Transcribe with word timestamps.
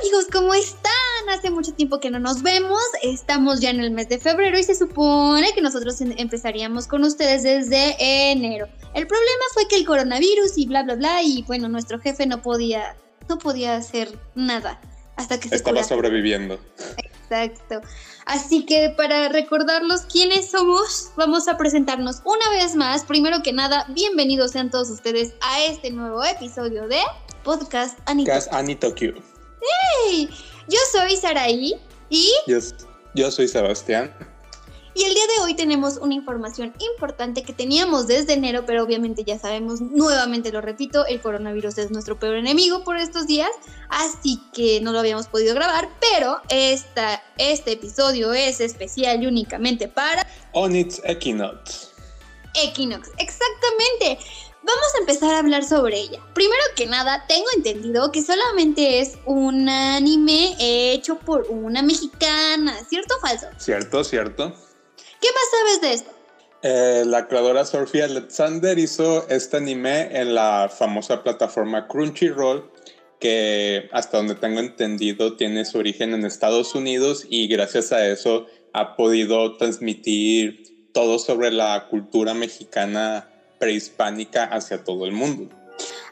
amigos, 0.00 0.26
¿cómo 0.32 0.54
están? 0.54 0.90
Hace 1.30 1.50
mucho 1.50 1.72
tiempo 1.74 2.00
que 2.00 2.10
no 2.10 2.18
nos 2.18 2.42
vemos, 2.42 2.80
estamos 3.02 3.60
ya 3.60 3.70
en 3.70 3.80
el 3.80 3.90
mes 3.90 4.08
de 4.08 4.18
febrero 4.18 4.58
y 4.58 4.64
se 4.64 4.74
supone 4.74 5.52
que 5.52 5.60
nosotros 5.60 6.00
empezaríamos 6.00 6.86
con 6.86 7.04
ustedes 7.04 7.42
desde 7.42 7.96
enero. 8.32 8.66
El 8.94 9.06
problema 9.06 9.44
fue 9.52 9.68
que 9.68 9.76
el 9.76 9.86
coronavirus 9.86 10.56
y 10.56 10.66
bla 10.66 10.82
bla 10.82 10.96
bla 10.96 11.22
y 11.22 11.42
bueno, 11.42 11.68
nuestro 11.68 12.00
jefe 12.00 12.26
no 12.26 12.42
podía 12.42 12.96
no 13.28 13.38
podía 13.38 13.76
hacer 13.76 14.18
nada 14.34 14.80
hasta 15.16 15.38
que 15.38 15.48
se 15.48 15.56
estaba 15.56 15.84
sobreviviendo. 15.84 16.58
Exacto. 16.96 17.80
Así 18.26 18.64
que 18.64 18.92
para 18.96 19.28
recordarlos 19.28 20.02
quiénes 20.02 20.50
somos, 20.50 21.10
vamos 21.16 21.46
a 21.46 21.56
presentarnos 21.56 22.22
una 22.24 22.50
vez 22.50 22.74
más. 22.74 23.04
Primero 23.04 23.42
que 23.42 23.52
nada, 23.52 23.86
bienvenidos 23.90 24.52
sean 24.52 24.70
todos 24.70 24.90
ustedes 24.90 25.34
a 25.42 25.62
este 25.64 25.90
nuevo 25.90 26.24
episodio 26.24 26.88
de 26.88 27.00
Podcast 27.44 27.98
Anito. 28.06 28.32
¡Hey! 29.60 30.28
Yo 30.68 30.78
soy 30.92 31.16
Saraí 31.16 31.74
y... 32.08 32.32
Yo, 33.14 33.30
soy 33.30 33.48
Sebastián. 33.48 34.14
Y 34.94 35.04
el 35.04 35.14
día 35.14 35.26
de 35.26 35.42
hoy 35.42 35.54
tenemos 35.54 35.98
una 35.98 36.14
información 36.14 36.74
importante 36.96 37.42
que 37.42 37.52
teníamos 37.52 38.08
desde 38.08 38.32
enero, 38.32 38.64
pero 38.66 38.82
obviamente 38.82 39.22
ya 39.24 39.38
sabemos, 39.38 39.80
nuevamente 39.80 40.50
lo 40.50 40.60
repito, 40.60 41.06
el 41.06 41.20
coronavirus 41.20 41.78
es 41.78 41.90
nuestro 41.92 42.18
peor 42.18 42.36
enemigo 42.36 42.82
por 42.82 42.96
estos 42.96 43.28
días, 43.28 43.50
así 43.88 44.40
que 44.52 44.80
no 44.80 44.92
lo 44.92 44.98
habíamos 44.98 45.28
podido 45.28 45.54
grabar, 45.54 45.88
pero 46.00 46.40
esta, 46.48 47.22
este 47.38 47.72
episodio 47.72 48.32
es 48.32 48.60
especial 48.60 49.22
y 49.22 49.26
únicamente 49.26 49.86
para... 49.86 50.26
Onyx 50.52 51.00
Equinox. 51.04 51.90
Equinox, 52.54 53.10
exactamente. 53.18 54.18
Vamos 54.62 54.94
a 54.94 54.98
empezar 54.98 55.34
a 55.34 55.38
hablar 55.38 55.64
sobre 55.64 55.98
ella. 55.98 56.20
Primero 56.34 56.62
que 56.76 56.86
nada, 56.86 57.24
tengo 57.26 57.46
entendido 57.56 58.12
que 58.12 58.22
solamente 58.22 59.00
es 59.00 59.18
un 59.24 59.68
anime 59.68 60.54
hecho 60.58 61.18
por 61.18 61.46
una 61.48 61.82
mexicana, 61.82 62.76
¿cierto 62.88 63.14
o 63.16 63.20
falso? 63.20 63.46
Cierto, 63.58 64.04
cierto. 64.04 64.52
¿Qué 65.20 65.28
más 65.32 65.50
sabes 65.50 65.80
de 65.80 65.92
esto? 65.94 66.10
Eh, 66.62 67.04
la 67.06 67.26
creadora 67.26 67.64
Sophie 67.64 68.02
Alexander 68.02 68.78
hizo 68.78 69.26
este 69.30 69.56
anime 69.56 70.20
en 70.20 70.34
la 70.34 70.70
famosa 70.74 71.22
plataforma 71.22 71.88
Crunchyroll, 71.88 72.70
que 73.18 73.88
hasta 73.92 74.18
donde 74.18 74.34
tengo 74.34 74.60
entendido 74.60 75.36
tiene 75.36 75.64
su 75.64 75.78
origen 75.78 76.12
en 76.12 76.26
Estados 76.26 76.74
Unidos 76.74 77.26
y 77.28 77.48
gracias 77.48 77.92
a 77.92 78.06
eso 78.06 78.46
ha 78.74 78.94
podido 78.94 79.56
transmitir 79.56 80.90
todo 80.92 81.18
sobre 81.18 81.50
la 81.50 81.88
cultura 81.88 82.34
mexicana 82.34 83.29
prehispánica 83.60 84.46
hacia 84.46 84.82
todo 84.82 85.06
el 85.06 85.12
mundo. 85.12 85.48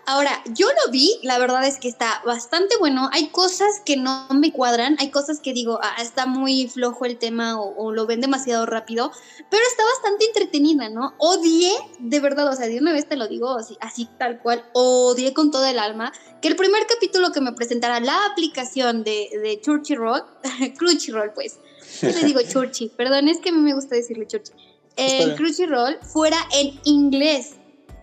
Ahora, 0.07 0.43
yo 0.55 0.67
lo 0.69 0.91
vi, 0.91 1.19
la 1.23 1.39
verdad 1.39 1.67
es 1.67 1.79
que 1.79 1.87
está 1.89 2.23
bastante 2.25 2.77
bueno. 2.79 3.11
Hay 3.13 3.29
cosas 3.29 3.83
que 3.85 3.99
no 3.99 4.27
me 4.31 4.53
cuadran, 4.53 4.97
hay 5.01 5.11
cosas 5.11 5.41
que 5.41 5.53
digo, 5.53 5.81
ah, 5.83 5.97
está 6.01 6.25
muy 6.25 6.67
flojo 6.67 7.05
el 7.05 7.19
tema 7.19 7.61
o, 7.61 7.93
lo 7.93 8.07
ven 8.07 8.23
demasiado 8.23 8.65
rápido, 8.65 9.13
pero 9.51 9.63
está 9.71 9.85
bastante 9.85 10.25
entretenida, 10.25 10.89
¿no? 10.89 11.13
Odié, 11.19 11.73
de 11.99 12.21
verdad, 12.21 12.49
o 12.49 12.57
sea, 12.57 12.69
de 12.69 12.79
una 12.79 12.95
vez 12.95 13.07
te 13.07 13.17
lo 13.17 13.29
digo 13.29 13.51
así, 13.51 13.77
así 13.81 14.09
tal 14.19 14.41
cual, 14.41 14.65
odié 14.73 15.35
con 15.35 15.51
toda 15.51 15.71
el 15.71 15.79
alma 15.79 16.11
que 16.41 16.49
el 16.49 16.57
primer 16.57 16.87
capítulo 16.87 17.31
que 17.31 17.43
me 17.43 17.53
presentara 17.53 18.01
la 18.01 18.25
aplicación 18.33 19.05
de, 19.05 19.29
de 19.43 19.61
Crunchyroll, 19.61 20.23
Crunchyroll 20.79 21.33
pues, 21.35 21.59
yo 22.01 22.09
le 22.09 22.23
digo 22.23 22.41
Churchy, 22.49 22.89
perdón, 22.97 23.29
es 23.29 23.41
que 23.41 23.51
a 23.51 23.53
mí 23.53 23.61
me 23.61 23.75
gusta 23.75 23.95
decirle 23.95 24.27
Churchy 24.27 24.53
el 24.99 25.37
Crunchyroll 25.37 25.99
fuera 26.03 26.37
en 26.53 26.79
inglés. 26.85 27.55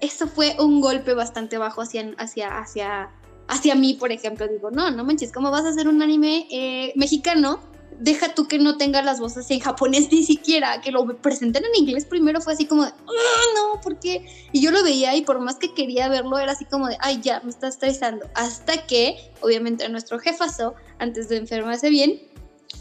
Eso 0.01 0.27
fue 0.27 0.55
un 0.59 0.81
golpe 0.81 1.13
bastante 1.13 1.57
bajo 1.57 1.81
hacia, 1.81 2.13
hacia, 2.17 2.57
hacia, 2.57 3.11
hacia 3.47 3.75
mí, 3.75 3.95
por 3.95 4.11
ejemplo. 4.11 4.47
Digo, 4.47 4.71
no, 4.71 4.91
no 4.91 5.03
manches, 5.03 5.31
¿cómo 5.31 5.51
vas 5.51 5.65
a 5.65 5.69
hacer 5.69 5.87
un 5.87 6.01
anime 6.01 6.47
eh, 6.49 6.93
mexicano? 6.95 7.59
Deja 7.99 8.33
tú 8.33 8.47
que 8.47 8.59
no 8.59 8.77
tenga 8.77 9.01
las 9.01 9.19
voces 9.19 9.49
en 9.51 9.59
japonés 9.59 10.09
ni 10.11 10.23
siquiera, 10.23 10.81
que 10.81 10.91
lo 10.91 11.05
presenten 11.17 11.63
en 11.65 11.81
inglés 11.81 12.05
primero 12.05 12.41
fue 12.41 12.53
así 12.53 12.65
como 12.65 12.85
de, 12.85 12.91
oh, 12.91 13.55
no, 13.55 13.81
¿por 13.81 13.99
qué? 13.99 14.25
Y 14.51 14.61
yo 14.61 14.71
lo 14.71 14.83
veía 14.83 15.15
y 15.15 15.21
por 15.21 15.39
más 15.39 15.55
que 15.55 15.73
quería 15.73 16.09
verlo 16.09 16.37
era 16.37 16.53
así 16.53 16.65
como 16.65 16.87
de, 16.87 16.97
ay, 16.99 17.19
ya, 17.21 17.41
me 17.41 17.49
está 17.49 17.67
estresando. 17.67 18.25
Hasta 18.35 18.85
que, 18.85 19.31
obviamente, 19.41 19.87
nuestro 19.89 20.19
jefazo, 20.19 20.75
antes 20.99 21.29
de 21.29 21.37
enfermarse 21.37 21.89
bien, 21.89 22.21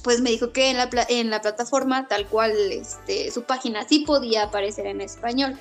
pues 0.02 0.20
me 0.20 0.30
dijo 0.30 0.52
que 0.52 0.70
en 0.70 0.76
la, 0.76 0.88
en 1.08 1.30
la 1.30 1.40
plataforma, 1.40 2.08
tal 2.08 2.26
cual 2.26 2.52
este, 2.70 3.30
su 3.30 3.44
página, 3.44 3.86
sí 3.88 4.00
podía 4.00 4.44
aparecer 4.44 4.86
en 4.86 5.00
español. 5.00 5.58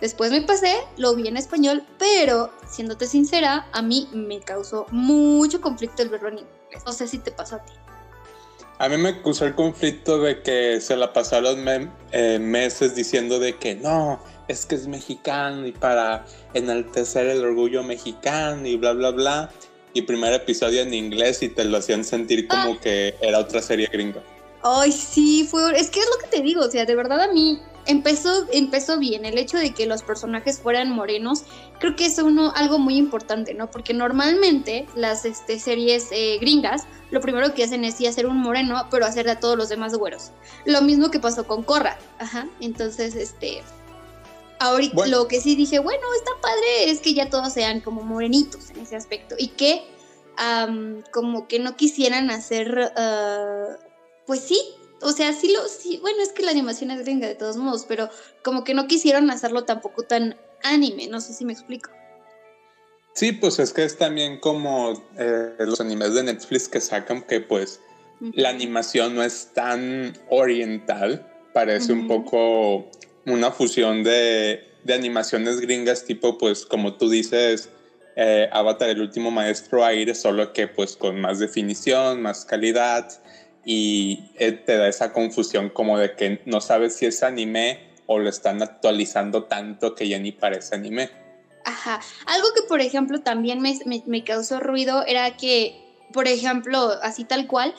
Después 0.00 0.30
me 0.30 0.42
pasé, 0.42 0.74
lo 0.96 1.14
vi 1.14 1.28
en 1.28 1.36
español, 1.36 1.84
pero 1.98 2.50
siéndote 2.68 3.06
sincera, 3.06 3.66
a 3.72 3.82
mí 3.82 4.08
me 4.12 4.40
causó 4.40 4.86
mucho 4.90 5.60
conflicto 5.60 6.02
el 6.02 6.08
verlo 6.08 6.28
en 6.28 6.38
inglés. 6.38 6.82
No 6.84 6.92
sé 6.92 7.08
si 7.08 7.18
te 7.18 7.30
pasó 7.30 7.56
a 7.56 7.64
ti. 7.64 7.72
A 8.78 8.88
mí 8.88 8.96
me 8.96 9.22
causó 9.22 9.46
el 9.46 9.54
conflicto 9.54 10.18
de 10.18 10.42
que 10.42 10.80
se 10.80 10.96
la 10.96 11.12
pasaron 11.12 11.64
eh, 12.10 12.38
meses 12.40 12.96
diciendo 12.96 13.38
de 13.38 13.56
que 13.56 13.76
no, 13.76 14.20
es 14.48 14.66
que 14.66 14.74
es 14.74 14.88
mexicano 14.88 15.66
y 15.66 15.72
para 15.72 16.26
enaltecer 16.54 17.28
el 17.28 17.44
orgullo 17.44 17.84
mexicano 17.84 18.66
y 18.66 18.76
bla, 18.76 18.92
bla, 18.92 19.10
bla 19.10 19.50
y 19.94 20.02
primer 20.02 20.34
episodio 20.34 20.82
en 20.82 20.92
inglés 20.92 21.42
y 21.42 21.48
te 21.48 21.64
lo 21.64 21.78
hacían 21.78 22.04
sentir 22.04 22.46
como 22.46 22.72
ah. 22.72 22.78
que 22.82 23.14
era 23.22 23.38
otra 23.38 23.62
serie 23.62 23.88
gringa. 23.90 24.22
Ay, 24.62 24.92
sí, 24.92 25.46
fue, 25.50 25.78
es 25.78 25.90
que 25.90 26.00
es 26.00 26.06
lo 26.06 26.18
que 26.22 26.36
te 26.36 26.42
digo, 26.42 26.62
o 26.62 26.70
sea, 26.70 26.84
de 26.84 26.96
verdad 26.96 27.20
a 27.20 27.32
mí 27.32 27.60
empezó, 27.86 28.46
empezó 28.52 28.98
bien 28.98 29.24
el 29.24 29.38
hecho 29.38 29.58
de 29.58 29.72
que 29.72 29.86
los 29.86 30.02
personajes 30.02 30.58
fueran 30.58 30.90
morenos, 30.90 31.44
creo 31.78 31.96
que 31.96 32.06
es 32.06 32.18
uno, 32.18 32.52
algo 32.56 32.78
muy 32.78 32.96
importante, 32.96 33.54
¿no? 33.54 33.70
Porque 33.70 33.94
normalmente 33.94 34.86
las 34.94 35.24
este, 35.24 35.58
series 35.58 36.08
eh, 36.12 36.38
gringas 36.40 36.84
lo 37.10 37.20
primero 37.20 37.54
que 37.54 37.62
hacen 37.62 37.84
es 37.84 37.94
sí 37.94 38.06
hacer 38.06 38.26
un 38.26 38.38
moreno, 38.38 38.88
pero 38.90 39.06
hacer 39.06 39.28
a 39.28 39.38
todos 39.38 39.56
los 39.56 39.68
demás 39.68 39.94
güeros. 39.94 40.32
Lo 40.64 40.82
mismo 40.82 41.10
que 41.10 41.20
pasó 41.20 41.46
con 41.46 41.62
Corra, 41.62 41.98
ajá, 42.18 42.48
entonces, 42.60 43.14
este, 43.14 43.62
Ahorita 44.64 45.06
lo 45.08 45.28
que 45.28 45.42
sí 45.42 45.56
dije, 45.56 45.78
bueno, 45.78 46.02
está 46.16 46.30
padre, 46.40 46.90
es 46.90 47.00
que 47.00 47.12
ya 47.12 47.28
todos 47.28 47.52
sean 47.52 47.82
como 47.82 48.02
morenitos 48.02 48.70
en 48.70 48.80
ese 48.80 48.96
aspecto 48.96 49.34
y 49.38 49.48
que 49.48 49.82
como 51.12 51.46
que 51.46 51.58
no 51.58 51.76
quisieran 51.76 52.30
hacer, 52.30 52.92
uh, 52.96 53.74
pues 54.26 54.40
sí, 54.40 54.58
o 55.02 55.12
sea, 55.12 55.34
sí 55.34 55.52
lo, 55.52 55.68
sí, 55.68 55.98
bueno, 56.00 56.22
es 56.22 56.32
que 56.32 56.42
la 56.42 56.50
animación 56.50 56.90
es 56.90 57.02
gringa 57.02 57.28
de 57.28 57.34
todos 57.34 57.58
modos, 57.58 57.84
pero 57.86 58.08
como 58.42 58.64
que 58.64 58.72
no 58.72 58.86
quisieron 58.86 59.30
hacerlo 59.30 59.64
tampoco 59.64 60.04
tan 60.04 60.36
anime, 60.62 61.08
no 61.08 61.20
sé 61.20 61.34
si 61.34 61.44
me 61.44 61.52
explico. 61.52 61.90
Sí, 63.12 63.32
pues 63.32 63.58
es 63.58 63.72
que 63.72 63.84
es 63.84 63.98
también 63.98 64.40
como 64.40 64.94
eh, 65.18 65.54
los 65.58 65.80
animes 65.80 66.14
de 66.14 66.22
Netflix 66.22 66.68
que 66.68 66.80
sacan 66.80 67.22
que 67.22 67.40
pues 67.40 67.80
la 68.32 68.48
animación 68.48 69.14
no 69.14 69.22
es 69.22 69.50
tan 69.52 70.18
oriental, 70.30 71.30
parece 71.52 71.92
un 71.92 72.08
poco 72.08 72.90
una 73.26 73.50
fusión 73.50 74.02
de, 74.02 74.70
animaciones 74.88 75.60
gringas 75.60 76.04
tipo, 76.04 76.36
pues 76.38 76.66
como 76.66 76.94
tú 76.94 77.08
dices, 77.08 77.70
eh, 78.16 78.48
Avatar, 78.52 78.90
el 78.90 79.00
último 79.00 79.30
maestro 79.30 79.84
aire, 79.84 80.14
solo 80.14 80.52
que 80.52 80.68
pues 80.68 80.96
con 80.96 81.20
más 81.20 81.38
definición, 81.38 82.20
más 82.22 82.44
calidad 82.44 83.10
y 83.64 84.30
eh, 84.38 84.52
te 84.52 84.76
da 84.76 84.88
esa 84.88 85.12
confusión 85.12 85.70
como 85.70 85.98
de 85.98 86.14
que 86.14 86.42
no 86.44 86.60
sabes 86.60 86.96
si 86.96 87.06
es 87.06 87.22
anime 87.22 87.94
o 88.06 88.18
lo 88.18 88.28
están 88.28 88.62
actualizando 88.62 89.44
tanto 89.44 89.94
que 89.94 90.08
ya 90.08 90.18
ni 90.18 90.32
parece 90.32 90.74
anime. 90.74 91.10
Ajá. 91.64 92.00
Algo 92.26 92.48
que 92.54 92.62
por 92.68 92.82
ejemplo 92.82 93.20
también 93.20 93.62
me, 93.62 93.74
me 94.06 94.22
causó 94.22 94.60
ruido 94.60 95.04
era 95.06 95.36
que, 95.38 95.74
por 96.12 96.28
ejemplo, 96.28 96.92
así 97.02 97.24
tal 97.24 97.46
cual, 97.46 97.74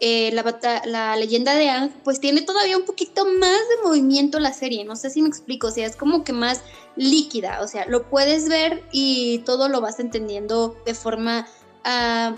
eh, 0.00 0.30
la, 0.32 0.82
la, 0.84 1.16
leyenda 1.16 1.54
de 1.54 1.70
Ang, 1.70 1.90
pues 2.04 2.20
tiene 2.20 2.42
todavía 2.42 2.76
un 2.76 2.84
poquito 2.84 3.24
más 3.24 3.58
de 3.58 3.82
movimiento 3.84 4.38
la 4.38 4.52
serie, 4.52 4.84
no 4.84 4.94
sé 4.94 5.10
si 5.10 5.22
me 5.22 5.28
explico, 5.28 5.68
o 5.68 5.70
sea, 5.70 5.86
es 5.86 5.96
como 5.96 6.22
que 6.22 6.32
más 6.32 6.62
líquida, 6.94 7.60
o 7.62 7.66
sea, 7.66 7.84
lo 7.86 8.08
puedes 8.08 8.48
ver 8.48 8.84
y 8.92 9.38
todo 9.40 9.68
lo 9.68 9.80
vas 9.80 9.98
entendiendo 9.98 10.76
de 10.86 10.94
forma 10.94 11.48
ah, 11.84 12.36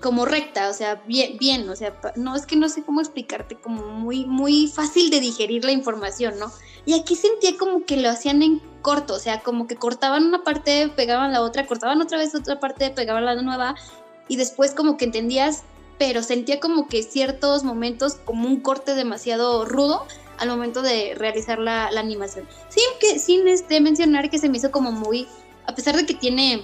como 0.00 0.24
recta, 0.24 0.70
o 0.70 0.72
sea, 0.72 1.02
bien, 1.06 1.36
bien, 1.38 1.68
o 1.68 1.76
sea, 1.76 1.94
no 2.16 2.36
es 2.36 2.46
que 2.46 2.56
no 2.56 2.68
sé 2.68 2.82
cómo 2.82 3.00
explicarte, 3.00 3.56
como 3.56 3.86
muy, 3.88 4.24
muy 4.24 4.68
fácil 4.68 5.10
de 5.10 5.20
digerir 5.20 5.64
la 5.64 5.72
información, 5.72 6.38
¿no? 6.38 6.50
Y 6.86 6.94
aquí 6.94 7.16
sentía 7.16 7.56
como 7.58 7.84
que 7.84 7.96
lo 7.96 8.08
hacían 8.08 8.42
en 8.42 8.62
corto, 8.80 9.14
o 9.14 9.18
sea, 9.18 9.40
como 9.40 9.66
que 9.66 9.76
cortaban 9.76 10.24
una 10.24 10.42
parte, 10.44 10.88
pegaban 10.94 11.32
la 11.32 11.42
otra, 11.42 11.66
cortaban 11.66 12.00
otra 12.00 12.16
vez 12.16 12.34
otra 12.34 12.60
parte, 12.60 12.90
pegaban 12.90 13.24
la 13.24 13.34
nueva, 13.34 13.74
y 14.28 14.36
después 14.36 14.72
como 14.72 14.96
que 14.96 15.04
entendías 15.04 15.64
pero 15.98 16.22
sentía 16.22 16.60
como 16.60 16.88
que 16.88 17.02
ciertos 17.02 17.64
momentos 17.64 18.14
como 18.24 18.46
un 18.46 18.60
corte 18.60 18.94
demasiado 18.94 19.64
rudo 19.64 20.06
al 20.38 20.48
momento 20.48 20.82
de 20.82 21.14
realizar 21.16 21.58
la, 21.58 21.88
animación. 21.88 22.46
Sin, 22.68 22.84
que, 23.00 23.18
sin 23.18 23.48
este, 23.48 23.80
mencionar 23.80 24.30
que 24.30 24.38
se 24.38 24.48
me 24.48 24.58
hizo 24.58 24.70
como 24.70 24.92
muy, 24.92 25.26
a 25.66 25.74
pesar 25.74 25.96
de 25.96 26.06
que 26.06 26.14
tiene 26.14 26.62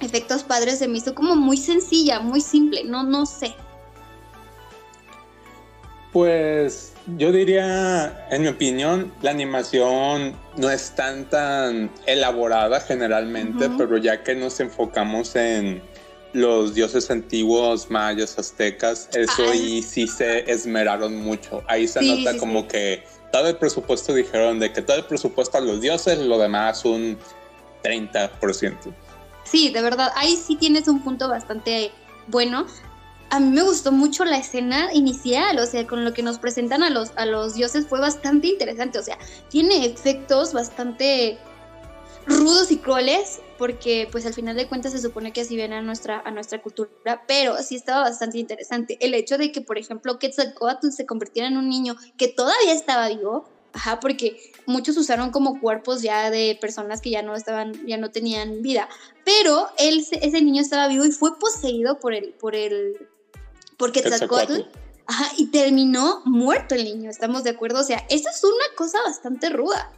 efectos 0.00 0.42
padres, 0.42 0.78
se 0.78 0.88
me 0.88 0.98
hizo 0.98 1.14
como 1.14 1.36
muy 1.36 1.58
sencilla, 1.58 2.20
muy 2.20 2.40
simple, 2.40 2.84
no, 2.84 3.02
no 3.02 3.26
sé. 3.26 3.54
Pues 6.12 6.94
yo 7.18 7.30
diría, 7.30 8.26
en 8.30 8.42
mi 8.42 8.48
opinión, 8.48 9.12
la 9.22 9.30
animación 9.30 10.34
no 10.56 10.70
es 10.70 10.90
tan 10.94 11.28
tan 11.30 11.90
elaborada 12.06 12.80
generalmente, 12.80 13.70
pero 13.78 13.96
ya 13.96 14.24
que 14.24 14.34
nos 14.34 14.58
enfocamos 14.58 15.36
en 15.36 15.80
los 16.32 16.74
dioses 16.74 17.10
antiguos, 17.10 17.90
mayas, 17.90 18.38
aztecas, 18.38 19.08
eso 19.14 19.42
ah, 19.48 19.54
y 19.54 19.82
sí 19.82 20.06
se 20.06 20.50
esmeraron 20.50 21.16
mucho. 21.16 21.62
Ahí 21.66 21.88
se 21.88 22.02
nota 22.02 22.38
como 22.38 22.68
que 22.68 23.04
todo 23.32 23.48
el 23.48 23.56
presupuesto 23.56 24.14
dijeron 24.14 24.58
de 24.58 24.72
que 24.72 24.82
todo 24.82 24.96
el 24.96 25.04
presupuesto 25.04 25.58
a 25.58 25.60
los 25.60 25.80
dioses, 25.80 26.18
lo 26.18 26.38
demás 26.38 26.84
un 26.84 27.18
30%. 27.82 28.94
Sí, 29.44 29.70
de 29.70 29.82
verdad, 29.82 30.12
ahí 30.16 30.36
sí 30.36 30.56
tienes 30.56 30.86
un 30.88 31.02
punto 31.02 31.28
bastante 31.28 31.90
bueno. 32.28 32.66
A 33.30 33.40
mí 33.40 33.50
me 33.50 33.62
gustó 33.62 33.92
mucho 33.92 34.24
la 34.24 34.38
escena 34.38 34.92
inicial, 34.92 35.58
o 35.58 35.66
sea, 35.66 35.86
con 35.86 36.04
lo 36.04 36.12
que 36.12 36.22
nos 36.22 36.38
presentan 36.38 36.82
a 36.82 36.90
los, 36.90 37.12
a 37.16 37.26
los 37.26 37.54
dioses 37.54 37.86
fue 37.86 38.00
bastante 38.00 38.48
interesante, 38.48 38.98
o 38.98 39.02
sea, 39.02 39.18
tiene 39.48 39.86
efectos 39.86 40.52
bastante 40.52 41.38
rudos 42.26 42.70
y 42.70 42.78
crueles, 42.78 43.40
porque 43.60 44.08
pues 44.10 44.24
al 44.24 44.32
final 44.32 44.56
de 44.56 44.66
cuentas 44.66 44.92
se 44.92 44.98
supone 44.98 45.34
que 45.34 45.42
así 45.42 45.54
viene 45.54 45.76
a 45.76 45.82
nuestra, 45.82 46.22
a 46.24 46.30
nuestra 46.30 46.62
cultura, 46.62 47.24
pero 47.28 47.58
sí 47.58 47.76
estaba 47.76 48.00
bastante 48.04 48.38
interesante. 48.38 48.96
El 49.02 49.12
hecho 49.12 49.36
de 49.36 49.52
que, 49.52 49.60
por 49.60 49.76
ejemplo, 49.76 50.18
Quetzalcoatl 50.18 50.88
se 50.88 51.04
convirtiera 51.04 51.46
en 51.46 51.58
un 51.58 51.68
niño 51.68 51.94
que 52.16 52.28
todavía 52.28 52.72
estaba 52.72 53.10
vivo, 53.10 53.46
ajá, 53.74 54.00
porque 54.00 54.50
muchos 54.64 54.96
usaron 54.96 55.30
como 55.30 55.60
cuerpos 55.60 56.00
ya 56.00 56.30
de 56.30 56.56
personas 56.58 57.02
que 57.02 57.10
ya 57.10 57.20
no 57.20 57.36
estaban, 57.36 57.86
ya 57.86 57.98
no 57.98 58.10
tenían 58.10 58.62
vida, 58.62 58.88
pero 59.26 59.68
él, 59.76 60.06
ese 60.10 60.40
niño 60.40 60.62
estaba 60.62 60.88
vivo 60.88 61.04
y 61.04 61.10
fue 61.10 61.38
poseído 61.38 62.00
por 62.00 62.14
el, 62.14 62.32
por 62.32 62.56
el, 62.56 63.08
por 63.76 63.92
Quetzalcoatl. 63.92 64.62
Ajá, 65.06 65.32
y 65.36 65.48
terminó 65.48 66.22
muerto 66.24 66.74
el 66.74 66.84
niño, 66.84 67.10
¿estamos 67.10 67.44
de 67.44 67.50
acuerdo? 67.50 67.80
O 67.80 67.84
sea, 67.84 68.06
eso 68.08 68.30
es 68.30 68.42
una 68.42 68.74
cosa 68.74 69.02
bastante 69.04 69.50
ruda. 69.50 69.92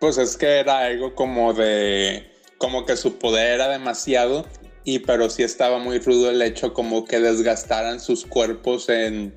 Pues 0.00 0.18
es 0.18 0.36
que 0.36 0.58
era 0.58 0.80
algo 0.80 1.14
como 1.14 1.52
de, 1.52 2.32
como 2.58 2.86
que 2.86 2.96
su 2.96 3.18
poder 3.18 3.52
era 3.52 3.68
demasiado, 3.68 4.46
y 4.84 5.00
pero 5.00 5.30
sí 5.30 5.42
estaba 5.42 5.78
muy 5.78 5.98
rudo 5.98 6.30
el 6.30 6.42
hecho 6.42 6.72
como 6.72 7.04
que 7.04 7.20
desgastaran 7.20 8.00
sus 8.00 8.24
cuerpos 8.24 8.88
en, 8.88 9.36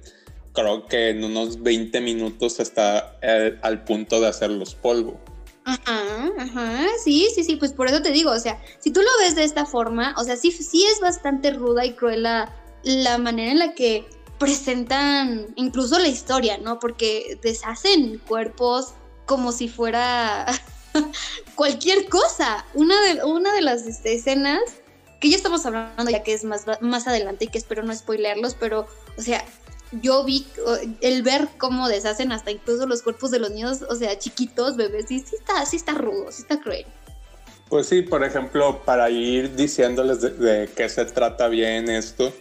creo 0.54 0.86
que 0.86 1.10
en 1.10 1.24
unos 1.24 1.62
20 1.62 2.02
minutos 2.02 2.60
hasta 2.60 3.18
al 3.62 3.84
punto 3.84 4.22
de 4.22 4.28
hacerlos 4.28 4.74
polvo. 4.76 5.20
Ajá, 5.66 6.32
ajá, 6.38 6.88
sí, 7.04 7.28
sí, 7.36 7.44
sí, 7.44 7.56
pues 7.58 7.74
por 7.74 7.88
eso 7.88 8.02
te 8.02 8.12
digo, 8.12 8.32
o 8.32 8.40
sea, 8.40 8.62
si 8.80 8.92
tú 8.92 9.02
lo 9.02 9.10
ves 9.20 9.36
de 9.36 9.44
esta 9.44 9.66
forma, 9.66 10.16
o 10.18 10.24
sea, 10.24 10.36
sí, 10.36 10.52
sí 10.52 10.86
es 10.86 11.00
bastante 11.00 11.52
ruda 11.52 11.86
y 11.86 11.94
cruel 11.94 12.24
la 12.24 13.18
manera 13.18 13.52
en 13.52 13.60
la 13.60 13.74
que 13.74 14.06
presentan 14.40 15.48
incluso 15.56 16.00
la 16.00 16.10
historia, 16.10 16.58
¿no? 16.58 16.80
Porque 16.80 17.40
deshacen 17.42 18.20
cuerpos, 18.28 18.94
como 19.34 19.52
si 19.52 19.68
fuera 19.68 20.46
cualquier 21.56 22.08
cosa. 22.08 22.64
Una 22.76 23.02
de, 23.02 23.24
una 23.24 23.52
de 23.52 23.62
las 23.62 23.88
este, 23.88 24.14
escenas 24.14 24.62
que 25.20 25.30
ya 25.30 25.38
estamos 25.38 25.66
hablando 25.66 26.12
ya 26.12 26.22
que 26.22 26.34
es 26.34 26.44
más, 26.44 26.66
más 26.82 27.08
adelante 27.08 27.46
y 27.46 27.48
que 27.48 27.58
espero 27.58 27.82
no 27.82 27.96
spoilearlos, 27.96 28.54
pero, 28.54 28.86
o 29.18 29.22
sea, 29.22 29.44
yo 30.02 30.24
vi 30.24 30.46
el 31.02 31.24
ver 31.24 31.48
cómo 31.58 31.88
deshacen 31.88 32.32
hasta 32.32 32.52
incluso 32.52 32.86
los 32.86 33.02
cuerpos 33.02 33.32
de 33.32 33.40
los 33.40 33.50
niños, 33.50 33.82
o 33.90 33.96
sea, 33.96 34.20
chiquitos, 34.20 34.76
bebés, 34.76 35.10
y 35.10 35.20
sí 35.20 35.36
está, 35.36 35.66
sí 35.66 35.78
está 35.78 35.94
rudo, 35.94 36.32
sí 36.32 36.44
está 36.44 36.60
cruel. 36.60 36.86
Pues 37.70 37.88
sí, 37.88 38.04
por 38.04 38.24
ejemplo, 38.24 38.84
para 38.86 39.10
ir 39.10 39.56
diciéndoles 39.56 40.22
de, 40.22 40.70
qué 40.76 40.90
se 40.90 41.06
trata 41.06 41.48
bien 41.48 41.90
esto, 41.90 42.32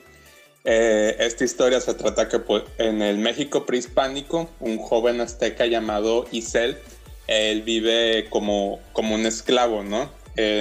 eh, 0.64 1.16
esta 1.18 1.44
historia 1.44 1.80
se 1.80 1.94
trata 1.94 2.28
que 2.28 2.38
pues, 2.38 2.64
en 2.78 3.02
el 3.02 3.18
México 3.18 3.66
prehispánico, 3.66 4.48
un 4.60 4.78
joven 4.78 5.20
azteca 5.20 5.66
llamado 5.66 6.26
Isel, 6.30 6.78
él 7.26 7.62
vive 7.62 8.26
como, 8.30 8.80
como 8.92 9.14
un 9.14 9.26
esclavo, 9.26 9.82
¿no? 9.82 10.10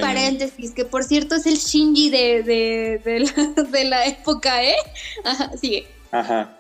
Paréntesis, 0.02 0.72
que 0.72 0.84
por 0.84 1.04
cierto 1.04 1.36
es 1.36 1.46
el 1.46 1.56
Shinji 1.56 2.10
de, 2.10 2.44
de, 3.72 3.84
la, 3.86 4.06
época, 4.06 4.64
¿eh? 4.64 4.76
Ajá, 5.24 5.52
sigue. 5.58 5.88
Ajá. 6.12 6.58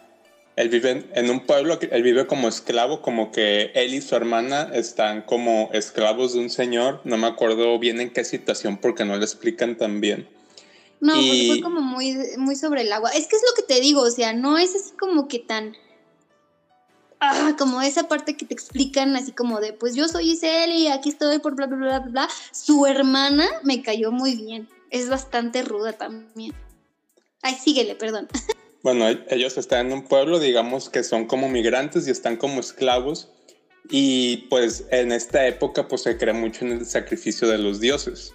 Él 0.56 0.70
vive 0.70 1.06
en 1.14 1.30
un 1.30 1.42
pueblo, 1.42 1.80
él 1.80 2.04
vive 2.04 2.28
como 2.28 2.48
esclavo, 2.48 3.02
como 3.02 3.32
que 3.32 3.72
él 3.74 3.94
y 3.94 4.02
su 4.02 4.16
hermana 4.16 4.70
están 4.74 5.22
como 5.24 5.70
esclavos 5.74 6.34
de 6.34 6.40
un 6.40 6.50
señor. 6.50 7.02
No 7.04 7.18
me 7.18 7.28
acuerdo 7.28 7.78
bien 7.80 8.00
en 8.00 8.12
qué 8.12 8.24
situación 8.24 8.78
porque 8.78 9.06
no 9.06 9.16
lo 9.16 9.24
explican 9.24 9.78
tan 9.78 10.02
bien. 10.02 10.28
No, 11.02 11.14
pues 11.14 11.48
fue 11.48 11.62
como 11.62 11.82
muy, 11.82 12.16
muy 12.38 12.56
sobre 12.56 12.82
el 12.82 12.94
agua. 12.94 13.10
Es 13.10 13.28
que 13.28 13.36
es 13.36 13.42
lo 13.42 13.56
que 13.56 13.64
te 13.64 13.82
digo, 13.82 14.02
o 14.02 14.12
sea, 14.12 14.34
no 14.34 14.58
es 14.58 14.76
así 14.76 14.92
como 14.98 15.28
que 15.28 15.40
tan... 15.40 15.76
Ah, 17.20 17.56
como 17.58 17.82
esa 17.82 18.08
parte 18.08 18.36
que 18.36 18.46
te 18.46 18.54
explican 18.54 19.16
así 19.16 19.32
como 19.32 19.60
de, 19.60 19.74
pues 19.74 19.96
yo 19.96 20.08
soy 20.08 20.32
Isel 20.32 20.72
y 20.72 20.88
aquí 20.88 21.10
estoy 21.10 21.38
por 21.40 21.56
bla, 21.56 21.68
bla, 21.68 21.78
bla, 21.78 22.00
bla, 22.00 22.10
bla. 22.10 22.30
Su 22.52 22.86
hermana 22.86 23.48
me 23.64 23.82
cayó 23.82 24.12
muy 24.12 24.36
bien. 24.36 24.70
Es 24.90 25.10
bastante 25.10 25.64
ruda 25.64 25.94
también. 25.94 26.54
Ay, 27.42 27.56
síguele, 27.56 27.96
perdón. 27.96 28.28
Bueno, 28.84 29.08
e-, 29.08 29.24
ellos 29.30 29.60
están 29.60 29.88
en 29.88 29.94
un 29.94 30.08
pueblo, 30.08 30.40
digamos 30.40 30.90
que 30.90 31.04
son 31.04 31.28
como 31.28 31.50
migrantes 31.50 32.08
y 32.08 32.12
están 32.12 32.36
como 32.38 32.60
esclavos. 32.60 33.30
Y 33.90 34.48
pues 34.50 34.86
en 34.90 35.12
esta 35.12 35.46
época 35.48 35.88
pues 35.88 36.04
se 36.04 36.18
cree 36.18 36.34
mucho 36.34 36.66
en 36.66 36.72
el 36.72 36.86
sacrificio 36.86 37.48
de 37.48 37.58
los 37.58 37.80
dioses. 37.80 38.34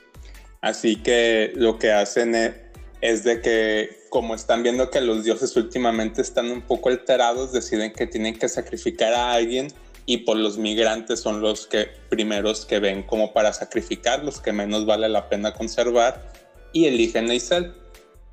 Así 0.66 0.96
que 0.96 1.52
lo 1.54 1.78
que 1.78 1.92
hacen 1.92 2.35
e, 2.35 2.52
es, 3.00 3.23
de 3.23 3.40
que 3.40 4.00
como 4.11 4.35
están 4.35 4.64
viendo 4.64 4.90
que 4.90 5.00
los 5.00 5.23
dioses 5.23 5.54
últimamente 5.54 6.20
están 6.20 6.50
un 6.50 6.61
poco 6.61 6.88
alterados, 6.88 7.52
deciden 7.52 7.92
que 7.92 8.08
tienen 8.08 8.37
que 8.37 8.49
sacrificar 8.49 9.14
a 9.14 9.30
alguien 9.30 9.68
y 10.06 10.18
por 10.18 10.35
pues, 10.35 10.42
los 10.42 10.58
migrantes 10.58 11.20
son 11.20 11.40
los 11.40 11.68
que 11.68 11.88
primeros 12.08 12.66
que 12.66 12.80
ven 12.80 13.04
como 13.04 13.32
para 13.32 13.52
sacrificar, 13.52 14.25
los 14.25 14.40
que 14.40 14.52
menos 14.52 14.87
vale 14.87 15.08
la 15.08 15.28
pena 15.28 15.54
conservar 15.54 16.32
y 16.73 16.87
eligen 16.87 17.30
a 17.30 17.35
Isel. 17.35 17.73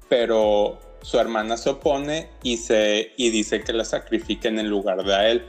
Pero 0.10 0.80
su 1.04 1.20
hermana 1.20 1.56
se 1.56 1.70
opone 1.70 2.32
y, 2.42 2.58
se, 2.58 3.12
y 3.16 3.30
dice 3.30 3.62
que 3.62 3.74
la 3.74 3.86
sacrifiquen 3.86 4.58
en 4.58 4.70
lugar 4.70 5.04
de 5.04 5.14
a 5.14 5.30
él. 5.30 5.46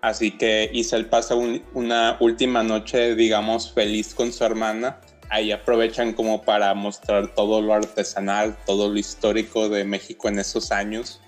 Así 0.00 0.30
que 0.30 0.70
Isel 0.72 1.06
pasa 1.06 1.34
una 1.34 2.18
última 2.20 2.62
noche, 2.62 3.16
digamos, 3.16 3.72
feliz 3.72 4.14
con 4.14 4.32
su 4.32 4.44
hermana 4.44 5.00
ahí 5.30 5.52
aprovechan 5.52 6.12
como 6.12 6.42
para 6.42 6.74
mostrar 6.74 7.34
todo 7.34 7.60
lo 7.60 7.74
artesanal, 7.74 8.56
todo 8.66 8.88
lo 8.88 8.98
histórico 8.98 9.68
de 9.68 9.84
México 9.84 10.28
en 10.28 10.38
esos 10.38 10.72
años. 10.72 11.20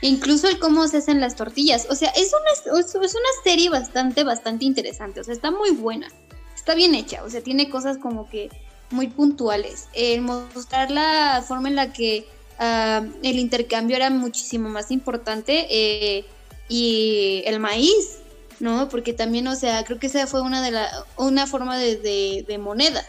Incluso 0.00 0.48
el 0.48 0.58
cómo 0.58 0.86
se 0.88 0.98
hacen 0.98 1.20
las 1.20 1.36
tortillas. 1.36 1.86
O 1.90 1.94
sea, 1.94 2.10
es 2.10 2.32
una, 2.32 2.78
es 2.78 2.94
una 2.94 3.28
serie 3.44 3.68
bastante, 3.68 4.24
bastante 4.24 4.64
interesante. 4.64 5.20
O 5.20 5.24
sea, 5.24 5.34
está 5.34 5.50
muy 5.50 5.70
buena. 5.70 6.08
Está 6.54 6.74
bien 6.74 6.94
hecha. 6.94 7.22
O 7.24 7.30
sea, 7.30 7.42
tiene 7.42 7.68
cosas 7.68 7.98
como 7.98 8.28
que 8.28 8.48
muy 8.90 9.08
puntuales. 9.08 9.88
El 9.92 10.22
mostrar 10.22 10.90
la 10.90 11.44
forma 11.46 11.68
en 11.68 11.76
la 11.76 11.92
que 11.92 12.26
ah, 12.58 13.04
el 13.22 13.38
intercambio 13.38 13.96
era 13.96 14.10
muchísimo 14.10 14.68
más 14.68 14.90
importante. 14.90 15.66
Eh, 15.70 16.24
y 16.68 17.42
el 17.44 17.60
maíz, 17.60 18.20
¿no? 18.60 18.88
Porque 18.88 19.12
también, 19.12 19.46
o 19.46 19.56
sea, 19.56 19.84
creo 19.84 19.98
que 19.98 20.06
esa 20.06 20.26
fue 20.26 20.40
una 20.40 20.62
de 20.62 20.70
la, 20.70 21.04
una 21.16 21.46
forma 21.46 21.76
de, 21.76 21.96
de, 21.96 22.44
de 22.48 22.58
moneda 22.58 23.04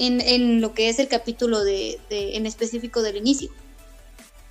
en, 0.00 0.60
lo 0.60 0.72
que 0.74 0.88
es 0.88 0.98
el 0.98 1.08
capítulo 1.08 1.62
de, 1.62 1.98
en 2.10 2.46
específico 2.46 3.02
del 3.02 3.16
inicio. 3.16 3.50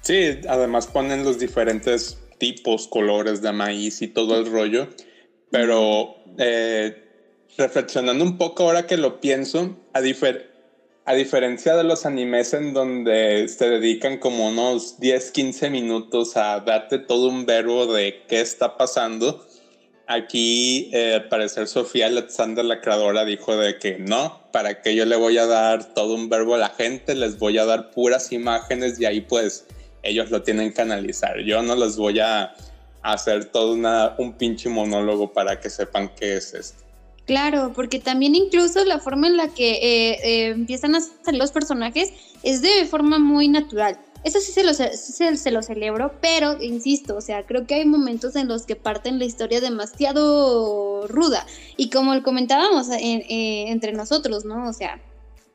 Sí, 0.01 0.39
además 0.47 0.87
ponen 0.87 1.23
los 1.23 1.39
diferentes 1.39 2.17
tipos, 2.37 2.87
colores 2.87 3.41
de 3.41 3.51
maíz 3.51 4.01
y 4.01 4.07
todo 4.07 4.39
el 4.39 4.45
rollo, 4.45 4.87
pero 5.51 6.15
eh, 6.37 7.03
reflexionando 7.57 8.23
un 8.23 8.37
poco 8.37 8.63
ahora 8.63 8.87
que 8.87 8.97
lo 8.97 9.19
pienso, 9.19 9.75
a, 9.93 9.99
a 9.99 11.13
diferencia 11.15 11.75
de 11.75 11.83
los 11.83 12.05
animes 12.05 12.53
en 12.53 12.73
donde 12.73 13.47
se 13.47 13.69
dedican 13.69 14.19
como 14.19 14.47
unos 14.47 14.99
10, 14.99 15.31
15 15.31 15.69
minutos 15.69 16.37
a 16.37 16.59
darte 16.61 16.99
todo 16.99 17.27
un 17.27 17.45
verbo 17.45 17.91
de 17.91 18.23
qué 18.27 18.39
está 18.41 18.77
pasando, 18.77 19.45
Aquí, 20.11 20.89
eh, 20.91 21.13
al 21.13 21.27
parecer, 21.27 21.67
Sofía 21.67 22.07
Alexander, 22.07 22.65
la 22.65 22.81
creadora, 22.81 23.25
dijo 23.25 23.55
de 23.55 23.77
que 23.77 23.99
no, 23.99 24.41
para 24.51 24.81
que 24.81 24.95
yo 24.95 25.05
le 25.05 25.15
voy 25.15 25.37
a 25.37 25.45
dar 25.45 25.93
todo 25.93 26.15
un 26.15 26.29
verbo 26.29 26.55
a 26.55 26.57
la 26.57 26.69
gente, 26.69 27.13
les 27.13 27.37
voy 27.37 27.59
a 27.59 27.65
dar 27.65 27.91
puras 27.91 28.31
imágenes 28.31 28.99
y 28.99 29.05
ahí 29.05 29.21
pues 29.21 29.67
ellos 30.01 30.31
lo 30.31 30.41
tienen 30.41 30.73
que 30.73 30.81
analizar. 30.81 31.39
Yo 31.41 31.61
no 31.61 31.75
les 31.75 31.95
voy 31.95 32.19
a 32.21 32.55
hacer 33.03 33.45
todo 33.45 33.77
un 34.17 34.33
pinche 34.33 34.67
monólogo 34.67 35.31
para 35.31 35.59
que 35.59 35.69
sepan 35.69 36.09
qué 36.19 36.37
es 36.37 36.55
esto. 36.55 36.83
Claro, 37.27 37.73
porque 37.75 37.99
también 37.99 38.33
incluso 38.33 38.83
la 38.85 38.97
forma 38.97 39.27
en 39.27 39.37
la 39.37 39.49
que 39.49 39.73
eh, 39.73 40.19
eh, 40.23 40.47
empiezan 40.47 40.95
a 40.95 41.01
salir 41.01 41.39
los 41.39 41.51
personajes 41.51 42.11
es 42.41 42.63
de 42.63 42.87
forma 42.87 43.19
muy 43.19 43.47
natural. 43.47 43.99
Eso 44.23 44.41
sí 44.41 44.51
se 44.51 44.63
lo, 44.63 44.73
se, 44.73 45.51
lo 45.51 45.63
celebro, 45.63 46.13
pero 46.19 46.61
insisto, 46.61 47.15
o 47.15 47.21
sea, 47.21 47.45
creo 47.45 47.65
que 47.65 47.75
hay 47.75 47.85
momentos 47.85 48.35
en 48.35 48.49
los 48.49 48.65
que 48.65 48.75
parten 48.75 49.17
la 49.17 49.25
historia 49.25 49.61
demasiado 49.61 51.07
ruda. 51.07 51.45
Y 51.77 51.89
como 51.89 52.21
comentábamos 52.21 52.89
eh, 52.89 53.65
entre 53.69 53.93
nosotros, 53.93 54.43
¿no? 54.43 54.67
O 54.67 54.73
sea, 54.73 54.99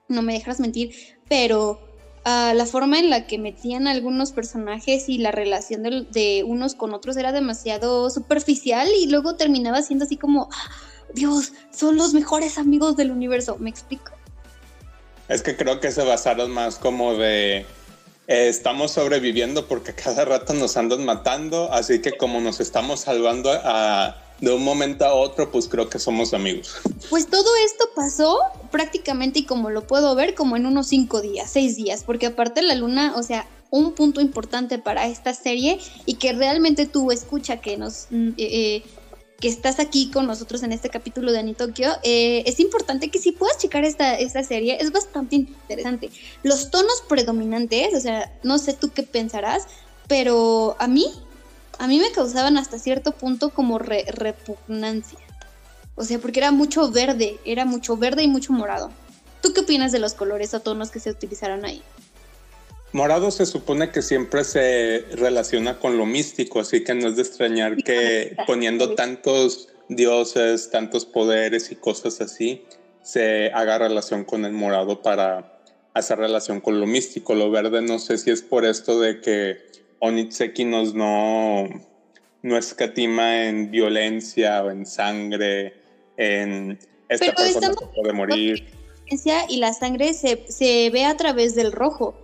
no 0.09 0.23
me 0.23 0.35
dejas 0.35 0.61
mentir, 0.61 0.94
pero 1.28 1.78
ah, 2.25 2.52
la 2.54 2.66
forma 2.66 2.99
en 2.99 3.11
la 3.11 3.26
que 3.26 3.38
metían 3.38 3.87
algunos 3.87 4.33
personajes 4.33 5.09
y 5.09 5.18
la 5.18 5.30
relación 5.30 5.83
de, 5.83 6.44
unos 6.47 6.75
con 6.75 6.94
otros 6.94 7.16
era 7.16 7.33
demasiado 7.33 8.11
superficial 8.11 8.88
y 8.99 9.09
luego 9.09 9.37
terminaba 9.37 9.83
siendo 9.83 10.04
así 10.04 10.16
como, 10.16 10.49
ah, 10.52 10.71
Dios, 11.14 11.52
son 11.71 11.97
los 11.97 12.14
mejores 12.14 12.59
amigos 12.59 12.97
del 12.97 13.11
universo. 13.11 13.56
¿Me 13.59 13.71
explico? 13.71 14.12
Es 15.28 15.42
que 15.42 15.56
creo 15.56 15.80
que 15.80 15.90
se 15.90 16.02
basaron 16.02 16.50
más 16.50 16.76
como 16.76 17.14
de 17.14 17.66
eh, 18.26 18.48
estamos 18.48 18.92
sobreviviendo 18.92 19.66
porque 19.66 19.94
cada 20.04 20.24
rato 20.24 20.54
nos 20.54 20.76
andan 20.76 21.04
matando, 21.04 21.72
así 21.72 22.00
que 22.00 22.12
como 22.12 22.40
nos 22.40 22.60
estamos 22.60 23.00
salvando 23.00 23.50
a, 23.52 24.16
de 24.40 24.52
un 24.52 24.62
momento 24.62 25.04
a 25.04 25.14
otro, 25.14 25.50
pues 25.50 25.68
creo 25.68 25.88
que 25.88 25.98
somos 25.98 26.34
amigos. 26.34 26.76
Pues 27.10 27.28
todo 27.28 27.48
esto 27.64 27.88
pasó 27.94 28.38
prácticamente 28.70 29.40
y 29.40 29.44
como 29.44 29.70
lo 29.70 29.86
puedo 29.86 30.14
ver, 30.14 30.34
como 30.34 30.56
en 30.56 30.66
unos 30.66 30.88
cinco 30.88 31.20
días, 31.20 31.50
seis 31.50 31.76
días, 31.76 32.04
porque 32.04 32.26
aparte 32.26 32.62
la 32.62 32.74
luna, 32.74 33.14
o 33.16 33.22
sea, 33.22 33.46
un 33.70 33.92
punto 33.92 34.20
importante 34.20 34.78
para 34.78 35.08
esta 35.08 35.34
serie 35.34 35.80
y 36.06 36.14
que 36.14 36.32
realmente 36.32 36.86
tú 36.86 37.10
escucha 37.10 37.60
que 37.60 37.76
nos... 37.76 38.06
Mm, 38.10 38.28
eh, 38.28 38.34
eh, 38.38 38.82
que 39.44 39.50
estás 39.50 39.78
aquí 39.78 40.10
con 40.10 40.26
nosotros 40.26 40.62
en 40.62 40.72
este 40.72 40.88
capítulo 40.88 41.30
de 41.30 41.38
Anitokyo, 41.38 41.90
eh, 42.02 42.44
es 42.46 42.60
importante 42.60 43.10
que 43.10 43.18
si 43.18 43.30
puedas 43.30 43.58
checar 43.58 43.84
esta, 43.84 44.14
esta 44.14 44.42
serie, 44.42 44.78
es 44.80 44.90
bastante 44.90 45.36
interesante. 45.36 46.08
Los 46.42 46.70
tonos 46.70 47.02
predominantes, 47.06 47.92
o 47.94 48.00
sea, 48.00 48.32
no 48.42 48.56
sé 48.56 48.72
tú 48.72 48.90
qué 48.94 49.02
pensarás, 49.02 49.66
pero 50.08 50.76
a 50.78 50.88
mí 50.88 51.12
a 51.78 51.86
mí 51.86 51.98
me 51.98 52.10
causaban 52.10 52.56
hasta 52.56 52.78
cierto 52.78 53.12
punto 53.12 53.50
como 53.50 53.78
repugnancia. 53.78 55.18
O 55.94 56.04
sea, 56.04 56.18
porque 56.18 56.40
era 56.40 56.50
mucho 56.50 56.90
verde, 56.90 57.38
era 57.44 57.66
mucho 57.66 57.98
verde 57.98 58.22
y 58.22 58.28
mucho 58.28 58.54
morado. 58.54 58.92
¿Tú 59.42 59.52
qué 59.52 59.60
opinas 59.60 59.92
de 59.92 59.98
los 59.98 60.14
colores 60.14 60.54
o 60.54 60.60
tonos 60.60 60.90
que 60.90 61.00
se 61.00 61.10
utilizaron 61.10 61.66
ahí? 61.66 61.82
Morado 62.94 63.32
se 63.32 63.44
supone 63.44 63.90
que 63.90 64.02
siempre 64.02 64.44
se 64.44 65.04
relaciona 65.16 65.80
con 65.80 65.98
lo 65.98 66.06
místico, 66.06 66.60
así 66.60 66.84
que 66.84 66.94
no 66.94 67.08
es 67.08 67.16
de 67.16 67.22
extrañar 67.22 67.74
que 67.82 68.36
poniendo 68.46 68.94
tantos 68.94 69.68
dioses, 69.88 70.70
tantos 70.70 71.04
poderes 71.04 71.72
y 71.72 71.74
cosas 71.74 72.20
así, 72.20 72.62
se 73.02 73.50
haga 73.52 73.78
relación 73.78 74.22
con 74.22 74.44
el 74.44 74.52
morado 74.52 75.02
para 75.02 75.60
hacer 75.92 76.18
relación 76.18 76.60
con 76.60 76.78
lo 76.78 76.86
místico. 76.86 77.34
Lo 77.34 77.50
verde 77.50 77.82
no 77.82 77.98
sé 77.98 78.16
si 78.16 78.30
es 78.30 78.42
por 78.42 78.64
esto 78.64 79.00
de 79.00 79.20
que 79.20 79.56
Onitseki 79.98 80.64
nos 80.64 80.94
no, 80.94 81.68
no 82.42 82.56
escatima 82.56 83.46
en 83.46 83.72
violencia 83.72 84.62
o 84.62 84.70
en 84.70 84.86
sangre, 84.86 85.74
en 86.16 86.78
esta 87.08 87.32
persona 87.32 87.72
puede 87.92 88.12
morir. 88.12 88.64
Y 89.48 89.56
la 89.56 89.74
sangre 89.74 90.14
se, 90.14 90.44
se 90.48 90.90
ve 90.90 91.06
a 91.06 91.16
través 91.16 91.56
del 91.56 91.72
rojo. 91.72 92.20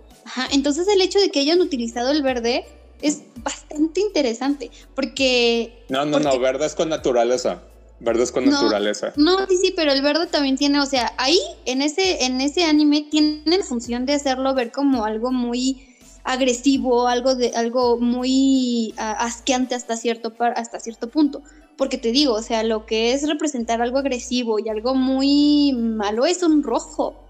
Entonces 0.51 0.87
el 0.87 1.01
hecho 1.01 1.19
de 1.19 1.29
que 1.29 1.39
hayan 1.39 1.61
utilizado 1.61 2.11
el 2.11 2.21
verde 2.21 2.65
es 3.01 3.23
bastante 3.37 4.01
interesante, 4.01 4.69
porque... 4.95 5.85
No, 5.89 6.05
no, 6.05 6.19
no, 6.19 6.39
verde 6.39 6.65
es 6.65 6.75
con 6.75 6.89
naturaleza. 6.89 7.63
Verde 7.99 8.23
es 8.23 8.31
con 8.31 8.45
naturaleza. 8.45 9.13
No, 9.15 9.45
sí, 9.47 9.57
sí, 9.57 9.73
pero 9.75 9.91
el 9.91 10.01
verde 10.01 10.25
también 10.27 10.57
tiene, 10.57 10.79
o 10.79 10.85
sea, 10.85 11.13
ahí 11.17 11.39
en 11.65 11.81
ese, 11.81 12.25
en 12.25 12.41
ese 12.41 12.63
anime 12.63 13.07
tiene 13.09 13.43
la 13.45 13.63
función 13.63 14.05
de 14.05 14.13
hacerlo 14.13 14.55
ver 14.55 14.71
como 14.71 15.05
algo 15.05 15.31
muy 15.31 15.87
agresivo, 16.23 17.07
algo 17.07 17.35
de 17.35 17.51
algo 17.55 17.99
muy 17.99 18.93
asqueante 18.97 19.75
hasta 19.75 19.97
cierto 19.97 20.33
hasta 20.55 20.79
cierto 20.79 21.09
punto, 21.09 21.41
porque 21.77 21.97
te 21.97 22.11
digo, 22.11 22.33
o 22.33 22.41
sea, 22.41 22.63
lo 22.63 22.85
que 22.85 23.13
es 23.13 23.27
representar 23.27 23.81
algo 23.81 23.99
agresivo 23.99 24.59
y 24.59 24.69
algo 24.69 24.95
muy 24.95 25.73
malo 25.73 26.25
es 26.25 26.43
un 26.43 26.63
rojo. 26.63 27.20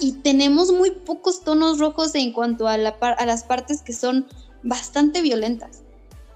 Y 0.00 0.12
tenemos 0.12 0.72
muy 0.72 0.90
pocos 0.90 1.42
tonos 1.42 1.78
rojos 1.78 2.14
en 2.14 2.32
cuanto 2.32 2.68
a, 2.68 2.76
la 2.78 2.90
a 2.90 3.26
las 3.26 3.44
partes 3.44 3.82
que 3.82 3.92
son 3.92 4.26
bastante 4.62 5.22
violentas. 5.22 5.82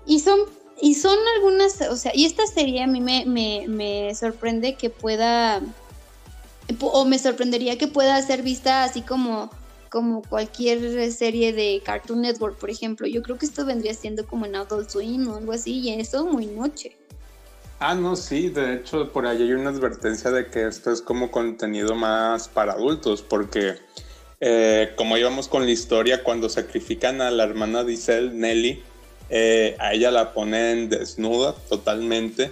Y 0.07 0.21
son, 0.21 0.41
y 0.81 0.95
son 0.95 1.19
algunas, 1.37 1.81
o 1.83 1.97
sea, 1.97 2.13
y 2.15 2.25
esta 2.25 2.47
serie 2.47 2.83
a 2.83 2.87
mí 2.87 3.01
me, 3.01 3.25
me, 3.27 3.67
me 3.69 4.15
sorprende 4.15 4.75
que 4.75 4.91
pueda, 4.91 5.61
o 6.81 7.05
me 7.05 7.19
sorprendería 7.19 7.79
que 7.79 7.89
pueda 7.89 8.21
ser 8.23 8.43
vista 8.43 8.85
así 8.85 9.03
como 9.03 9.51
como 9.91 10.23
cualquier 10.23 11.11
serie 11.13 11.53
de 11.53 11.83
Cartoon 11.85 12.23
Network, 12.23 12.59
por 12.59 12.71
ejemplo. 12.71 13.07
Yo 13.07 13.23
creo 13.23 13.39
que 13.39 13.47
esto 13.47 13.65
vendría 13.65 13.95
siendo 13.95 14.27
como 14.27 14.47
en 14.47 14.57
Adult 14.57 14.91
Swim 14.91 15.29
o 15.29 15.37
algo 15.37 15.53
así, 15.53 15.79
y 15.79 15.91
eso 15.91 16.27
muy 16.27 16.47
noche. 16.47 16.97
Ah, 17.81 17.95
no, 17.95 18.17
sí, 18.17 18.49
de 18.49 18.75
hecho 18.75 19.13
por 19.13 19.25
ahí 19.25 19.41
hay 19.41 19.53
una 19.53 19.71
advertencia 19.71 20.33
de 20.33 20.49
que 20.49 20.67
esto 20.67 20.91
es 20.91 21.01
como 21.01 21.31
contenido 21.31 21.95
más 21.95 22.49
para 22.49 22.73
adultos, 22.73 23.23
porque 23.23 23.77
eh, 24.41 24.95
como 24.97 25.17
íbamos 25.17 25.47
con 25.47 25.65
la 25.65 25.71
historia, 25.71 26.25
cuando 26.25 26.49
sacrifican 26.49 27.21
a 27.21 27.31
la 27.31 27.45
hermana 27.45 27.85
de 27.85 27.93
Isel, 27.93 28.37
Nelly, 28.37 28.83
eh, 29.31 29.77
a 29.79 29.93
ella 29.93 30.11
la 30.11 30.33
ponen 30.33 30.89
desnuda 30.89 31.55
totalmente 31.69 32.51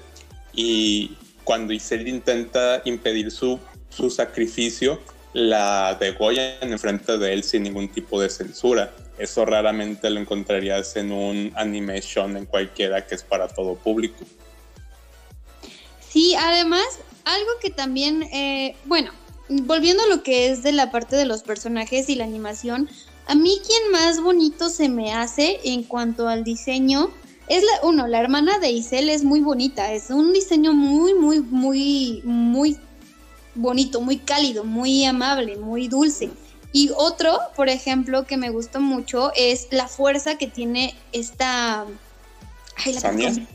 y 0.53 1.17
cuando 1.43 1.73
Isel 1.73 2.07
intenta 2.07 2.83
impedir 2.85 3.33
su, 3.33 3.59
su 3.89 4.11
sacrificio, 4.11 5.01
la 5.33 5.97
degollan 5.99 6.55
enfrente 6.63 7.19
de 7.19 7.33
él 7.33 7.43
sin 7.43 7.65
ningún 7.65 7.89
tipo 7.89 8.21
de 8.21 8.31
censura. 8.31 8.93
Eso 9.19 9.45
raramente 9.45 10.09
lo 10.09 10.21
encontrarías 10.21 10.95
en 10.97 11.11
un 11.11 11.53
animation 11.57 12.37
en 12.37 12.47
cualquiera 12.47 13.07
que 13.07 13.17
es 13.17 13.25
para 13.25 13.49
todo 13.49 13.75
público. 13.75 14.25
Sí, 16.17 16.35
además, 16.35 16.87
algo 17.27 17.51
que 17.61 17.69
también, 17.69 18.23
eh, 18.33 18.75
bueno, 18.87 19.11
volviendo 19.51 20.03
a 20.03 20.07
lo 20.07 20.23
que 20.23 20.49
es 20.49 20.63
de 20.63 20.73
la 20.73 20.91
parte 20.91 21.15
de 21.15 21.27
los 21.27 21.43
personajes 21.43 22.09
y 22.09 22.15
la 22.15 22.25
animación, 22.25 22.89
a 23.27 23.35
mí 23.35 23.61
quien 23.67 23.93
más 23.93 24.23
bonito 24.23 24.71
se 24.71 24.89
me 24.89 25.13
hace 25.13 25.61
en 25.65 25.83
cuanto 25.83 26.27
al 26.27 26.43
diseño 26.43 27.11
es 27.49 27.63
la, 27.63 27.87
uno, 27.87 28.07
la 28.07 28.19
hermana 28.19 28.59
de 28.59 28.71
Isel 28.71 29.11
es 29.11 29.25
muy 29.25 29.41
bonita, 29.41 29.93
es 29.93 30.09
un 30.09 30.33
diseño 30.33 30.73
muy, 30.73 31.13
muy, 31.13 31.41
muy, 31.41 32.23
muy 32.25 32.79
bonito, 33.55 34.01
muy 34.01 34.17
cálido, 34.17 34.65
muy 34.65 35.05
amable, 35.05 35.59
muy 35.59 35.87
dulce. 35.87 36.31
Y 36.73 36.93
otro, 36.97 37.39
por 37.57 37.69
ejemplo, 37.69 38.25
que 38.25 38.39
me 38.39 38.49
gustó 38.49 38.81
mucho 38.81 39.33
es 39.37 39.69
la 39.71 39.87
fuerza 39.87 40.39
que 40.39 40.47
tiene 40.47 40.95
esta... 41.13 41.85
Ay, 42.87 42.95
la 42.95 43.47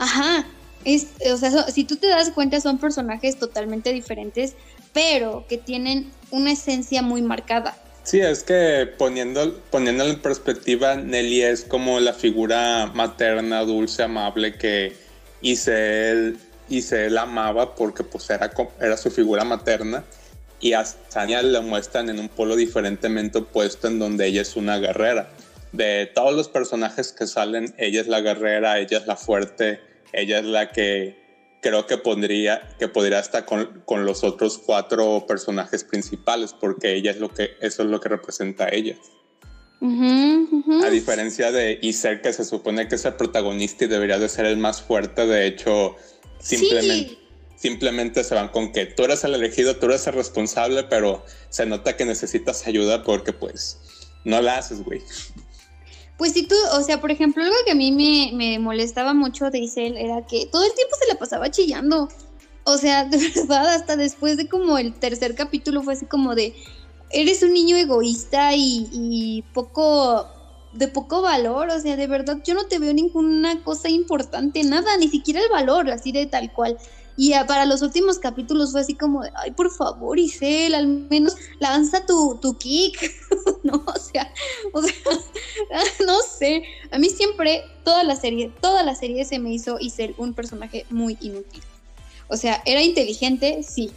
Ajá. 0.00 0.48
Es, 0.84 1.08
o 1.32 1.36
sea, 1.36 1.70
si 1.70 1.84
tú 1.84 1.96
te 1.96 2.08
das 2.08 2.30
cuenta, 2.30 2.60
son 2.60 2.78
personajes 2.78 3.38
totalmente 3.38 3.92
diferentes, 3.92 4.54
pero 4.92 5.46
que 5.48 5.58
tienen 5.58 6.10
una 6.30 6.52
esencia 6.52 7.02
muy 7.02 7.22
marcada. 7.22 7.76
Sí, 8.04 8.20
es 8.20 8.42
que 8.42 8.88
poniendo, 8.98 9.60
poniéndolo 9.70 10.10
en 10.10 10.20
perspectiva, 10.20 10.96
Nelly 10.96 11.42
es 11.42 11.64
como 11.64 12.00
la 12.00 12.12
figura 12.12 12.90
materna, 12.94 13.60
dulce, 13.62 14.02
amable 14.02 14.58
que 14.58 14.96
se 16.80 17.10
la 17.10 17.22
amaba 17.22 17.74
porque 17.74 18.02
pues 18.02 18.28
era, 18.30 18.50
era 18.80 18.96
su 18.96 19.10
figura 19.10 19.44
materna 19.44 20.04
y 20.60 20.72
a 20.72 20.84
Sanya 20.84 21.42
la 21.42 21.60
muestran 21.60 22.08
en 22.08 22.18
un 22.18 22.28
polo 22.28 22.56
diferentemente 22.56 23.38
opuesto 23.38 23.88
en 23.88 23.98
donde 23.98 24.26
ella 24.26 24.42
es 24.42 24.56
una 24.56 24.78
guerrera. 24.78 25.28
De 25.72 26.10
todos 26.14 26.34
los 26.34 26.48
personajes 26.48 27.12
que 27.12 27.26
salen, 27.26 27.74
ella 27.78 28.00
es 28.00 28.06
la 28.06 28.20
guerrera, 28.20 28.78
ella 28.78 28.98
es 28.98 29.06
la 29.06 29.16
fuerte, 29.16 29.80
ella 30.12 30.38
es 30.38 30.44
la 30.44 30.70
que 30.70 31.20
creo 31.60 31.86
que 31.86 31.96
pondría, 31.96 32.74
que 32.78 32.88
podría 32.88 33.20
estar 33.20 33.44
con, 33.44 33.82
con 33.84 34.04
los 34.04 34.24
otros 34.24 34.58
cuatro 34.58 35.24
personajes 35.26 35.84
principales, 35.84 36.52
porque 36.52 36.94
ella 36.94 37.12
es 37.12 37.18
lo 37.18 37.32
que, 37.32 37.52
eso 37.60 37.82
es 37.82 37.88
lo 37.88 38.00
que 38.00 38.08
representa 38.08 38.64
a 38.64 38.68
ella. 38.70 38.96
A 40.84 40.90
diferencia 40.90 41.50
de 41.50 41.78
Iser, 41.82 42.20
que 42.20 42.32
se 42.32 42.44
supone 42.44 42.86
que 42.86 42.94
es 42.94 43.04
el 43.04 43.14
protagonista 43.14 43.84
y 43.84 43.88
debería 43.88 44.18
de 44.18 44.28
ser 44.28 44.46
el 44.46 44.56
más 44.56 44.80
fuerte, 44.80 45.26
de 45.26 45.46
hecho, 45.46 45.96
Simplemente, 46.42 47.18
simplemente 47.54 48.24
se 48.24 48.34
van 48.34 48.48
con 48.48 48.72
que 48.72 48.86
tú 48.86 49.04
eres 49.04 49.22
el 49.22 49.34
elegido, 49.34 49.76
tú 49.76 49.86
eres 49.86 50.06
el 50.08 50.14
responsable, 50.14 50.82
pero 50.84 51.24
se 51.50 51.66
nota 51.66 51.96
que 51.96 52.04
necesitas 52.04 52.66
ayuda 52.66 53.04
porque 53.04 53.32
pues 53.32 53.78
no 54.24 54.42
la 54.42 54.58
haces, 54.58 54.82
güey. 54.82 55.00
Pues 56.22 56.34
si 56.34 56.44
tú, 56.44 56.54
o 56.74 56.82
sea, 56.84 57.00
por 57.00 57.10
ejemplo, 57.10 57.42
algo 57.42 57.56
que 57.66 57.72
a 57.72 57.74
mí 57.74 57.90
me, 57.90 58.30
me 58.32 58.60
molestaba 58.60 59.12
mucho 59.12 59.50
de 59.50 59.58
Isel 59.58 59.96
era 59.96 60.24
que 60.24 60.46
todo 60.46 60.62
el 60.62 60.72
tiempo 60.72 60.94
se 60.96 61.08
la 61.08 61.18
pasaba 61.18 61.50
chillando. 61.50 62.08
O 62.62 62.78
sea, 62.78 63.04
de 63.06 63.18
verdad, 63.18 63.74
hasta 63.74 63.96
después 63.96 64.36
de 64.36 64.48
como 64.48 64.78
el 64.78 64.94
tercer 64.94 65.34
capítulo 65.34 65.82
fue 65.82 65.94
así 65.94 66.06
como 66.06 66.36
de, 66.36 66.54
eres 67.10 67.42
un 67.42 67.52
niño 67.52 67.76
egoísta 67.76 68.54
y, 68.54 68.88
y 68.92 69.42
poco 69.52 70.28
de 70.72 70.86
poco 70.86 71.22
valor, 71.22 71.70
o 71.70 71.80
sea, 71.80 71.96
de 71.96 72.06
verdad 72.06 72.38
yo 72.44 72.54
no 72.54 72.68
te 72.68 72.78
veo 72.78 72.94
ninguna 72.94 73.60
cosa 73.64 73.88
importante, 73.88 74.62
nada, 74.62 74.96
ni 74.98 75.08
siquiera 75.08 75.40
el 75.40 75.48
valor, 75.50 75.90
así 75.90 76.12
de 76.12 76.26
tal 76.26 76.52
cual. 76.52 76.78
Y 77.22 77.34
para 77.46 77.66
los 77.66 77.82
últimos 77.82 78.18
capítulos 78.18 78.72
fue 78.72 78.80
así 78.80 78.94
como 78.94 79.22
de, 79.22 79.30
ay, 79.36 79.52
por 79.52 79.72
favor, 79.72 80.18
Isel, 80.18 80.74
al 80.74 80.88
menos 80.88 81.36
lanza 81.60 82.04
tu, 82.04 82.36
tu 82.42 82.58
kick. 82.58 82.98
no, 83.62 83.84
o 83.86 83.96
sea, 83.96 84.28
no 86.04 86.16
sé. 86.22 86.64
A 86.90 86.98
mí 86.98 87.10
siempre, 87.10 87.62
toda 87.84 88.02
la 88.02 88.16
serie, 88.16 88.50
toda 88.60 88.82
la 88.82 88.96
serie 88.96 89.24
se 89.24 89.38
me 89.38 89.52
hizo 89.52 89.78
Isel 89.78 90.16
un 90.18 90.34
personaje 90.34 90.84
muy 90.90 91.16
inútil. 91.20 91.62
O 92.26 92.36
sea, 92.36 92.60
era 92.66 92.82
inteligente, 92.82 93.62
sí, 93.62 93.92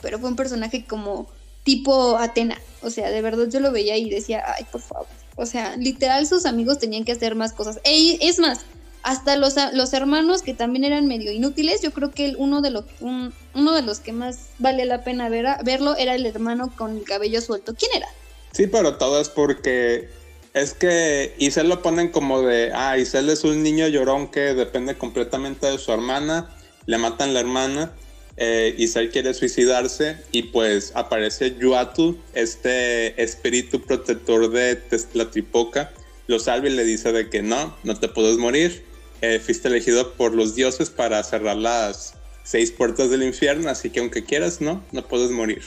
pero 0.00 0.18
fue 0.18 0.30
un 0.30 0.36
personaje 0.36 0.86
como 0.86 1.28
tipo 1.64 2.16
Atena. 2.16 2.58
O 2.80 2.88
sea, 2.88 3.10
de 3.10 3.20
verdad 3.20 3.48
yo 3.50 3.60
lo 3.60 3.72
veía 3.72 3.98
y 3.98 4.08
decía, 4.08 4.42
ay, 4.56 4.64
por 4.72 4.80
favor. 4.80 5.06
O 5.36 5.44
sea, 5.44 5.76
literal 5.76 6.26
sus 6.26 6.46
amigos 6.46 6.78
tenían 6.78 7.04
que 7.04 7.12
hacer 7.12 7.34
más 7.34 7.52
cosas. 7.52 7.78
es 7.84 8.38
más, 8.38 8.60
hasta 9.02 9.36
los, 9.36 9.54
los 9.72 9.92
hermanos 9.92 10.42
que 10.42 10.54
también 10.54 10.84
eran 10.84 11.06
medio 11.06 11.32
inútiles, 11.32 11.82
yo 11.82 11.92
creo 11.92 12.10
que 12.10 12.34
uno 12.36 12.60
de 12.60 12.70
los 12.70 12.84
uno 13.00 13.72
de 13.74 13.82
los 13.82 14.00
que 14.00 14.12
más 14.12 14.48
vale 14.58 14.84
la 14.84 15.04
pena 15.04 15.28
ver, 15.28 15.46
verlo 15.64 15.96
era 15.96 16.14
el 16.14 16.26
hermano 16.26 16.72
con 16.76 16.98
el 16.98 17.04
cabello 17.04 17.40
suelto. 17.40 17.74
¿Quién 17.74 17.92
era? 17.94 18.08
Sí, 18.52 18.66
pero 18.66 18.96
todo 18.96 19.20
es 19.20 19.28
porque 19.28 20.08
es 20.54 20.74
que 20.74 21.34
Isel 21.38 21.68
lo 21.68 21.82
ponen 21.82 22.08
como 22.08 22.42
de, 22.42 22.72
ah, 22.74 22.98
Isel 22.98 23.28
es 23.30 23.44
un 23.44 23.62
niño 23.62 23.86
llorón 23.88 24.30
que 24.30 24.54
depende 24.54 24.96
completamente 24.96 25.66
de 25.66 25.78
su 25.78 25.92
hermana, 25.92 26.50
le 26.86 26.98
matan 26.98 27.34
la 27.34 27.40
hermana, 27.40 27.92
eh, 28.36 28.74
Isel 28.78 29.10
quiere 29.10 29.34
suicidarse 29.34 30.16
y 30.32 30.44
pues 30.44 30.92
aparece 30.94 31.56
Yuatu, 31.56 32.18
este 32.34 33.20
espíritu 33.22 33.82
protector 33.82 34.50
de 34.50 34.76
Tezcatlipoca, 34.76 35.92
lo 36.26 36.38
salva 36.38 36.68
y 36.68 36.72
le 36.72 36.84
dice 36.84 37.12
de 37.12 37.28
que 37.28 37.42
no, 37.42 37.76
no 37.84 37.98
te 37.98 38.08
puedes 38.08 38.36
morir, 38.36 38.84
eh, 39.20 39.40
fuiste 39.40 39.68
elegido 39.68 40.12
por 40.14 40.34
los 40.34 40.54
dioses 40.54 40.90
para 40.90 41.22
cerrar 41.22 41.56
las 41.56 42.14
seis 42.44 42.70
puertas 42.70 43.10
del 43.10 43.22
infierno, 43.22 43.68
así 43.68 43.90
que 43.90 44.00
aunque 44.00 44.24
quieras, 44.24 44.60
no, 44.60 44.82
no 44.92 45.06
puedes 45.06 45.30
morir. 45.30 45.62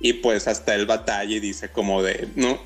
Y 0.00 0.14
pues 0.14 0.48
hasta 0.48 0.74
el 0.74 0.86
batalla 0.86 1.36
y 1.36 1.40
dice 1.40 1.70
como 1.70 2.02
de, 2.02 2.28
no, 2.36 2.58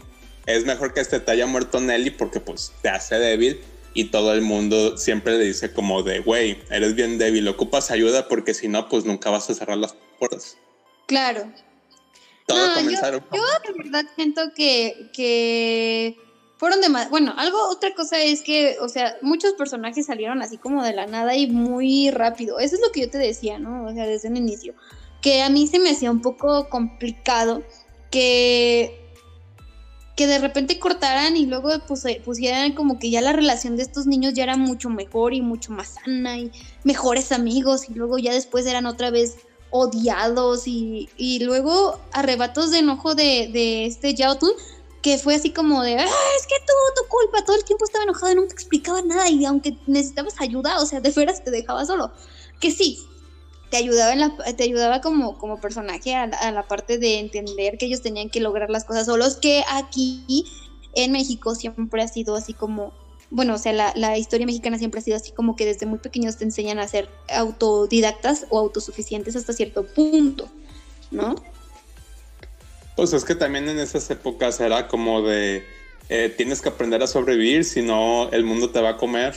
es 0.46 0.64
mejor 0.64 0.94
que 0.94 1.00
este 1.00 1.20
te 1.20 1.32
haya 1.32 1.46
muerto 1.46 1.80
Nelly 1.80 2.10
porque 2.10 2.38
pues 2.38 2.72
te 2.82 2.88
hace 2.88 3.16
débil 3.16 3.60
y 3.94 4.04
todo 4.04 4.34
el 4.34 4.42
mundo 4.42 4.98
siempre 4.98 5.38
le 5.38 5.44
dice 5.44 5.72
como 5.72 6.02
de, 6.02 6.20
güey, 6.20 6.58
eres 6.70 6.94
bien 6.94 7.18
débil, 7.18 7.48
ocupas 7.48 7.90
ayuda 7.90 8.28
porque 8.28 8.54
si 8.54 8.68
no, 8.68 8.88
pues 8.88 9.04
nunca 9.04 9.30
vas 9.30 9.48
a 9.50 9.54
cerrar 9.54 9.78
las 9.78 9.96
puertas. 10.18 10.56
Claro. 11.06 11.50
Todo 12.46 12.74
comenzaron. 12.74 13.24
Yo, 13.32 13.42
de 13.66 13.82
verdad 13.82 14.04
siento 14.16 14.42
que, 14.54 15.10
que 15.14 16.16
fueron 16.56 16.80
de. 16.80 16.88
Bueno, 17.10 17.34
algo, 17.36 17.58
otra 17.68 17.94
cosa 17.94 18.18
es 18.20 18.42
que, 18.42 18.76
o 18.80 18.88
sea, 18.88 19.16
muchos 19.22 19.54
personajes 19.54 20.06
salieron 20.06 20.42
así 20.42 20.56
como 20.56 20.82
de 20.82 20.92
la 20.92 21.06
nada 21.06 21.36
y 21.36 21.46
muy 21.46 22.10
rápido. 22.10 22.58
Eso 22.58 22.76
es 22.76 22.80
lo 22.80 22.92
que 22.92 23.02
yo 23.02 23.10
te 23.10 23.18
decía, 23.18 23.58
¿no? 23.58 23.86
O 23.86 23.92
sea, 23.92 24.06
desde 24.06 24.28
el 24.28 24.36
inicio. 24.36 24.74
Que 25.20 25.42
a 25.42 25.50
mí 25.50 25.66
se 25.66 25.78
me 25.78 25.90
hacía 25.90 26.10
un 26.10 26.20
poco 26.20 26.68
complicado 26.68 27.62
que 28.10 29.00
que 30.16 30.26
de 30.26 30.38
repente 30.38 30.78
cortaran 30.78 31.36
y 31.36 31.46
luego 31.46 31.70
pues, 31.88 32.04
pusieran 32.24 32.72
como 32.74 32.98
que 32.98 33.10
ya 33.10 33.20
la 33.20 33.32
relación 33.32 33.76
de 33.76 33.82
estos 33.82 34.06
niños 34.06 34.34
ya 34.34 34.44
era 34.44 34.56
mucho 34.56 34.88
mejor 34.88 35.34
y 35.34 35.40
mucho 35.40 35.72
más 35.72 35.96
sana 36.04 36.38
y 36.38 36.52
mejores 36.84 37.32
amigos 37.32 37.88
y 37.88 37.94
luego 37.94 38.18
ya 38.18 38.32
después 38.32 38.66
eran 38.66 38.86
otra 38.86 39.10
vez 39.10 39.36
odiados 39.70 40.68
y, 40.68 41.08
y 41.16 41.42
luego 41.42 41.98
arrebatos 42.12 42.70
de 42.70 42.78
enojo 42.78 43.16
de, 43.16 43.50
de 43.52 43.86
este 43.86 44.14
Yaotu 44.14 44.52
que 45.04 45.18
fue 45.18 45.34
así 45.34 45.50
como 45.50 45.82
de, 45.82 45.96
ah, 45.96 46.06
es 46.40 46.46
que 46.46 46.54
tú, 46.66 46.72
tu 46.96 47.06
culpa, 47.08 47.44
todo 47.44 47.56
el 47.56 47.64
tiempo 47.64 47.84
estaba 47.84 48.04
enojado 48.04 48.32
y 48.32 48.36
nunca 48.36 48.54
explicaba 48.54 49.02
nada 49.02 49.28
y 49.28 49.44
aunque 49.44 49.76
necesitabas 49.86 50.40
ayuda, 50.40 50.80
o 50.80 50.86
sea, 50.86 51.00
de 51.00 51.10
veras 51.10 51.44
te 51.44 51.50
dejaba 51.50 51.84
solo. 51.84 52.10
Que 52.58 52.70
sí, 52.70 53.06
te 53.70 53.76
ayudaba, 53.76 54.14
en 54.14 54.20
la, 54.20 54.34
te 54.56 54.64
ayudaba 54.64 55.02
como, 55.02 55.36
como 55.36 55.60
personaje 55.60 56.14
a 56.14 56.26
la, 56.26 56.66
parte 56.66 56.96
de 56.96 57.18
entender 57.18 57.76
que 57.76 57.84
ellos 57.84 58.00
tenían 58.00 58.30
que 58.30 58.40
lograr 58.40 58.70
las 58.70 58.86
cosas 58.86 59.04
solos, 59.04 59.36
que 59.36 59.62
aquí 59.68 60.46
en 60.94 61.12
México 61.12 61.54
siempre 61.54 62.00
ha 62.00 62.08
sido 62.08 62.34
así 62.34 62.54
como, 62.54 62.94
bueno, 63.28 63.56
o 63.56 63.58
sea, 63.58 63.74
la, 63.74 63.92
la, 63.96 64.16
historia 64.16 64.46
mexicana 64.46 64.78
siempre 64.78 65.00
ha 65.00 65.02
sido 65.02 65.18
así 65.18 65.32
como 65.32 65.54
que 65.54 65.66
desde 65.66 65.84
muy 65.84 65.98
pequeños 65.98 66.38
te 66.38 66.44
enseñan 66.44 66.78
a 66.78 66.88
ser 66.88 67.10
autodidactas 67.28 68.46
o 68.48 68.58
autosuficientes 68.58 69.36
hasta 69.36 69.52
cierto 69.52 69.84
punto, 69.84 70.48
¿no? 71.10 71.34
Pues 72.96 73.12
es 73.12 73.24
que 73.24 73.34
también 73.34 73.68
en 73.68 73.78
esas 73.78 74.08
épocas 74.10 74.60
era 74.60 74.86
como 74.86 75.22
de, 75.22 75.66
eh, 76.08 76.32
tienes 76.36 76.60
que 76.60 76.68
aprender 76.68 77.02
a 77.02 77.06
sobrevivir, 77.06 77.64
si 77.64 77.82
no 77.82 78.30
el 78.30 78.44
mundo 78.44 78.70
te 78.70 78.80
va 78.80 78.90
a 78.90 78.96
comer, 78.96 79.34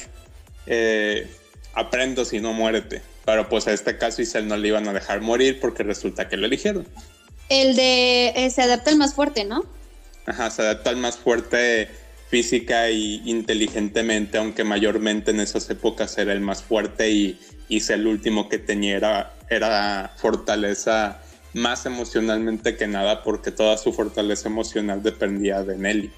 eh, 0.68 1.28
aprendo, 1.74 2.26
si 2.26 2.40
no 2.40 2.54
muérete. 2.54 3.02
Pero 3.26 3.50
pues 3.50 3.68
a 3.68 3.74
este 3.74 3.98
caso 3.98 4.22
Isel 4.22 4.48
no 4.48 4.58
le 4.58 4.70
iban 4.70 4.88
a 4.88 4.94
dejar 4.94 5.22
morir 5.22 5.60
porque 5.60 5.84
resulta 5.84 6.30
que 6.30 6.38
lo 6.38 6.46
eligieron. 6.46 6.88
El 7.50 7.76
de 7.76 8.30
eh, 8.36 8.50
se 8.50 8.62
adapta 8.62 8.92
al 8.92 8.98
más 8.98 9.14
fuerte, 9.14 9.44
¿no? 9.44 9.66
Ajá, 10.26 10.50
se 10.50 10.62
adapta 10.62 10.90
al 10.90 10.98
más 10.98 11.18
fuerte 11.18 11.90
física 12.30 12.90
y 12.90 13.22
inteligentemente, 13.26 14.38
aunque 14.38 14.64
mayormente 14.64 15.32
en 15.32 15.40
esas 15.40 15.70
épocas 15.70 16.18
era 16.18 16.34
el 16.34 16.42
más 16.42 16.62
fuerte 16.62 17.10
y 17.10 17.40
hice 17.70 17.94
el 17.94 18.06
último 18.06 18.50
que 18.50 18.60
tenía 18.60 18.98
era, 18.98 19.34
era 19.50 20.14
fortaleza 20.18 21.22
más 21.58 21.86
emocionalmente 21.86 22.78
que 22.78 22.88
nada 22.88 23.24
porque 23.24 23.52
toda 23.52 23.78
su 23.78 23.92
fortaleza 23.92 24.48
emocional 24.48 25.04
dependía 25.04 25.64
de 25.64 25.78
Nelly. 25.78 26.12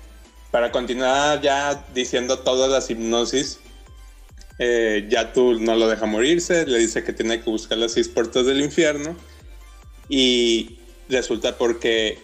Para 0.51 0.71
continuar 0.71 1.41
ya 1.41 1.85
diciendo 1.93 2.39
todas 2.39 2.69
las 2.69 2.89
hipnosis, 2.89 3.59
eh, 4.59 5.07
ya 5.09 5.31
tú 5.31 5.59
no 5.59 5.75
lo 5.75 5.87
deja 5.87 6.05
morirse, 6.05 6.65
le 6.67 6.79
dice 6.79 7.03
que 7.03 7.13
tiene 7.13 7.41
que 7.41 7.49
buscar 7.49 7.77
las 7.77 7.93
seis 7.93 8.09
puertas 8.09 8.45
del 8.45 8.61
infierno 8.61 9.15
y 10.09 10.79
resulta 11.07 11.57
porque 11.57 12.19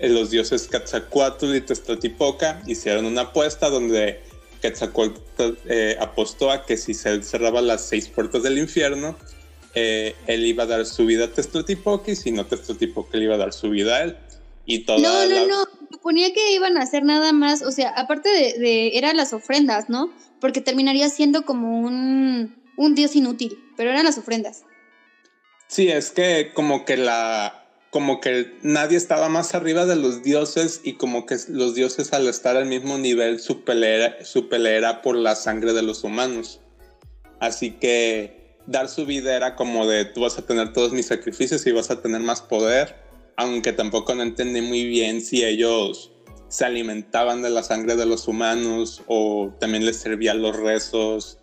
los 0.00 0.30
dioses 0.30 0.66
Quetzalcoatl 0.68 1.54
y 1.54 1.60
Tezcatlipoca 1.60 2.62
hicieron 2.66 3.04
una 3.04 3.22
apuesta 3.22 3.68
donde 3.68 4.22
Quetzalcoatl 4.62 5.58
eh, 5.66 5.96
apostó 6.00 6.50
a 6.50 6.64
que 6.64 6.76
si 6.76 6.94
se 6.94 7.22
cerraba 7.22 7.60
las 7.60 7.86
seis 7.86 8.08
puertas 8.08 8.42
del 8.42 8.58
infierno, 8.58 9.16
eh, 9.74 10.14
él 10.26 10.46
iba 10.46 10.64
a 10.64 10.66
dar 10.66 10.86
su 10.86 11.06
vida 11.06 11.26
a 11.26 11.32
Tezcatlipoca 11.32 12.10
y 12.10 12.16
si 12.16 12.30
no 12.32 12.46
le 13.12 13.24
iba 13.24 13.34
a 13.34 13.38
dar 13.38 13.52
su 13.52 13.70
vida 13.70 13.96
a 13.96 14.02
él. 14.04 14.16
Y 14.66 14.80
toda 14.80 14.98
no, 14.98 15.26
no, 15.26 15.46
no, 15.46 15.64
suponía 15.90 16.32
que 16.32 16.52
iban 16.52 16.76
a 16.76 16.82
hacer 16.82 17.04
nada 17.04 17.32
más, 17.32 17.62
o 17.62 17.70
sea, 17.70 17.90
aparte 17.90 18.28
de, 18.28 18.58
de 18.58 18.96
eran 18.96 19.16
las 19.16 19.32
ofrendas, 19.32 19.88
¿no? 19.90 20.10
porque 20.44 20.60
terminaría 20.60 21.08
siendo 21.08 21.46
como 21.46 21.80
un, 21.80 22.54
un 22.76 22.94
dios 22.94 23.16
inútil, 23.16 23.58
pero 23.78 23.88
eran 23.88 24.04
las 24.04 24.18
ofrendas. 24.18 24.64
Sí, 25.68 25.88
es 25.88 26.10
que 26.10 26.50
como 26.52 26.84
que 26.84 26.98
la 26.98 27.66
como 27.88 28.20
que 28.20 28.52
nadie 28.60 28.98
estaba 28.98 29.30
más 29.30 29.54
arriba 29.54 29.86
de 29.86 29.96
los 29.96 30.22
dioses 30.22 30.82
y 30.84 30.98
como 30.98 31.24
que 31.24 31.38
los 31.48 31.74
dioses 31.74 32.12
al 32.12 32.28
estar 32.28 32.58
al 32.58 32.66
mismo 32.66 32.98
nivel 32.98 33.40
su 33.40 33.64
pelea, 33.64 34.22
su 34.22 34.50
pelea 34.50 34.76
era 34.76 35.00
por 35.00 35.16
la 35.16 35.34
sangre 35.34 35.72
de 35.72 35.80
los 35.80 36.04
humanos. 36.04 36.60
Así 37.40 37.70
que 37.70 38.43
dar 38.66 38.88
su 38.88 39.06
vida 39.06 39.36
era 39.36 39.56
como 39.56 39.86
de 39.86 40.04
tú 40.04 40.22
vas 40.22 40.38
a 40.38 40.46
tener 40.46 40.72
todos 40.72 40.92
mis 40.92 41.06
sacrificios 41.06 41.66
y 41.66 41.72
vas 41.72 41.90
a 41.90 42.00
tener 42.00 42.20
más 42.20 42.42
poder, 42.42 42.96
aunque 43.36 43.72
tampoco 43.72 44.14
no 44.14 44.22
entendí 44.22 44.60
muy 44.60 44.86
bien 44.86 45.20
si 45.20 45.44
ellos 45.44 46.12
se 46.48 46.64
alimentaban 46.64 47.42
de 47.42 47.50
la 47.50 47.62
sangre 47.62 47.96
de 47.96 48.06
los 48.06 48.28
humanos 48.28 49.02
o 49.06 49.52
también 49.58 49.84
les 49.84 49.96
servían 49.96 50.40
los 50.40 50.56
rezos. 50.56 51.38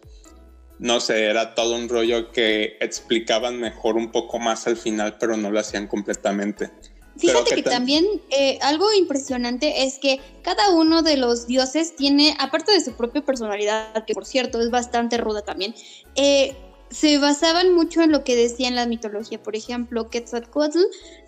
No 0.80 1.00
sé, 1.00 1.26
era 1.26 1.54
todo 1.54 1.76
un 1.76 1.90
rollo 1.90 2.32
que 2.32 2.78
explicaban 2.80 3.60
mejor 3.60 3.98
un 3.98 4.12
poco 4.12 4.40
más 4.40 4.66
al 4.68 4.78
final, 4.78 5.18
pero 5.20 5.38
no 5.38 5.52
lo 5.52 5.60
hacían 5.60 5.88
completamente. 5.88 6.72
Fíjate 7.18 7.56
que, 7.56 7.64
también 7.64 8.06
eh, 8.30 8.58
algo 8.62 8.92
impresionante 8.94 9.84
es 9.84 10.00
que 10.00 10.20
cada 10.42 10.72
uno 10.72 11.02
de 11.02 11.18
los 11.18 11.46
dioses 11.46 11.96
tiene, 11.96 12.36
aparte 12.40 12.72
de 12.72 12.82
su 12.82 12.94
propia 12.94 13.24
personalidad, 13.24 14.06
que 14.06 14.14
por 14.14 14.26
cierto 14.26 14.62
es 14.62 14.72
bastante 14.72 15.18
ruda 15.18 15.42
también, 15.42 15.76
eh, 16.16 16.56
se 16.92 17.18
basaban 17.18 17.74
mucho 17.74 18.02
en 18.02 18.12
lo 18.12 18.24
que 18.24 18.36
decía 18.36 18.68
en 18.68 18.76
la 18.76 18.86
mitología. 18.86 19.42
Por 19.42 19.56
ejemplo, 19.56 20.10
Quetzalcoatl 20.10 20.80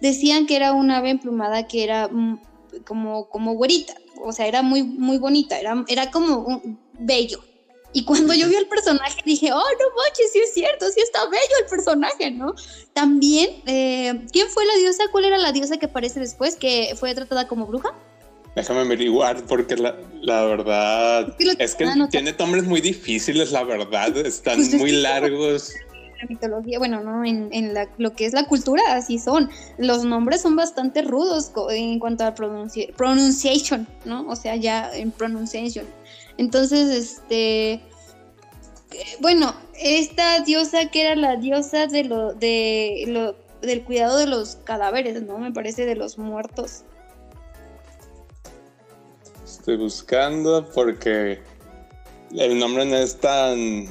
decían 0.02 0.46
que 0.46 0.58
era 0.58 0.74
una 0.74 0.98
ave 0.98 1.10
emplumada 1.10 1.68
que 1.68 1.84
era 1.84 2.10
mm, 2.10 2.40
como, 2.86 3.30
como 3.30 3.54
güerita, 3.54 3.96
o 4.22 4.32
sea, 4.32 4.48
era 4.48 4.62
muy, 4.62 4.84
muy 4.84 5.18
bonita, 5.18 5.60
era, 5.60 5.84
era 5.88 6.12
como 6.12 6.40
un 6.40 6.80
bello. 7.00 7.44
Y 7.96 8.06
cuando 8.06 8.34
yo 8.34 8.50
vi 8.50 8.56
el 8.56 8.68
personaje 8.68 9.22
dije, 9.24 9.54
oh, 9.54 9.56
no 9.58 9.96
manches, 9.96 10.32
sí 10.32 10.40
es 10.40 10.54
cierto, 10.54 10.90
sí 10.90 11.00
está 11.00 11.26
bello 11.26 11.56
el 11.62 11.70
personaje, 11.70 12.32
¿no? 12.32 12.56
También, 12.94 13.62
eh, 13.68 14.26
¿quién 14.32 14.48
fue 14.48 14.66
la 14.66 14.76
diosa? 14.76 15.04
¿Cuál 15.12 15.26
era 15.26 15.38
la 15.38 15.52
diosa 15.52 15.78
que 15.78 15.86
aparece 15.86 16.20
después, 16.20 16.56
que 16.56 16.96
fue 17.00 17.14
tratada 17.14 17.48
como 17.48 17.68
bruja? 17.68 17.94
Déjame 18.56 18.82
averiguar, 18.82 19.42
porque 19.44 19.76
la, 19.76 19.96
la 20.22 20.46
verdad 20.46 21.36
es 21.58 21.74
que, 21.74 21.88
tiene 22.12 22.36
nombres 22.38 22.66
muy 22.66 22.82
difíciles, 22.82 23.52
la 23.52 23.64
verdad, 23.64 24.16
están 24.18 24.58
pues 24.58 24.76
muy 24.76 24.92
largos 24.92 25.74
mitología, 26.28 26.80
bueno, 26.80 27.02
no, 27.02 27.24
en, 27.26 27.50
en 27.52 27.74
la, 27.74 27.90
lo 27.98 28.14
que 28.14 28.26
es 28.26 28.34
la 28.34 28.46
cultura, 28.46 28.82
así 28.94 29.20
son. 29.20 29.50
Los 29.78 30.04
nombres 30.04 30.42
son 30.42 30.56
bastante 30.56 31.02
rudos 31.02 31.52
en 31.70 32.00
cuanto 32.00 32.26
a 32.26 32.34
pronunciation, 32.36 33.88
¿no? 34.06 34.28
O 34.28 34.36
sea, 34.36 34.56
ya 34.56 34.94
en 34.94 35.12
pronunciation. 35.12 35.86
Entonces, 36.38 36.90
este, 36.90 37.82
bueno, 39.20 39.54
esta 39.80 40.40
diosa 40.42 40.90
que 40.90 41.02
era 41.02 41.16
la 41.16 41.36
diosa 41.36 41.88
de 41.88 42.04
lo, 42.04 42.34
de 42.34 43.06
lo, 43.08 43.36
del 43.62 43.84
cuidado 43.84 44.18
de 44.18 44.28
los 44.28 44.58
cadáveres, 44.64 45.22
¿no? 45.24 45.38
Me 45.38 45.52
parece 45.52 45.86
de 45.86 45.96
los 45.96 46.18
muertos. 46.18 46.84
Estoy 49.64 49.78
buscando 49.78 50.70
porque 50.76 51.40
el 52.36 52.60
nombre 52.60 52.84
no 52.84 52.98
es 52.98 53.16
tan 53.16 53.88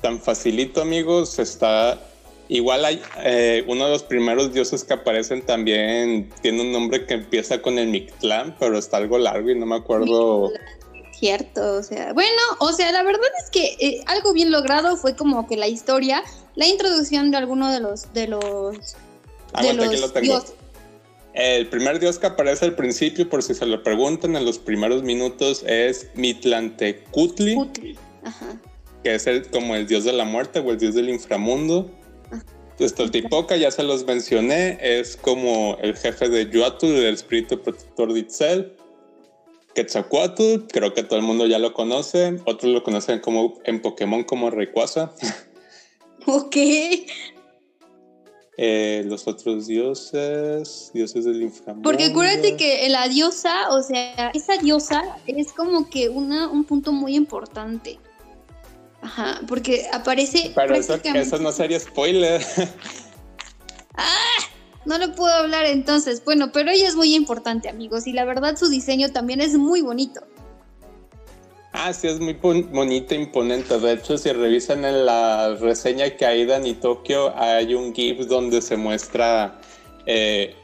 tan 0.00 0.20
facilito, 0.20 0.80
amigos. 0.80 1.40
Está 1.40 1.98
igual 2.46 2.84
hay 2.84 3.02
eh, 3.18 3.64
uno 3.66 3.86
de 3.86 3.90
los 3.90 4.04
primeros 4.04 4.52
dioses 4.52 4.84
que 4.84 4.92
aparecen 4.92 5.44
también 5.44 6.30
tiene 6.40 6.60
un 6.60 6.70
nombre 6.70 7.04
que 7.04 7.14
empieza 7.14 7.60
con 7.60 7.80
el 7.80 7.88
Mictlán, 7.88 8.54
pero 8.60 8.78
está 8.78 8.98
algo 8.98 9.18
largo 9.18 9.50
y 9.50 9.58
no 9.58 9.66
me 9.66 9.74
acuerdo. 9.74 10.52
Cierto, 11.10 11.78
o 11.78 11.82
sea, 11.82 12.12
bueno, 12.12 12.40
o 12.60 12.72
sea, 12.72 12.92
la 12.92 13.02
verdad 13.02 13.28
es 13.42 13.50
que 13.50 13.76
eh, 13.80 14.04
algo 14.06 14.32
bien 14.34 14.52
logrado 14.52 14.96
fue 14.96 15.16
como 15.16 15.48
que 15.48 15.56
la 15.56 15.66
historia, 15.66 16.22
la 16.54 16.68
introducción 16.68 17.32
de 17.32 17.38
alguno 17.38 17.72
de 17.72 17.80
los 17.80 18.12
de 18.12 18.28
los 18.28 18.96
de 19.60 19.72
los 19.72 20.14
lo. 20.14 20.65
El 21.36 21.66
primer 21.68 22.00
dios 22.00 22.18
que 22.18 22.26
aparece 22.26 22.64
al 22.64 22.74
principio, 22.74 23.28
por 23.28 23.42
si 23.42 23.54
se 23.54 23.66
lo 23.66 23.82
preguntan, 23.82 24.36
en 24.36 24.46
los 24.46 24.58
primeros 24.58 25.02
minutos 25.02 25.62
es 25.66 26.08
Mitlantecutli, 26.14 27.94
Ajá. 28.24 28.58
que 29.04 29.14
es 29.14 29.26
el, 29.26 29.46
como 29.50 29.76
el 29.76 29.86
dios 29.86 30.04
de 30.04 30.14
la 30.14 30.24
muerte 30.24 30.60
o 30.60 30.70
el 30.70 30.78
dios 30.78 30.94
del 30.94 31.10
inframundo. 31.10 31.90
Toltipoca, 32.94 33.56
ya 33.56 33.70
se 33.70 33.82
los 33.82 34.06
mencioné, 34.06 34.78
es 34.80 35.16
como 35.16 35.76
el 35.82 35.94
jefe 35.94 36.30
de 36.30 36.48
Yuatu, 36.48 36.86
del 36.86 37.14
espíritu 37.14 37.60
protector 37.60 38.14
de 38.14 38.20
Itzel. 38.20 38.72
Quetzalcoatl, 39.74 40.68
creo 40.72 40.94
que 40.94 41.02
todo 41.02 41.18
el 41.18 41.24
mundo 41.24 41.46
ya 41.46 41.58
lo 41.58 41.74
conoce. 41.74 42.38
Otros 42.46 42.72
lo 42.72 42.82
conocen 42.82 43.20
como 43.20 43.60
en 43.64 43.82
Pokémon 43.82 44.24
como 44.24 44.50
Rayquaza. 44.50 45.12
Ok. 46.28 46.56
Eh, 48.58 49.04
los 49.06 49.28
otros 49.28 49.66
dioses, 49.66 50.90
dioses 50.94 51.26
del 51.26 51.42
inframundo. 51.42 51.86
Porque 51.86 52.06
acuérdate 52.06 52.56
que 52.56 52.88
la 52.88 53.06
diosa, 53.06 53.68
o 53.68 53.82
sea, 53.82 54.30
esa 54.32 54.56
diosa 54.56 55.18
es 55.26 55.52
como 55.52 55.90
que 55.90 56.08
una, 56.08 56.48
un 56.48 56.64
punto 56.64 56.90
muy 56.90 57.16
importante. 57.16 57.98
Ajá, 59.02 59.42
porque 59.46 59.86
aparece. 59.92 60.52
Pero 60.54 60.74
eso, 60.74 60.98
eso 61.02 61.38
no 61.38 61.52
sería 61.52 61.78
spoiler. 61.78 62.42
¡Ah! 63.94 64.38
No 64.86 64.96
lo 64.98 65.14
puedo 65.14 65.34
hablar 65.34 65.66
entonces. 65.66 66.24
Bueno, 66.24 66.50
pero 66.52 66.70
ella 66.70 66.88
es 66.88 66.94
muy 66.94 67.14
importante, 67.14 67.68
amigos, 67.68 68.06
y 68.06 68.12
la 68.12 68.24
verdad 68.24 68.56
su 68.56 68.68
diseño 68.68 69.12
también 69.12 69.40
es 69.42 69.58
muy 69.58 69.82
bonito. 69.82 70.22
Ah, 71.78 71.92
sí, 71.92 72.08
es 72.08 72.18
muy 72.18 72.32
bonito, 72.32 73.14
imponente. 73.14 73.78
De 73.78 73.92
hecho, 73.92 74.16
si 74.16 74.32
revisan 74.32 74.86
en 74.86 75.04
la 75.04 75.54
reseña 75.56 76.08
que 76.16 76.24
hay 76.24 76.46
de 76.46 76.74
Tokyo, 76.74 77.36
hay 77.36 77.74
un 77.74 77.94
GIF 77.94 78.26
donde 78.26 78.62
se 78.62 78.78
muestra 78.78 79.60
eh, 80.06 80.56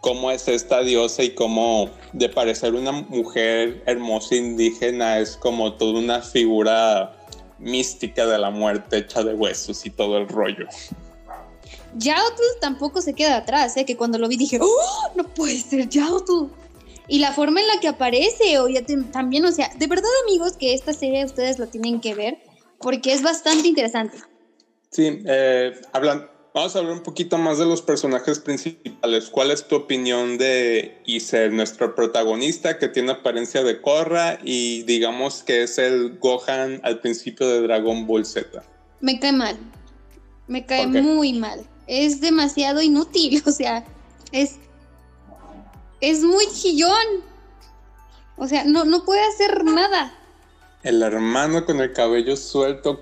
cómo 0.00 0.30
es 0.30 0.46
esta 0.46 0.82
diosa 0.82 1.24
y 1.24 1.34
cómo 1.34 1.90
de 2.12 2.28
parecer 2.28 2.74
una 2.74 2.92
mujer 2.92 3.82
hermosa 3.86 4.36
indígena 4.36 5.18
es 5.18 5.36
como 5.36 5.74
toda 5.74 5.98
una 5.98 6.22
figura 6.22 7.12
mística 7.58 8.24
de 8.24 8.38
la 8.38 8.50
muerte 8.50 8.98
hecha 8.98 9.24
de 9.24 9.34
huesos 9.34 9.84
y 9.84 9.90
todo 9.90 10.16
el 10.16 10.28
rollo. 10.28 10.68
Yaotu 11.96 12.42
tampoco 12.60 13.02
se 13.02 13.14
queda 13.14 13.38
atrás, 13.38 13.76
¿eh? 13.76 13.84
que 13.84 13.96
cuando 13.96 14.16
lo 14.16 14.28
vi 14.28 14.36
dije, 14.36 14.60
¡Oh! 14.62 15.10
No 15.16 15.24
puede 15.24 15.58
ser 15.58 15.88
Yaotu. 15.88 16.52
Y 17.08 17.18
la 17.18 17.32
forma 17.32 17.60
en 17.60 17.66
la 17.66 17.80
que 17.80 17.88
aparece, 17.88 18.58
o 18.58 18.68
ya 18.68 18.84
también, 19.12 19.44
o 19.44 19.52
sea, 19.52 19.70
de 19.76 19.86
verdad 19.86 20.10
amigos 20.24 20.56
que 20.58 20.74
esta 20.74 20.92
serie 20.92 21.24
ustedes 21.24 21.58
lo 21.58 21.66
tienen 21.66 22.00
que 22.00 22.14
ver, 22.14 22.38
porque 22.78 23.12
es 23.12 23.22
bastante 23.22 23.68
interesante. 23.68 24.18
Sí, 24.90 25.22
eh, 25.26 25.72
hablan, 25.92 26.28
Vamos 26.54 26.76
a 26.76 26.80
hablar 26.80 26.92
un 26.92 27.02
poquito 27.02 27.38
más 27.38 27.56
de 27.56 27.64
los 27.64 27.80
personajes 27.80 28.38
principales. 28.38 29.30
¿Cuál 29.30 29.50
es 29.50 29.66
tu 29.66 29.74
opinión 29.74 30.36
de 30.36 31.00
Isel, 31.06 31.56
nuestro 31.56 31.94
protagonista 31.94 32.78
que 32.78 32.88
tiene 32.88 33.12
apariencia 33.12 33.62
de 33.62 33.80
Korra 33.80 34.38
y 34.44 34.82
digamos 34.82 35.42
que 35.42 35.62
es 35.62 35.78
el 35.78 36.18
Gohan 36.18 36.80
al 36.82 37.00
principio 37.00 37.48
de 37.48 37.62
Dragon 37.62 38.06
Ball 38.06 38.26
Z? 38.26 38.62
Me 39.00 39.18
cae 39.18 39.32
mal. 39.32 39.56
Me 40.46 40.66
cae 40.66 40.86
muy 40.86 41.32
mal. 41.32 41.66
Es 41.86 42.20
demasiado 42.20 42.82
inútil, 42.82 43.42
o 43.46 43.50
sea, 43.50 43.82
es 44.30 44.58
es 46.02 46.22
muy 46.22 46.46
chillón. 46.48 47.24
O 48.36 48.46
sea, 48.46 48.64
no, 48.64 48.84
no 48.84 49.04
puede 49.04 49.24
hacer 49.24 49.64
nada. 49.64 50.12
El 50.82 51.00
hermano 51.02 51.64
con 51.64 51.80
el 51.80 51.92
cabello 51.92 52.36
suelto 52.36 53.00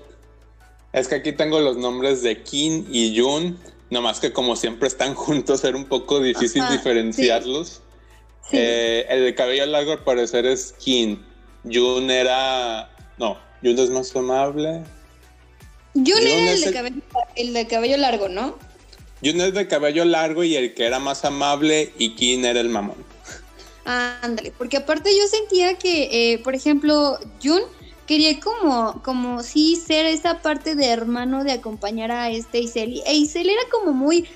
es 0.93 1.07
que 1.07 1.15
aquí 1.15 1.33
tengo 1.33 1.59
los 1.59 1.77
nombres 1.77 2.21
de 2.21 2.43
Kim 2.43 2.85
y 2.91 3.19
Jun, 3.19 3.57
nomás 3.89 4.19
que 4.19 4.31
como 4.31 4.55
siempre 4.55 4.87
están 4.87 5.15
juntos, 5.15 5.63
era 5.63 5.75
un 5.75 5.85
poco 5.85 6.21
difícil 6.21 6.63
diferenciarlos. 6.69 7.81
Eh, 8.51 9.05
el 9.09 9.23
de 9.23 9.35
cabello 9.35 9.65
largo 9.65 9.93
al 9.93 10.03
parecer 10.03 10.45
es 10.45 10.73
Kim. 10.73 11.23
Jun 11.63 12.11
era... 12.11 12.89
No, 13.17 13.37
Jun 13.63 13.79
es 13.79 13.89
más 13.89 14.15
amable. 14.15 14.83
Jun, 15.93 16.19
era 16.19 16.51
el 16.51 16.61
de, 16.61 16.71
cabello, 16.71 17.01
el 17.35 17.53
de 17.53 17.67
cabello 17.67 17.97
largo, 17.97 18.29
¿no? 18.29 18.57
Jun 19.23 19.41
es 19.41 19.53
de 19.53 19.67
cabello 19.67 20.05
largo 20.05 20.43
y 20.43 20.55
el 20.55 20.73
que 20.73 20.85
era 20.85 20.99
más 20.99 21.25
amable 21.25 21.93
y 21.97 22.15
Kim 22.15 22.43
era 22.45 22.59
el 22.59 22.69
mamón. 22.69 22.97
Ándale, 23.85 24.51
porque 24.57 24.77
aparte 24.77 25.15
yo 25.15 25.27
sentía 25.27 25.77
que, 25.77 26.33
eh, 26.33 26.39
por 26.39 26.55
ejemplo, 26.55 27.17
Jun 27.43 27.61
quería 28.05 28.39
como, 28.39 29.01
como 29.03 29.43
sí 29.43 29.75
ser 29.75 30.05
esa 30.05 30.41
parte 30.41 30.75
de 30.75 30.87
hermano 30.87 31.43
de 31.43 31.53
acompañar 31.53 32.11
a 32.11 32.29
este 32.29 32.59
Isel. 32.59 33.01
E 33.05 33.13
Isel 33.13 33.49
era 33.49 33.61
como 33.71 33.93
muy, 33.93 34.27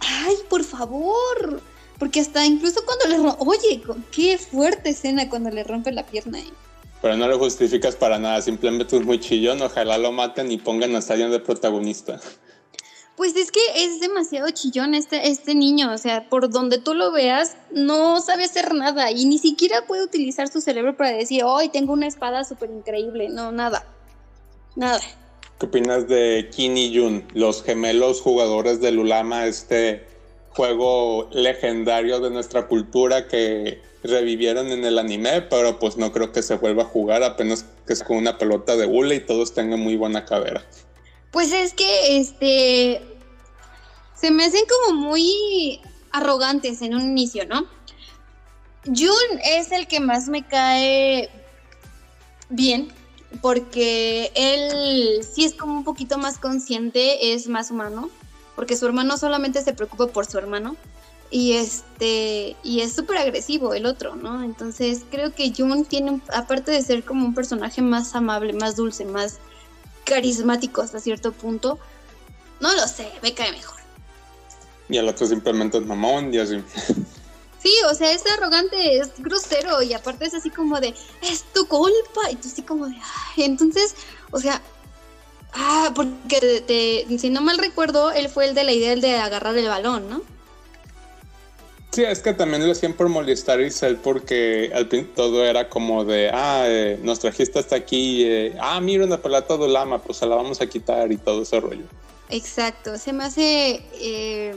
ay, 0.00 0.36
por 0.48 0.64
favor. 0.64 1.62
Porque 1.98 2.20
hasta 2.20 2.46
incluso 2.46 2.80
cuando 2.84 3.08
le 3.08 3.16
rompe, 3.16 3.44
oye, 3.44 3.82
qué 4.12 4.38
fuerte 4.38 4.90
escena 4.90 5.28
cuando 5.28 5.50
le 5.50 5.64
rompe 5.64 5.90
la 5.90 6.06
pierna. 6.06 6.38
ahí. 6.38 6.52
Pero 7.02 7.16
no 7.16 7.28
lo 7.28 7.38
justificas 7.38 7.96
para 7.96 8.18
nada, 8.18 8.42
simplemente 8.42 8.96
es 8.96 9.04
muy 9.04 9.20
chillón, 9.20 9.62
ojalá 9.62 9.98
lo 9.98 10.10
maten 10.10 10.50
y 10.50 10.58
pongan 10.58 10.96
a 10.96 11.00
Stallion 11.00 11.30
de 11.30 11.38
protagonista. 11.38 12.20
Pues 13.18 13.34
es 13.34 13.50
que 13.50 13.60
es 13.74 13.98
demasiado 13.98 14.48
chillón 14.50 14.94
este, 14.94 15.28
este 15.28 15.56
niño, 15.56 15.92
o 15.92 15.98
sea, 15.98 16.28
por 16.28 16.50
donde 16.50 16.78
tú 16.78 16.94
lo 16.94 17.10
veas, 17.10 17.56
no 17.72 18.20
sabe 18.20 18.44
hacer 18.44 18.72
nada 18.74 19.10
y 19.10 19.24
ni 19.24 19.38
siquiera 19.38 19.88
puede 19.88 20.04
utilizar 20.04 20.46
su 20.46 20.60
cerebro 20.60 20.96
para 20.96 21.10
decir, 21.10 21.42
hoy 21.42 21.68
tengo 21.68 21.92
una 21.92 22.06
espada 22.06 22.44
súper 22.44 22.70
increíble, 22.70 23.28
no, 23.28 23.50
nada, 23.50 23.84
nada. 24.76 25.00
¿Qué 25.58 25.66
opinas 25.66 26.06
de 26.06 26.48
Kin 26.54 26.78
y 26.78 26.96
Jun, 26.96 27.24
los 27.34 27.64
gemelos 27.64 28.20
jugadores 28.20 28.80
de 28.80 28.92
Lulama, 28.92 29.46
este 29.46 30.06
juego 30.50 31.28
legendario 31.32 32.20
de 32.20 32.30
nuestra 32.30 32.68
cultura 32.68 33.26
que 33.26 33.82
revivieron 34.04 34.68
en 34.68 34.84
el 34.84 34.96
anime, 34.96 35.42
pero 35.42 35.80
pues 35.80 35.96
no 35.96 36.12
creo 36.12 36.30
que 36.30 36.42
se 36.42 36.54
vuelva 36.54 36.84
a 36.84 36.86
jugar, 36.86 37.24
apenas 37.24 37.66
que 37.84 37.94
es 37.94 38.04
con 38.04 38.18
una 38.18 38.38
pelota 38.38 38.76
de 38.76 38.86
hule 38.86 39.16
y 39.16 39.20
todos 39.20 39.54
tengan 39.54 39.80
muy 39.80 39.96
buena 39.96 40.24
cadera? 40.24 40.64
Pues 41.30 41.52
es 41.52 41.74
que, 41.74 42.18
este, 42.18 43.02
se 44.20 44.30
me 44.30 44.44
hacen 44.44 44.62
como 44.68 45.00
muy 45.00 45.80
arrogantes 46.12 46.82
en 46.82 46.94
un 46.94 47.02
inicio, 47.02 47.46
¿no? 47.46 47.66
Jun 48.84 49.40
es 49.44 49.72
el 49.72 49.86
que 49.86 50.00
más 50.00 50.28
me 50.28 50.46
cae 50.46 51.30
bien, 52.48 52.88
porque 53.42 54.32
él 54.34 55.24
sí 55.24 55.44
es 55.44 55.54
como 55.54 55.74
un 55.74 55.84
poquito 55.84 56.18
más 56.18 56.38
consciente, 56.38 57.34
es 57.34 57.48
más 57.48 57.70
humano, 57.70 58.10
porque 58.56 58.76
su 58.76 58.86
hermano 58.86 59.16
solamente 59.18 59.62
se 59.62 59.74
preocupa 59.74 60.06
por 60.08 60.26
su 60.26 60.38
hermano. 60.38 60.76
Y 61.30 61.52
este, 61.52 62.56
y 62.62 62.80
es 62.80 62.94
súper 62.94 63.18
agresivo 63.18 63.74
el 63.74 63.84
otro, 63.84 64.16
¿no? 64.16 64.42
Entonces 64.42 65.02
creo 65.10 65.34
que 65.34 65.52
Jun 65.54 65.84
tiene, 65.84 66.22
aparte 66.32 66.70
de 66.70 66.80
ser 66.80 67.04
como 67.04 67.26
un 67.26 67.34
personaje 67.34 67.82
más 67.82 68.14
amable, 68.14 68.54
más 68.54 68.76
dulce, 68.76 69.04
más 69.04 69.38
carismático 70.04 70.80
hasta 70.80 71.00
cierto 71.00 71.32
punto. 71.32 71.78
No 72.60 72.74
lo 72.74 72.88
sé, 72.88 73.12
me 73.22 73.34
cae 73.34 73.52
mejor. 73.52 73.77
Y 74.88 74.96
el 74.96 75.08
otro 75.08 75.26
simplemente 75.26 75.78
es 75.78 75.84
mamón 75.84 76.32
y 76.32 76.38
así. 76.38 76.62
Sí, 77.62 77.72
o 77.90 77.94
sea, 77.94 78.12
es 78.12 78.22
arrogante, 78.26 78.98
es 78.98 79.10
grosero 79.18 79.82
y 79.82 79.92
aparte 79.92 80.26
es 80.26 80.34
así 80.34 80.50
como 80.50 80.80
de, 80.80 80.94
es 81.22 81.44
tu 81.52 81.66
culpa. 81.66 82.30
Y 82.30 82.36
tú 82.36 82.48
así 82.48 82.62
como 82.62 82.86
de, 82.86 82.94
ay, 82.94 83.44
entonces, 83.44 83.96
o 84.30 84.38
sea, 84.38 84.62
ah, 85.54 85.92
porque 85.94 87.06
si 87.18 87.30
no 87.30 87.40
mal 87.40 87.58
recuerdo, 87.58 88.12
él 88.12 88.28
fue 88.28 88.46
el 88.46 88.54
de 88.54 88.64
la 88.64 88.72
idea 88.72 88.94
de 88.94 89.16
agarrar 89.16 89.56
el 89.56 89.66
balón, 89.66 90.08
¿no? 90.08 90.22
Sí, 91.90 92.04
es 92.04 92.20
que 92.20 92.34
también 92.34 92.64
lo 92.64 92.72
hacían 92.72 92.92
por 92.92 93.08
molestar 93.08 93.58
a 93.58 93.66
Isel 93.66 93.96
porque 93.96 94.70
al 94.74 94.88
todo 94.88 95.44
era 95.44 95.68
como 95.68 96.04
de, 96.04 96.30
ah, 96.32 96.64
eh, 96.66 96.98
nos 97.02 97.18
trajiste 97.18 97.58
hasta 97.58 97.76
aquí, 97.76 98.24
eh, 98.24 98.56
ah, 98.60 98.80
mira 98.80 99.04
una 99.04 99.20
pelota 99.20 99.56
de 99.56 99.68
lama, 99.68 99.98
pues 99.98 100.18
se 100.18 100.26
la 100.26 100.36
vamos 100.36 100.60
a 100.60 100.66
quitar 100.66 101.10
y 101.10 101.16
todo 101.16 101.42
ese 101.42 101.58
rollo. 101.58 101.84
Exacto, 102.28 102.98
se 102.98 103.12
me 103.12 103.24
hace... 103.24 103.82
Eh, 103.94 104.56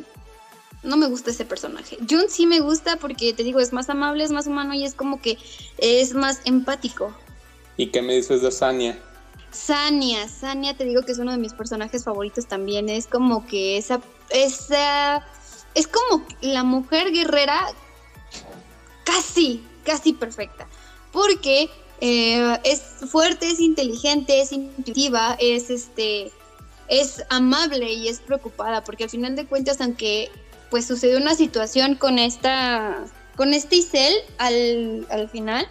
no 0.84 0.98
me 0.98 1.08
gusta 1.08 1.32
ese 1.32 1.46
personaje. 1.46 1.98
Jun 2.10 2.30
sí 2.30 2.48
me 2.48 2.60
gusta 2.60 2.98
porque 2.98 3.34
te 3.34 3.44
digo, 3.44 3.60
es 3.60 3.74
más 3.74 3.90
amable, 3.90 4.24
es 4.24 4.32
más 4.32 4.48
humano 4.48 4.74
y 4.74 4.84
es 4.84 4.96
como 4.96 5.22
que 5.22 5.38
es 5.78 6.14
más 6.14 6.42
empático. 6.46 7.14
¿Y 7.78 7.88
qué 7.88 8.02
me 8.02 8.16
dices 8.16 8.42
de 8.42 8.52
Sania? 8.52 9.00
Sania, 9.52 10.28
Sania 10.28 10.76
te 10.76 10.86
digo 10.86 11.04
que 11.04 11.12
es 11.12 11.20
uno 11.20 11.32
de 11.32 11.38
mis 11.38 11.54
personajes 11.54 12.04
favoritos 12.04 12.48
también. 12.48 12.90
Es 12.90 13.08
como 13.08 13.46
que 13.46 13.78
esa, 13.78 14.02
esa 14.30 15.26
es 15.76 15.88
como 15.88 16.26
la 16.42 16.64
mujer 16.64 17.12
guerrera 17.12 17.68
casi, 19.04 19.64
casi 19.84 20.14
perfecta. 20.14 20.68
Porque 21.12 21.70
eh, 22.00 22.60
es 22.64 22.82
fuerte, 23.10 23.50
es 23.50 23.60
inteligente, 23.60 24.42
es 24.42 24.52
intuitiva, 24.52 25.36
es 25.40 25.70
este 25.70 26.32
es 26.88 27.24
amable 27.30 27.94
y 27.94 28.10
es 28.10 28.20
preocupada, 28.20 28.84
porque 28.84 29.06
al 29.06 29.10
final 29.10 29.38
de 29.38 29.46
cuentas, 29.46 29.80
aunque 29.80 30.30
pues 30.72 30.88
sucedió 30.88 31.18
una 31.18 31.36
situación 31.36 31.96
con 31.96 32.18
esta, 32.18 33.06
con 33.36 33.54
este 33.54 33.76
Isel 33.76 34.16
al, 34.40 35.06
al 35.12 35.30
final, 35.30 35.68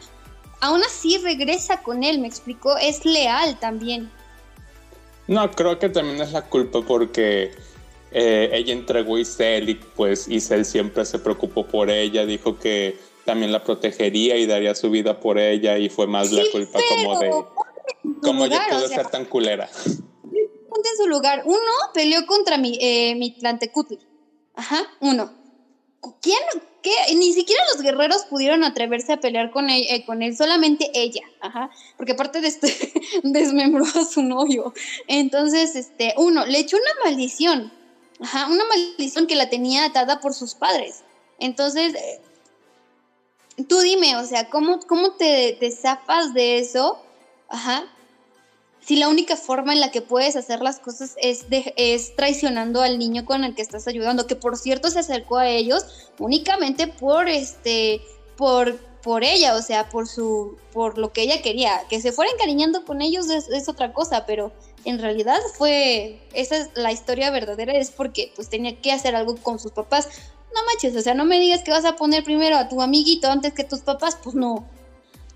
aún 0.61 0.83
así 0.85 1.19
regresa 1.19 1.83
con 1.83 2.05
él, 2.05 2.21
me 2.21 2.29
explicó, 2.29 2.77
es 2.77 3.05
leal 3.05 3.59
también. 3.59 4.11
No, 5.27 5.51
creo 5.51 5.79
que 5.79 5.89
también 5.89 6.21
es 6.21 6.33
la 6.33 6.43
culpa 6.43 6.83
porque 6.83 7.53
eh, 8.13 8.51
ella 8.53 8.75
entregó 8.75 9.17
a 9.17 9.21
Isel 9.21 9.71
y 9.71 9.75
pues 9.75 10.29
Isel 10.29 10.67
siempre 10.67 11.05
se 11.07 11.19
preocupó 11.19 11.67
por 11.67 11.91
ella, 11.91 12.27
dijo 12.27 12.59
que 12.59 12.99
también 13.25 13.53
la 13.53 13.65
protegería 13.65 14.37
y 14.37 14.47
daría 14.47 14.75
su 14.75 14.91
vida 14.91 15.19
por 15.19 15.39
ella 15.39 15.79
y 15.79 15.89
fue 15.89 16.07
más 16.07 16.31
la 16.31 16.43
culpa 16.53 16.79
como 16.89 17.19
de 17.19 17.31
cómo 18.23 18.45
ella 18.45 18.67
pudo 18.69 18.87
ser 18.89 19.09
tan 19.09 19.25
culera. 19.25 19.71
Ponte 20.69 20.89
en 20.89 20.97
su 20.97 21.09
lugar. 21.09 21.43
Uno 21.47 21.59
peleó 21.95 22.27
contra 22.27 22.59
mi, 22.59 22.77
eh, 22.81 23.15
mi 23.17 23.31
Tlantecutli. 23.31 24.10
Ajá, 24.55 24.87
uno. 25.01 25.33
¿Quién? 26.21 26.39
¿Qué? 26.83 27.15
Ni 27.15 27.33
siquiera 27.33 27.63
los 27.75 27.83
guerreros 27.83 28.25
pudieron 28.25 28.65
atreverse 28.65 29.13
a 29.13 29.21
pelear 29.21 29.51
con 29.51 29.69
él, 29.69 29.85
eh, 29.91 30.05
con 30.07 30.23
él, 30.23 30.35
solamente 30.37 30.91
ella, 30.95 31.23
ajá, 31.41 31.71
porque 31.97 32.13
aparte 32.13 32.41
de 32.41 32.49
este, 32.49 32.93
desmembró 33.23 33.85
a 33.85 34.05
su 34.05 34.23
novio. 34.23 34.73
Entonces, 35.07 35.77
este, 35.77 36.15
uno, 36.17 36.47
le 36.47 36.59
echó 36.59 36.77
una 36.77 37.11
maldición, 37.11 37.73
ajá, 38.21 38.47
una 38.49 38.65
maldición 38.65 39.27
que 39.27 39.37
la 39.37 39.51
tenía 39.51 39.85
atada 39.85 40.21
por 40.21 40.33
sus 40.33 40.55
padres. 40.55 41.03
Entonces, 41.39 41.95
eh, 41.95 42.21
tú 43.69 43.81
dime, 43.81 44.17
o 44.17 44.25
sea, 44.25 44.49
¿cómo, 44.49 44.81
cómo 44.81 45.13
te, 45.13 45.57
te 45.61 45.71
zafas 45.71 46.33
de 46.33 46.59
eso? 46.59 47.03
Ajá, 47.49 47.85
si 48.81 48.97
la 48.97 49.09
única 49.09 49.37
forma 49.37 49.73
en 49.73 49.81
la 49.81 49.91
que 49.91 50.01
puedes 50.01 50.37
hacer 50.37 50.63
las 50.63 50.79
cosas 50.79 51.15
es, 51.21 51.47
es 51.51 52.17
traicionando 52.17 52.83
al 52.83 52.99
niño 52.99 53.25
con 53.25 53.45
el 53.45 53.55
que 53.55 53.63
estás 53.63 53.87
ayudando, 53.87 54.27
que 54.27 54.37
por 54.37 54.57
cierto 54.57 54.91
se 54.91 55.01
acercó 55.01 55.39
a 55.39 55.49
ellos 55.49 56.11
únicamente 56.19 56.87
por 56.89 57.29
este, 57.29 58.01
por, 58.37 58.77
por 59.03 59.23
ella, 59.23 59.55
o 59.55 59.63
sea, 59.63 59.89
por 59.91 60.09
su, 60.09 60.57
por 60.73 60.99
lo 60.99 61.13
que 61.13 61.23
ella 61.23 61.43
quería, 61.43 61.83
que 61.89 62.01
se 62.01 62.13
fuera 62.13 62.33
encariñando 62.33 62.85
con 62.85 63.03
ellos 63.03 63.29
es, 63.29 63.69
otra 63.69 63.93
cosa, 63.93 64.25
pero 64.27 64.53
en 64.85 64.99
realidad 64.99 65.39
fue, 65.57 66.21
esa 66.33 66.57
es 66.57 66.71
la 66.75 66.91
historia 66.91 67.31
verdadera, 67.31 67.75
es 67.75 67.91
porque 67.91 68.33
pues 68.35 68.49
tenía 68.49 68.81
que 68.81 68.93
hacer 68.93 69.15
algo 69.15 69.37
con 69.37 69.59
sus 69.59 69.73
papás. 69.73 70.09
No 70.55 70.65
manches, 70.65 70.97
o 70.97 71.01
sea, 71.01 71.15
no 71.15 71.25
me 71.25 71.39
digas 71.39 71.63
que 71.63 71.71
vas 71.71 71.85
a 71.85 71.97
poner 71.97 72.25
primero 72.25 72.57
a 72.57 72.69
tu 72.69 72.83
amiguito 72.83 73.31
antes 73.31 73.53
que 73.53 73.63
tus 73.63 73.81
papás, 73.81 74.19
pues 74.23 74.35
no. 74.35 74.67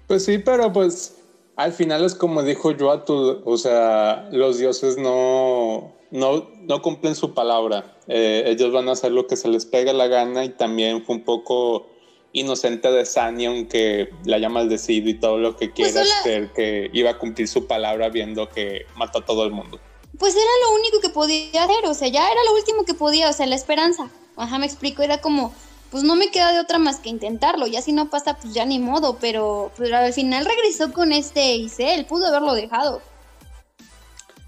Pues 0.09 0.25
sí, 0.25 0.39
pero 0.39 0.73
pues 0.73 1.15
al 1.57 1.73
final 1.73 2.05
es 2.05 2.15
como 2.15 2.43
dijo 2.43 2.73
Joatu, 2.79 3.43
o 3.45 3.57
sea, 3.57 4.29
los 4.33 4.59
dioses 4.59 4.97
no, 4.99 5.93
no, 6.11 6.49
no 6.63 6.83
cumplen 6.83 7.15
su 7.15 7.35
palabra. 7.35 7.97
Eh, 8.09 8.45
ellos 8.47 8.73
van 8.73 8.89
a 8.89 8.93
hacer 8.93 9.13
lo 9.13 9.27
que 9.27 9.37
se 9.37 9.49
les 9.49 9.65
pega 9.65 9.93
la 9.93 10.07
gana 10.07 10.45
y 10.45 10.51
también 10.51 11.05
fue 11.05 11.17
un 11.17 11.25
poco 11.25 11.87
inocente 12.33 12.91
de 12.91 13.07
Sani, 13.07 13.47
aunque 13.47 14.11
la 14.25 14.37
haya 14.37 14.49
maldecido 14.49 15.09
y 15.09 15.15
todo 15.15 15.39
lo 15.39 15.57
que 15.57 15.69
pues 15.69 15.93
quiera 15.93 16.05
ser, 16.23 16.53
que 16.53 16.91
iba 16.93 17.11
a 17.11 17.19
cumplir 17.19 17.47
su 17.47 17.67
palabra 17.67 18.09
viendo 18.09 18.49
que 18.49 18.87
mató 18.97 19.19
a 19.19 19.25
todo 19.25 19.45
el 19.45 19.53
mundo. 19.53 19.79
Pues 20.19 20.35
era 20.35 20.45
lo 20.69 20.77
único 20.77 21.01
que 21.01 21.09
podía 21.09 21.65
hacer, 21.65 21.87
o 21.87 21.95
sea, 21.95 22.09
ya 22.09 22.31
era 22.31 22.45
lo 22.45 22.55
último 22.55 22.85
que 22.85 22.95
podía, 22.95 23.31
o 23.31 23.33
sea, 23.33 23.47
la 23.47 23.55
esperanza. 23.55 24.11
Ajá, 24.37 24.59
me 24.59 24.67
explico, 24.67 25.03
era 25.03 25.21
como, 25.21 25.55
pues 25.95 26.03
no 26.03 26.17
me 26.17 26.33
queda 26.33 26.51
de 26.51 26.59
otra 26.59 26.81
más 26.81 26.99
que 26.99 27.09
intentarlo. 27.09 27.69
Ya 27.69 27.81
si 27.81 27.93
no 27.93 28.11
pasa, 28.11 28.35
pues 28.35 28.53
ya 28.53 28.65
ni 28.65 28.81
modo, 28.81 29.17
pero, 29.21 29.71
pero 29.77 29.97
al 29.97 30.13
final 30.13 30.45
regresó 30.45 30.93
con 30.93 31.13
este 31.13 31.55
Isel, 31.55 32.05
pudo 32.05 32.27
haberlo 32.27 32.53
dejado. 32.55 33.01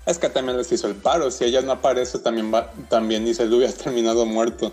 Es 0.07 0.19
que 0.19 0.29
también 0.29 0.59
les 0.59 0.73
hizo 0.73 0.89
el 0.89 0.97
paro, 0.97 1.31
si 1.31 1.45
ella 1.45 1.63
no 1.63 1.71
aparece 1.71 2.19
también 2.19 2.53
va, 2.53 2.73
también 2.89 3.29
Isel 3.29 3.55
hubiera 3.55 3.73
terminado 3.73 4.27
muerto. 4.27 4.73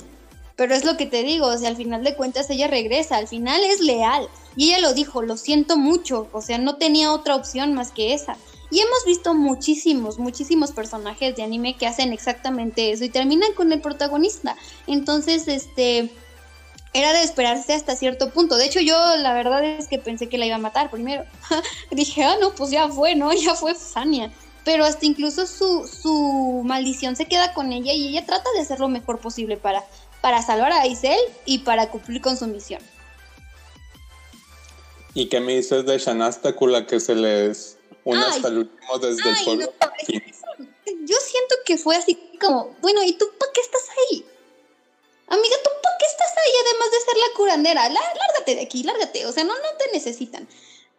Pero 0.56 0.74
es 0.74 0.84
lo 0.84 0.98
que 0.98 1.06
te 1.06 1.22
digo, 1.22 1.46
o 1.46 1.58
sea, 1.60 1.70
al 1.70 1.76
final 1.76 2.04
de 2.04 2.16
cuentas 2.16 2.50
ella 2.50 2.68
regresa, 2.68 3.18
al 3.18 3.28
final 3.28 3.62
es 3.66 3.80
leal. 3.80 4.28
Y 4.56 4.70
ella 4.70 4.80
lo 4.80 4.96
dijo, 4.96 5.22
lo 5.22 5.38
siento 5.38 5.78
mucho, 5.78 6.28
o 6.32 6.42
sea, 6.42 6.58
no 6.58 6.78
tenía 6.78 7.14
otra 7.14 7.36
opción 7.36 7.76
más 7.76 7.92
que 7.92 8.16
esa. 8.16 8.36
Y 8.72 8.80
hemos 8.80 9.06
visto 9.06 9.36
muchísimos, 9.36 10.18
muchísimos 10.18 10.72
personajes 10.72 11.36
de 11.36 11.44
anime 11.44 11.78
que 11.78 11.86
hacen 11.86 12.14
exactamente 12.14 12.92
eso 12.92 13.04
y 13.04 13.10
terminan 13.10 13.54
con 13.54 13.72
el 13.72 13.80
protagonista. 13.80 14.56
Entonces, 14.88 15.48
este, 15.48 16.12
era 16.94 17.12
de 17.12 17.24
esperarse 17.24 17.74
hasta 17.74 17.96
cierto 17.96 18.30
punto. 18.30 18.56
De 18.56 18.66
hecho, 18.66 18.80
yo 18.80 19.18
la 19.18 19.34
verdad 19.34 19.64
es 19.64 19.88
que 19.88 19.98
pensé 19.98 20.30
que 20.30 20.38
la 20.38 20.46
iba 20.46 20.56
a 20.56 20.60
matar 20.60 20.92
primero. 20.92 21.26
Dije, 21.92 22.24
ah, 22.24 22.38
no, 22.40 22.54
pues 22.54 22.70
ya 22.70 22.88
fue, 22.88 23.16
¿no? 23.16 23.34
Ya 23.44 23.56
fue 23.56 23.76
Fania. 23.76 24.32
Pero 24.64 24.86
hasta 24.86 25.06
incluso 25.06 25.46
su, 25.46 25.88
su 25.88 26.62
maldición 26.64 27.16
se 27.16 27.26
queda 27.26 27.54
con 27.54 27.74
ella 27.74 27.92
y 27.92 28.10
ella 28.10 28.26
trata 28.26 28.50
de 28.54 28.62
hacer 28.62 28.80
lo 28.80 28.88
mejor 28.88 29.20
posible 29.20 29.58
para, 29.58 29.84
para 30.22 30.42
salvar 30.42 30.72
a 30.72 30.88
Isel 30.88 31.20
y 31.46 31.60
para 31.60 31.90
cumplir 31.90 32.22
con 32.22 32.38
su 32.38 32.48
misión. 32.48 32.82
¿Y 35.16 35.28
qué 35.28 35.42
me 35.42 35.56
dices 35.56 35.86
de 35.86 35.98
Shanastakula 35.98 36.88
que 36.88 37.00
se 37.00 37.14
les 37.14 37.78
une 38.06 38.24
hasta 38.24 38.48
el 38.48 38.60
último 38.60 39.00
desde 39.00 39.30
el 39.30 39.36
sol? 39.36 39.60
yo 41.06 41.18
siento 41.18 41.56
que 41.66 41.78
fue 41.78 41.96
así 41.96 42.18
como, 42.40 42.76
bueno, 42.82 43.04
¿y 43.04 43.14
tú 43.14 43.26
para 43.38 43.52
qué 43.52 43.62
estás 43.62 43.82
ahí? 43.90 44.26
Amiga, 45.28 45.56
¿tú 45.64 45.70
qué 46.00 46.06
estás 46.06 46.32
ahí 46.38 46.52
además 46.66 46.92
de 46.92 47.00
ser 47.00 47.18
la 47.18 47.38
curandera? 47.38 47.90
lárgate 47.90 48.56
de 48.56 48.62
aquí, 48.62 48.84
lárgate. 48.84 49.26
O 49.26 49.32
sea, 49.32 49.44
no, 49.44 49.54
no 49.54 49.78
te 49.78 49.92
necesitan. 49.94 50.48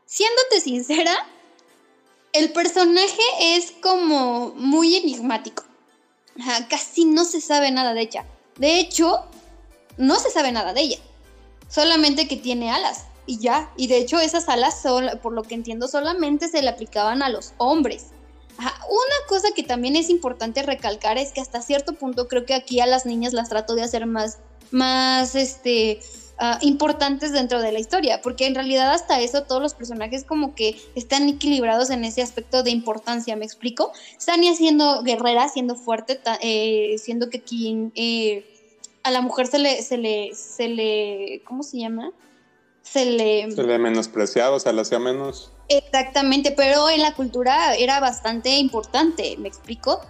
Siéndote 0.07 0.61
sincera, 0.61 1.27
el 2.33 2.53
personaje 2.53 3.23
es 3.41 3.73
como 3.81 4.53
muy 4.57 4.97
enigmático. 4.97 5.65
casi 6.69 7.05
no 7.05 7.25
se 7.25 7.41
sabe 7.41 7.71
nada 7.71 7.95
de 7.95 8.03
ella. 8.03 8.27
De 8.57 8.79
hecho, 8.79 9.25
no 9.97 10.17
se 10.17 10.31
sabe 10.31 10.53
nada 10.53 10.73
de 10.73 10.81
ella. 10.81 10.99
Solamente 11.69 12.29
que 12.29 12.37
tiene 12.37 12.71
alas. 12.71 13.07
Y 13.27 13.39
ya. 13.39 13.73
Y 13.77 13.87
de 13.87 13.99
hecho, 13.99 14.21
esas 14.21 14.49
alas, 14.49 14.83
son, 14.83 15.19
por 15.23 15.33
lo 15.33 15.43
que 15.45 15.55
entiendo, 15.55 15.89
solamente 15.89 16.49
se 16.49 16.63
le 16.63 16.69
aplicaban 16.69 17.23
a 17.23 17.29
los 17.29 17.55
hombres. 17.59 18.07
Una 18.59 19.27
cosa 19.29 19.49
que 19.55 19.63
también 19.63 19.97
es 19.97 20.11
importante 20.11 20.63
recalcar 20.63 21.19
es 21.19 21.33
que 21.33 21.41
hasta 21.41 21.63
cierto 21.63 21.95
punto 21.95 22.29
creo 22.29 22.45
que 22.45 22.55
aquí 22.55 22.81
a 22.81 22.87
las 22.87 23.07
niñas 23.07 23.33
las 23.33 23.49
trato 23.49 23.75
de 23.75 23.83
hacer 23.83 24.07
más, 24.07 24.39
más, 24.70 25.35
este, 25.35 26.00
ah, 26.38 26.59
importantes 26.62 27.33
dentro 27.33 27.61
de 27.61 27.72
la 27.72 27.79
historia, 27.79 28.20
porque 28.22 28.46
en 28.46 28.55
realidad 28.55 28.92
hasta 28.92 29.20
eso 29.20 29.42
todos 29.44 29.62
los 29.62 29.74
personajes 29.74 30.24
como 30.24 30.55
que 30.55 30.77
están 30.94 31.29
equilibrados 31.29 31.90
en 31.90 32.05
ese 32.05 32.22
aspecto 32.22 32.62
de 32.62 32.70
importancia, 32.70 33.37
¿me 33.37 33.44
explico? 33.44 33.92
Sania 34.18 34.55
siendo 34.55 35.03
guerrera, 35.03 35.48
siendo 35.48 35.77
fuerte, 35.77 36.20
eh, 36.40 36.96
siendo 36.98 37.31
que 37.31 37.40
quien 37.40 37.92
eh, 37.94 38.44
a 39.03 39.11
la 39.11 39.20
mujer 39.20 39.46
se 39.46 39.59
le, 39.59 39.83
se 39.83 39.98
le, 39.98 40.35
se 40.35 40.68
le, 40.68 41.42
¿cómo 41.44 41.62
se 41.62 41.79
llama? 41.79 42.11
Se 42.83 43.05
le... 43.05 43.50
Se 43.50 43.62
le 43.62 43.79
menospreciaba, 43.79 44.57
o 44.57 44.61
sea, 44.61 44.72
le 44.72 44.83
hacía 44.83 44.98
menos 44.98 45.50
Exactamente, 45.68 46.53
pero 46.53 46.90
en 46.90 47.00
la 47.00 47.14
cultura 47.14 47.74
era 47.74 48.00
bastante 48.00 48.59
importante, 48.59 49.37
¿me 49.38 49.48
explico? 49.48 50.00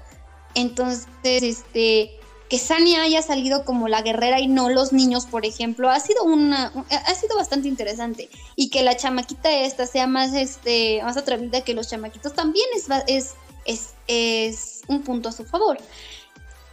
Entonces, 0.55 1.07
este, 1.23 2.19
que 2.49 2.59
Sania 2.59 3.03
haya 3.03 3.23
salido 3.23 3.65
como 3.65 3.89
la 3.89 4.03
guerrera 4.03 4.41
y 4.41 4.49
no 4.49 4.69
los 4.69 4.93
niños, 4.93 5.27
por 5.27 5.47
ejemplo, 5.47 5.91
ha 5.91 5.99
sido 5.99 6.25
una, 6.25 6.73
ha 6.91 7.15
sido 7.15 7.37
bastante 7.37 7.69
interesante. 7.69 8.29
Y 8.55 8.69
que 8.69 8.83
la 8.83 8.97
chamaquita 8.97 9.51
esta 9.51 9.87
sea 9.87 10.07
más, 10.07 10.35
este, 10.35 11.03
más 11.03 11.17
atrevida 11.17 11.63
que 11.63 11.75
los 11.75 11.89
chamaquitos 11.89 12.35
también 12.35 12.67
es, 12.77 12.87
es, 13.07 13.35
es, 13.65 13.95
es 14.07 14.83
un 14.89 15.03
punto 15.03 15.31
a 15.31 15.33
su 15.33 15.45
favor. 15.45 15.79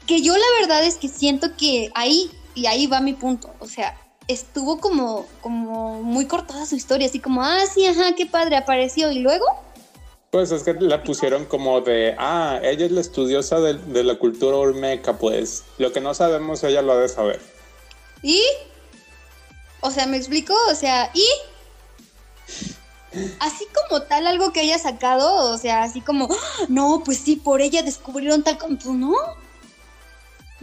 Que 0.07 0.21
yo 0.21 0.35
la 0.35 0.45
verdad 0.59 0.83
es 0.83 0.95
que 0.95 1.07
siento 1.07 1.55
que 1.55 1.89
ahí, 1.95 2.29
y 2.53 2.65
ahí 2.65 2.87
va 2.87 2.99
mi 2.99 3.13
punto, 3.13 3.53
o 3.59 3.67
sea, 3.67 3.97
estuvo 4.27 4.79
como, 4.79 5.25
como 5.41 6.03
muy 6.03 6.25
cortada 6.25 6.65
su 6.65 6.75
historia, 6.75 7.07
así 7.07 7.19
como, 7.19 7.43
ah, 7.43 7.61
sí, 7.71 7.85
ajá, 7.85 8.13
qué 8.15 8.25
padre, 8.25 8.57
apareció 8.57 9.11
y 9.11 9.19
luego. 9.19 9.45
Pues 10.31 10.49
es 10.53 10.63
que 10.63 10.73
la 10.75 11.03
pusieron 11.03 11.43
como 11.43 11.81
de, 11.81 12.15
ah, 12.17 12.57
ella 12.63 12.85
es 12.85 12.91
la 12.93 13.01
estudiosa 13.01 13.59
de, 13.59 14.03
la 14.03 14.17
cultura 14.17 14.55
olmeca, 14.55 15.17
pues 15.17 15.65
lo 15.77 15.91
que 15.91 15.99
no 15.99 16.13
sabemos 16.13 16.63
ella 16.63 16.81
lo 16.81 16.93
ha 16.93 16.97
de 16.97 17.09
saber. 17.09 17.41
¿Y? 18.23 18.41
O 19.81 19.91
sea, 19.91 20.07
me 20.07 20.15
explico, 20.15 20.53
o 20.69 20.75
sea, 20.75 21.11
¿y? 21.13 21.27
Así 23.41 23.67
como 23.73 24.03
tal, 24.03 24.25
algo 24.25 24.53
que 24.53 24.61
haya 24.61 24.79
sacado, 24.79 25.51
o 25.51 25.57
sea, 25.57 25.83
así 25.83 25.99
como, 25.99 26.29
ah, 26.31 26.65
no, 26.69 27.01
pues 27.03 27.17
sí, 27.17 27.35
por 27.35 27.59
ella 27.59 27.83
descubrieron 27.83 28.41
tal 28.41 28.57
como, 28.57 28.77
pues 28.77 28.95
no, 28.95 29.13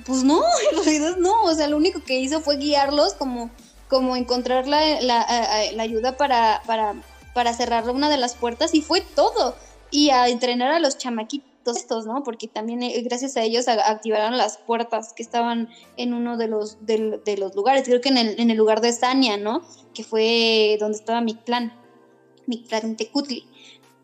pues 0.06 0.24
no, 0.24 0.42
en 0.72 0.82
realidad 0.82 1.16
no, 1.18 1.44
o 1.44 1.54
sea, 1.54 1.68
lo 1.68 1.76
único 1.76 2.02
que 2.02 2.18
hizo 2.18 2.40
fue 2.40 2.56
guiarlos 2.56 3.12
como, 3.12 3.50
como 3.88 4.16
encontrar 4.16 4.66
la, 4.66 5.02
la, 5.02 5.82
ayuda 5.82 6.16
para, 6.16 6.62
para, 6.66 6.94
para 7.38 7.54
cerrar 7.54 7.88
una 7.88 8.10
de 8.10 8.16
las 8.16 8.34
puertas 8.34 8.74
y 8.74 8.82
fue 8.82 9.00
todo. 9.00 9.54
Y 9.92 10.10
a 10.10 10.28
entrenar 10.28 10.72
a 10.72 10.80
los 10.80 10.98
chamaquitos 10.98 11.76
estos, 11.76 12.04
¿no? 12.04 12.24
Porque 12.24 12.48
también 12.48 12.82
eh, 12.82 13.00
gracias 13.02 13.36
a 13.36 13.44
ellos 13.44 13.68
activaron 13.68 14.36
las 14.36 14.58
puertas 14.58 15.12
que 15.12 15.22
estaban 15.22 15.68
en 15.96 16.14
uno 16.14 16.36
de 16.36 16.48
los, 16.48 16.84
de, 16.84 17.36
los 17.38 17.54
lugares, 17.54 17.84
creo 17.84 18.00
que 18.00 18.08
en 18.08 18.18
el, 18.18 18.40
en 18.40 18.50
el 18.50 18.56
lugar 18.56 18.80
de 18.80 18.92
Sania, 18.92 19.36
¿no? 19.36 19.62
Que 19.94 20.02
fue 20.02 20.78
donde 20.80 20.98
estaba 20.98 21.20
mi 21.20 21.34
clan, 21.36 21.72
mi 22.46 22.64
clan 22.64 22.96
Tecutli. 22.96 23.46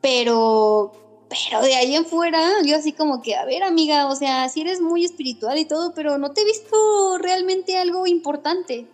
Pero, 0.01 0.92
pero 1.29 1.61
de 1.61 1.75
ahí 1.75 1.97
en 1.97 2.07
fuera, 2.07 2.40
yo 2.64 2.77
así 2.77 2.92
como 2.92 3.20
que, 3.20 3.35
a 3.35 3.44
ver, 3.44 3.64
amiga, 3.64 4.07
o 4.07 4.14
sea, 4.14 4.49
si 4.49 4.61
eres 4.61 4.81
muy 4.81 5.05
espiritual 5.05 5.59
y 5.59 5.64
todo, 5.64 5.92
pero 5.92 6.18
no 6.18 6.31
te 6.31 6.42
he 6.42 6.44
visto 6.44 7.18
realmente 7.18 7.79
algo 7.79 8.07
importante, 8.07 8.87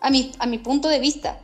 a 0.00 0.10
a 0.38 0.46
mi 0.46 0.56
punto 0.56 0.88
de 0.88 0.98
vista. 0.98 1.41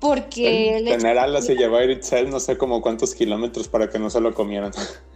Porque... 0.00 0.82
tener 0.84 1.18
alas 1.18 1.48
y 1.50 1.54
llevar 1.54 1.90
Itzel 1.90 2.30
no 2.30 2.40
sé 2.40 2.56
como 2.56 2.80
cuántos 2.80 3.14
kilómetros 3.14 3.68
para 3.68 3.90
que 3.90 3.98
no 3.98 4.10
se 4.10 4.20
lo 4.20 4.34
comieran. 4.34 4.72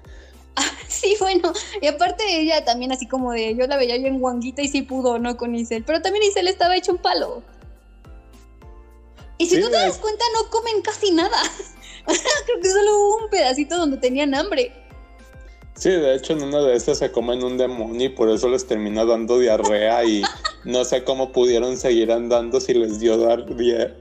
sí, 0.88 1.16
bueno, 1.18 1.52
y 1.80 1.86
aparte 1.86 2.22
ella 2.40 2.64
también 2.64 2.92
así 2.92 3.06
como 3.06 3.32
de, 3.32 3.54
yo 3.56 3.66
la 3.66 3.76
veía 3.76 3.96
bien 3.96 4.20
guanguita 4.20 4.62
y 4.62 4.68
sí 4.68 4.82
pudo, 4.82 5.18
¿no? 5.18 5.36
Con 5.36 5.54
Isel, 5.54 5.84
pero 5.84 6.02
también 6.02 6.24
Isel 6.24 6.48
estaba 6.48 6.76
hecho 6.76 6.92
un 6.92 6.98
palo. 6.98 7.42
Y 9.38 9.46
si 9.46 9.60
tú 9.60 9.66
te 9.68 9.76
das 9.76 9.98
cuenta, 9.98 10.24
no 10.32 10.48
comen 10.50 10.80
casi 10.80 11.10
nada. 11.10 11.38
Creo 12.46 12.60
que 12.60 12.70
solo 12.70 12.98
hubo 12.98 13.24
un 13.24 13.30
pedacito 13.30 13.76
donde 13.76 13.96
tenían 13.96 14.34
hambre. 14.34 14.72
Sí, 15.76 15.90
de 15.90 16.14
hecho 16.14 16.34
en 16.34 16.42
una 16.44 16.60
de 16.60 16.76
estas 16.76 16.98
se 16.98 17.10
comen 17.10 17.42
un 17.42 17.58
demonio 17.58 18.06
y 18.06 18.08
por 18.08 18.30
eso 18.30 18.48
les 18.48 18.66
termina 18.66 19.04
dando 19.04 19.40
diarrea 19.40 20.04
y 20.04 20.22
no 20.64 20.84
sé 20.84 21.02
cómo 21.02 21.32
pudieron 21.32 21.76
seguir 21.76 22.12
andando 22.12 22.60
si 22.60 22.74
les 22.74 23.00
dio 23.00 23.18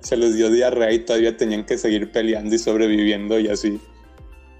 se 0.01 0.17
les 0.17 0.35
dio 0.35 0.51
diarrea 0.51 0.91
y 0.91 0.99
todavía 0.99 1.35
tenían 1.35 1.65
que 1.65 1.79
seguir 1.79 2.11
peleando 2.11 2.53
y 2.53 2.59
sobreviviendo 2.59 3.39
y 3.39 3.47
así. 3.47 3.81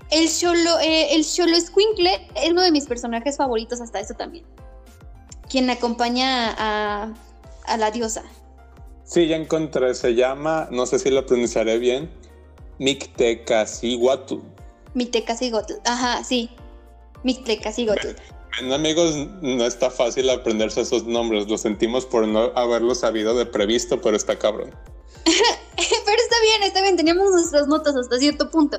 El 0.10 0.28
Cholo, 0.28 0.80
eh, 0.80 1.15
el 1.15 1.23
Cholo 1.23 1.56
Squinkle 1.60 2.28
es 2.36 2.49
uno 2.52 2.62
de 2.62 2.71
mis 2.71 2.86
personajes 2.86 3.38
favoritos 3.38 3.80
hasta 3.80 3.99
eso 3.99 4.15
también. 4.15 4.45
Quien 5.49 5.69
acompaña 5.69 6.54
a, 6.58 7.13
a 7.65 7.78
la 7.78 7.91
diosa. 7.91 8.23
Sí, 9.04 9.28
ya 9.28 9.36
encontré. 9.36 9.93
Se 9.93 10.15
llama, 10.15 10.67
no 10.71 10.86
sé 10.88 10.97
si 10.97 11.10
lo 11.10 11.26
pronunciaré 11.26 11.78
bien, 11.78 12.10
Mictecaciguatl. 12.80 14.36
Mictecaciguatl, 14.93 15.73
ajá, 15.86 16.23
sí. 16.23 16.49
Mictecaciguatl. 17.24 18.10
Bueno, 18.60 18.76
amigos, 18.76 19.16
no 19.42 19.66
está 19.66 19.90
fácil 19.90 20.30
aprenderse 20.30 20.82
esos 20.82 21.06
nombres. 21.06 21.48
Lo 21.48 21.58
sentimos 21.58 22.06
por 22.06 22.28
no 22.28 22.52
haberlo 22.56 22.94
sabido 22.94 23.36
de 23.36 23.46
previsto, 23.46 24.00
pero 24.00 24.16
está 24.16 24.38
cabrón. 24.38 24.70
pero 25.26 26.22
está 26.22 26.36
bien, 26.42 26.64
está 26.64 26.82
bien. 26.82 26.96
Teníamos 26.96 27.32
nuestras 27.32 27.68
notas 27.68 27.96
hasta 27.96 28.20
cierto 28.20 28.52
punto. 28.52 28.78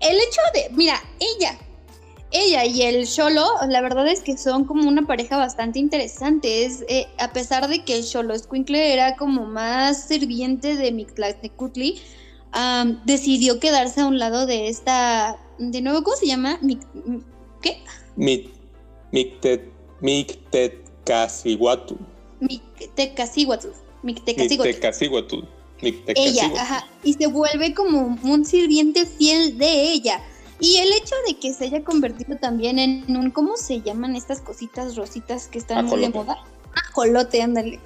El 0.00 0.16
hecho 0.16 0.40
de, 0.54 0.68
mira, 0.76 1.02
ella, 1.18 1.58
ella 2.30 2.64
y 2.66 2.82
el 2.82 3.08
Cholo, 3.08 3.46
la 3.68 3.80
verdad 3.80 4.06
es 4.06 4.20
que 4.20 4.36
son 4.36 4.64
como 4.64 4.88
una 4.88 5.06
pareja 5.06 5.36
bastante 5.38 5.78
interesante. 5.78 6.64
Es, 6.64 6.84
eh, 6.88 7.08
a 7.18 7.32
pesar 7.32 7.68
de 7.68 7.84
que 7.84 7.96
el 7.96 8.06
Cholo 8.06 8.38
Squinkle 8.38 8.92
era 8.92 9.16
como 9.16 9.46
más 9.46 10.04
sirviente 10.06 10.76
de 10.76 10.92
Mictlactecutli, 10.92 12.00
um, 12.54 12.98
decidió 13.04 13.58
quedarse 13.58 14.02
a 14.02 14.06
un 14.06 14.18
lado 14.18 14.46
de 14.46 14.68
esta. 14.68 15.38
De 15.58 15.80
nuevo, 15.80 16.02
¿cómo 16.02 16.16
se 16.16 16.26
llama? 16.26 16.60
¿Qué? 17.66 17.82
Mictet, 19.12 19.70
Mictetcasihuatl. 20.00 21.94
Mictecasihuatl. 22.40 23.68
Mictecasihuatl. 24.02 25.40
Ella, 26.16 26.50
ajá. 26.60 26.86
Y 27.02 27.14
se 27.14 27.26
vuelve 27.26 27.74
como 27.74 28.18
un 28.22 28.44
sirviente 28.44 29.06
fiel 29.06 29.58
de 29.58 29.92
ella. 29.92 30.22
Y 30.58 30.76
el 30.78 30.92
hecho 30.92 31.14
de 31.26 31.34
que 31.34 31.52
se 31.52 31.64
haya 31.64 31.84
convertido 31.84 32.36
también 32.36 32.78
en 32.78 33.16
un, 33.16 33.30
¿cómo 33.30 33.56
se 33.56 33.82
llaman 33.82 34.16
estas 34.16 34.40
cositas 34.40 34.96
rositas 34.96 35.48
que 35.48 35.58
están 35.58 35.84
muy 35.86 36.00
de 36.00 36.08
moda? 36.08 36.42
Ajolote, 36.74 37.42
ándale. 37.42 37.78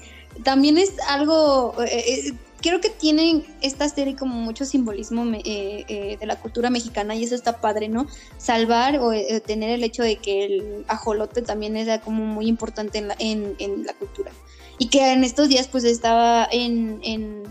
También 0.44 0.78
es 0.78 0.94
algo, 1.08 1.74
eh, 1.82 2.28
eh, 2.28 2.32
creo 2.60 2.80
que 2.80 2.90
tienen 2.90 3.44
esta 3.60 3.88
serie 3.88 4.16
como 4.16 4.34
mucho 4.34 4.64
simbolismo 4.64 5.24
eh, 5.44 6.16
de 6.18 6.26
la 6.26 6.36
cultura 6.36 6.70
mexicana 6.70 7.14
y 7.14 7.24
eso 7.24 7.34
está 7.34 7.60
padre, 7.60 7.88
¿no? 7.88 8.06
Salvar 8.38 8.98
o 8.98 9.12
tener 9.40 9.70
el 9.70 9.84
hecho 9.84 10.02
de 10.02 10.16
que 10.16 10.44
el 10.44 10.84
ajolote 10.88 11.42
también 11.42 11.76
era 11.76 12.00
como 12.00 12.24
muy 12.24 12.46
importante 12.46 12.98
en 12.98 13.08
la, 13.08 13.16
en, 13.18 13.84
la 13.84 13.94
cultura. 13.94 14.32
Y 14.78 14.88
que 14.88 15.12
en 15.12 15.24
estos 15.24 15.48
días 15.48 15.68
pues 15.68 15.84
estaba 15.84 16.48
en, 16.50 17.00
en 17.02 17.42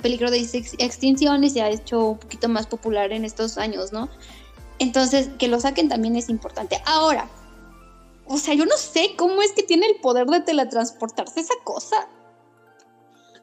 peligro 0.00 0.30
de 0.30 0.38
extinción 0.38 1.44
y 1.44 1.50
se 1.50 1.62
ha 1.62 1.70
hecho 1.70 2.10
un 2.10 2.18
poquito 2.18 2.48
más 2.48 2.66
popular 2.66 3.12
en 3.12 3.24
estos 3.24 3.58
años, 3.58 3.92
¿no? 3.92 4.08
Entonces, 4.78 5.28
que 5.38 5.48
lo 5.48 5.58
saquen 5.60 5.88
también 5.88 6.14
es 6.16 6.28
importante. 6.28 6.80
Ahora, 6.86 7.28
o 8.26 8.38
sea, 8.38 8.54
yo 8.54 8.66
no 8.66 8.76
sé 8.76 9.14
cómo 9.16 9.42
es 9.42 9.52
que 9.52 9.62
tiene 9.62 9.86
el 9.86 9.96
poder 9.96 10.26
de 10.26 10.40
teletransportarse 10.40 11.40
esa 11.40 11.54
cosa. 11.64 12.08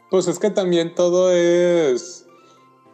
Pues 0.10 0.28
es 0.28 0.39
que 0.39 0.49
también 0.49 0.95
todo 0.95 1.32
es 1.32 2.26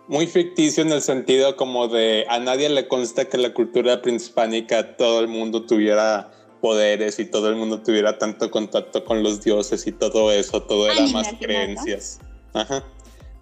muy 0.07 0.27
ficticio 0.27 0.83
en 0.83 0.91
el 0.91 1.01
sentido 1.01 1.55
como 1.55 1.87
de 1.87 2.25
a 2.29 2.39
nadie 2.39 2.69
le 2.69 2.87
consta 2.87 3.29
que 3.29 3.37
la 3.37 3.53
cultura 3.53 4.01
prehispánica 4.01 4.97
todo 4.97 5.21
el 5.21 5.27
mundo 5.27 5.65
tuviera 5.65 6.31
poderes 6.61 7.19
y 7.19 7.25
todo 7.25 7.49
el 7.49 7.55
mundo 7.55 7.81
tuviera 7.81 8.17
tanto 8.17 8.51
contacto 8.51 9.03
con 9.03 9.23
los 9.23 9.41
dioses 9.41 9.87
y 9.87 9.91
todo 9.91 10.31
eso, 10.31 10.61
todo 10.63 10.89
era 10.89 11.07
más 11.07 11.27
creencias. 11.39 12.19
Ajá. 12.53 12.83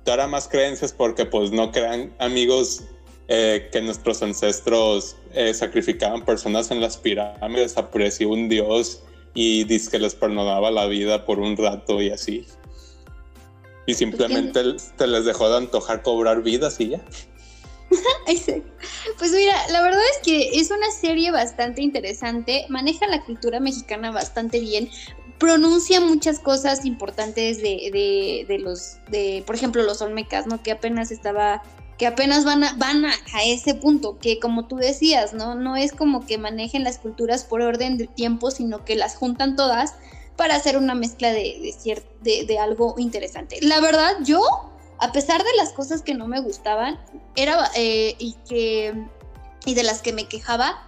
Todo 0.04 0.16
era 0.16 0.28
más 0.28 0.48
creencias 0.48 0.94
porque 0.94 1.26
pues 1.26 1.52
no 1.52 1.72
crean 1.72 2.14
amigos 2.20 2.84
eh, 3.28 3.70
que 3.72 3.82
nuestros 3.82 4.24
ancestros 4.24 5.16
eh, 5.34 5.54
sacrificaban 5.54 6.26
personas 6.26 6.72
en 6.72 6.82
las 6.82 6.98
pirámides, 6.98 7.78
apreció 7.78 8.30
un 8.30 8.50
dios 8.50 9.04
y 9.34 9.66
dice 9.66 9.92
que 9.92 10.00
les 10.00 10.16
perdonaba 10.16 10.72
la 10.72 10.88
vida 10.88 11.26
por 11.26 11.40
un 11.40 11.58
rato 11.58 12.02
y 12.02 12.10
así. 12.10 12.46
Y 13.90 13.94
simplemente 13.96 14.76
te 14.98 15.08
les 15.08 15.26
dejó 15.26 15.50
de 15.50 15.58
antojar 15.58 16.04
cobrar 16.04 16.44
vidas 16.44 16.80
y 16.80 16.90
ya. 16.90 17.02
pues 19.18 19.32
mira, 19.32 19.56
la 19.72 19.82
verdad 19.82 20.02
es 20.14 20.20
que 20.24 20.60
es 20.60 20.70
una 20.70 20.92
serie 20.92 21.32
bastante 21.32 21.82
interesante, 21.82 22.66
maneja 22.70 23.08
la 23.08 23.24
cultura 23.24 23.60
mexicana 23.60 24.12
bastante 24.12 24.60
bien, 24.60 24.90
pronuncia 25.40 26.00
muchas 26.00 26.40
cosas 26.40 26.86
importantes 26.86 27.58
de, 27.58 27.90
de, 27.92 28.46
de 28.48 28.60
los, 28.60 28.98
de, 29.10 29.44
por 29.48 29.56
ejemplo, 29.56 29.82
los 29.82 30.04
olmecas, 30.04 30.46
¿no? 30.46 30.62
Que 30.62 30.72
apenas 30.72 31.10
estaba 31.10 31.64
que 32.00 32.08
apenas 32.08 32.46
van 32.46 32.64
a, 32.64 32.74
van 32.76 33.06
a, 33.06 33.14
ese 33.46 33.76
punto, 33.76 34.18
que 34.20 34.40
como 34.40 34.68
tú 34.68 34.78
decías, 34.78 35.34
¿no? 35.34 35.56
No 35.56 35.76
es 35.76 35.92
como 35.92 36.26
que 36.26 36.38
manejen 36.38 36.86
las 36.86 36.98
culturas 36.98 37.44
por 37.44 37.62
orden 37.62 37.98
de 37.98 38.08
tiempo, 38.08 38.52
sino 38.52 38.86
que 38.86 38.96
las 38.96 39.18
juntan 39.18 39.58
todas 39.58 39.96
para 40.40 40.56
hacer 40.56 40.78
una 40.78 40.96
mezcla 40.96 41.34
de, 41.34 41.76
de, 42.22 42.60
algo 42.60 42.96
interesante. 42.98 43.60
La 43.62 43.82
verdad, 43.82 44.14
yo, 44.24 44.42
a 44.98 45.12
pesar 45.12 45.44
de 45.44 45.54
las 45.58 45.74
cosas 45.74 46.02
que 46.02 46.14
no 46.14 46.28
me 46.28 46.40
gustaban, 46.40 46.98
era, 47.36 47.70
eh, 47.76 48.16
y 48.20 48.38
que, 48.48 49.06
y 49.66 49.74
de 49.74 49.84
las 49.84 50.02
que 50.02 50.14
me 50.14 50.30
quejaba, 50.30 50.82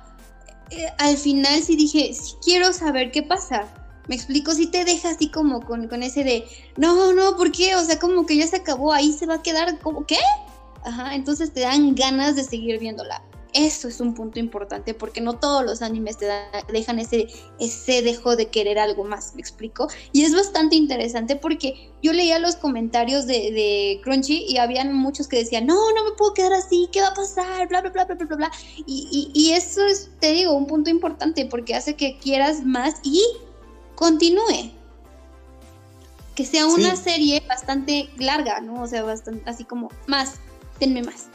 eh, 0.69 0.87
al 0.99 1.17
final 1.17 1.61
sí 1.61 1.75
dije, 1.75 2.15
quiero 2.41 2.71
saber 2.71 3.11
qué 3.11 3.23
pasa. 3.23 3.67
Me 4.07 4.15
explico, 4.15 4.53
si 4.53 4.67
te 4.67 4.85
deja 4.85 5.09
así 5.09 5.29
como 5.29 5.59
con, 5.59 5.89
con 5.89 6.01
ese 6.01 6.23
de, 6.23 6.45
no, 6.77 7.11
no, 7.11 7.35
¿por 7.35 7.51
qué? 7.51 7.75
O 7.75 7.83
sea, 7.83 7.99
como 7.99 8.25
que 8.25 8.37
ya 8.37 8.47
se 8.47 8.55
acabó, 8.55 8.93
ahí 8.93 9.11
se 9.11 9.25
va 9.25 9.35
a 9.35 9.41
quedar, 9.43 9.79
como, 9.79 10.05
¿qué? 10.05 10.19
Ajá, 10.85 11.13
entonces 11.13 11.51
te 11.51 11.59
dan 11.59 11.93
ganas 11.93 12.37
de 12.37 12.45
seguir 12.45 12.79
viéndola. 12.79 13.21
Eso 13.53 13.89
es 13.89 13.99
un 13.99 14.13
punto 14.13 14.39
importante 14.39 14.93
porque 14.93 15.19
no 15.19 15.37
todos 15.37 15.65
los 15.65 15.81
animes 15.81 16.17
te 16.17 16.27
dejan 16.71 16.99
ese, 16.99 17.27
ese 17.59 18.01
dejo 18.01 18.35
de 18.37 18.47
querer 18.47 18.79
algo 18.79 19.03
más, 19.03 19.35
¿me 19.35 19.41
explico? 19.41 19.89
Y 20.13 20.23
es 20.23 20.33
bastante 20.33 20.77
interesante 20.77 21.35
porque 21.35 21.91
yo 22.01 22.13
leía 22.13 22.39
los 22.39 22.55
comentarios 22.55 23.27
de, 23.27 23.51
de 23.51 23.99
Crunchy 24.03 24.45
y 24.47 24.57
habían 24.57 24.93
muchos 24.93 25.27
que 25.27 25.37
decían, 25.37 25.65
no, 25.65 25.75
no 25.93 26.03
me 26.05 26.11
puedo 26.11 26.33
quedar 26.33 26.53
así, 26.53 26.87
¿qué 26.93 27.01
va 27.01 27.09
a 27.09 27.13
pasar? 27.13 27.67
Bla, 27.67 27.81
bla, 27.81 27.89
bla, 27.91 28.05
bla, 28.05 28.15
bla, 28.15 28.35
bla. 28.37 28.51
Y, 28.85 29.07
y, 29.11 29.39
y 29.39 29.51
eso 29.51 29.85
es, 29.85 30.09
te 30.19 30.31
digo, 30.31 30.53
un 30.53 30.67
punto 30.67 30.89
importante 30.89 31.45
porque 31.45 31.75
hace 31.75 31.95
que 31.95 32.17
quieras 32.19 32.63
más 32.63 32.95
y 33.03 33.21
continúe. 33.95 34.71
Que 36.35 36.45
sea 36.45 36.65
una 36.67 36.95
serie 36.95 37.43
bastante 37.47 38.09
larga, 38.17 38.61
¿no? 38.61 38.81
O 38.81 38.87
sea, 38.87 39.03
bastante 39.03 39.49
así 39.49 39.65
como 39.65 39.89
más 40.07 40.35
denme 40.79 41.03
más. 41.03 41.27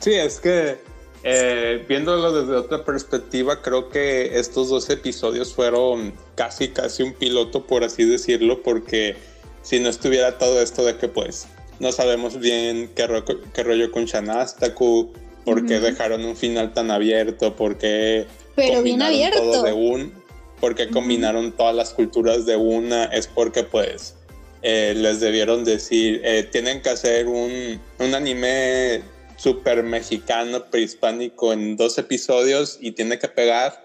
Sí, 0.00 0.12
es 0.12 0.40
que 0.40 0.78
eh, 1.26 1.82
viéndolo 1.88 2.32
desde 2.32 2.54
otra 2.54 2.84
perspectiva, 2.84 3.62
creo 3.62 3.88
que 3.88 4.38
estos 4.38 4.68
dos 4.68 4.90
episodios 4.90 5.54
fueron 5.54 6.12
casi, 6.34 6.68
casi 6.68 7.02
un 7.02 7.14
piloto, 7.14 7.66
por 7.66 7.82
así 7.82 8.04
decirlo, 8.04 8.62
porque 8.62 9.16
si 9.62 9.80
no 9.80 9.88
estuviera 9.88 10.36
todo 10.36 10.60
esto 10.60 10.84
de 10.84 10.98
que 10.98 11.08
pues 11.08 11.46
no 11.80 11.92
sabemos 11.92 12.38
bien 12.38 12.90
qué, 12.94 13.06
rollo 13.06 13.90
con 13.90 14.04
Shanastaku, 14.04 15.14
por 15.46 15.64
qué 15.64 15.80
dejaron 15.80 16.26
un 16.26 16.36
final 16.36 16.74
tan 16.74 16.90
abierto, 16.90 17.56
por 17.56 17.78
qué 17.78 18.26
Pero 18.54 18.82
bien 18.82 19.00
abierto. 19.00 19.38
todo 19.38 19.62
de 19.62 19.72
un, 19.72 20.12
por 20.60 20.74
qué 20.74 20.90
combinaron 20.90 21.52
todas 21.52 21.74
las 21.74 21.94
culturas 21.94 22.44
de 22.44 22.56
una, 22.56 23.04
es 23.06 23.28
porque 23.28 23.62
pues 23.62 24.14
eh, 24.60 24.92
les 24.94 25.20
debieron 25.20 25.64
decir, 25.64 26.20
eh, 26.22 26.46
tienen 26.52 26.82
que 26.82 26.90
hacer 26.90 27.28
un, 27.28 27.80
un 27.98 28.14
anime 28.14 29.13
super 29.44 29.82
mexicano, 29.82 30.70
prehispánico 30.70 31.52
en 31.52 31.76
dos 31.76 31.98
episodios 31.98 32.78
y 32.80 32.92
tiene 32.92 33.18
que 33.18 33.28
pegar. 33.28 33.84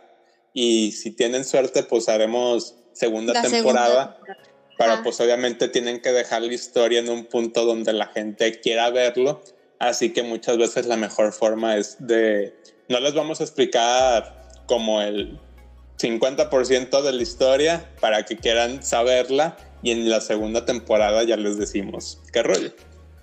Y 0.53 0.93
si 0.93 1.11
tienen 1.11 1.43
suerte, 1.43 1.83
pues 1.83 2.07
haremos 2.07 2.75
segunda 2.93 3.41
temporada. 3.41 4.17
Para 4.77 5.03
pues 5.03 5.19
obviamente 5.19 5.67
tienen 5.67 6.01
que 6.01 6.13
dejar 6.13 6.43
la 6.43 6.53
historia 6.53 6.99
en 6.99 7.09
un 7.09 7.25
punto 7.25 7.65
donde 7.65 7.91
la 7.91 8.07
gente 8.07 8.61
quiera 8.61 8.89
verlo. 8.89 9.43
Así 9.79 10.13
que 10.13 10.23
muchas 10.23 10.57
veces 10.57 10.85
la 10.85 10.95
mejor 10.95 11.33
forma 11.33 11.75
es 11.75 11.97
de... 11.99 12.55
No 12.87 13.01
les 13.01 13.13
vamos 13.13 13.41
a 13.41 13.43
explicar 13.43 14.47
como 14.65 15.01
el 15.01 15.37
50% 15.97 17.01
de 17.01 17.11
la 17.11 17.21
historia 17.21 17.91
para 17.99 18.23
que 18.23 18.37
quieran 18.37 18.81
saberla 18.81 19.57
y 19.83 19.91
en 19.91 20.09
la 20.09 20.21
segunda 20.21 20.65
temporada 20.65 21.23
ya 21.23 21.35
les 21.35 21.57
decimos 21.57 22.21
qué 22.31 22.43
rollo. 22.43 22.71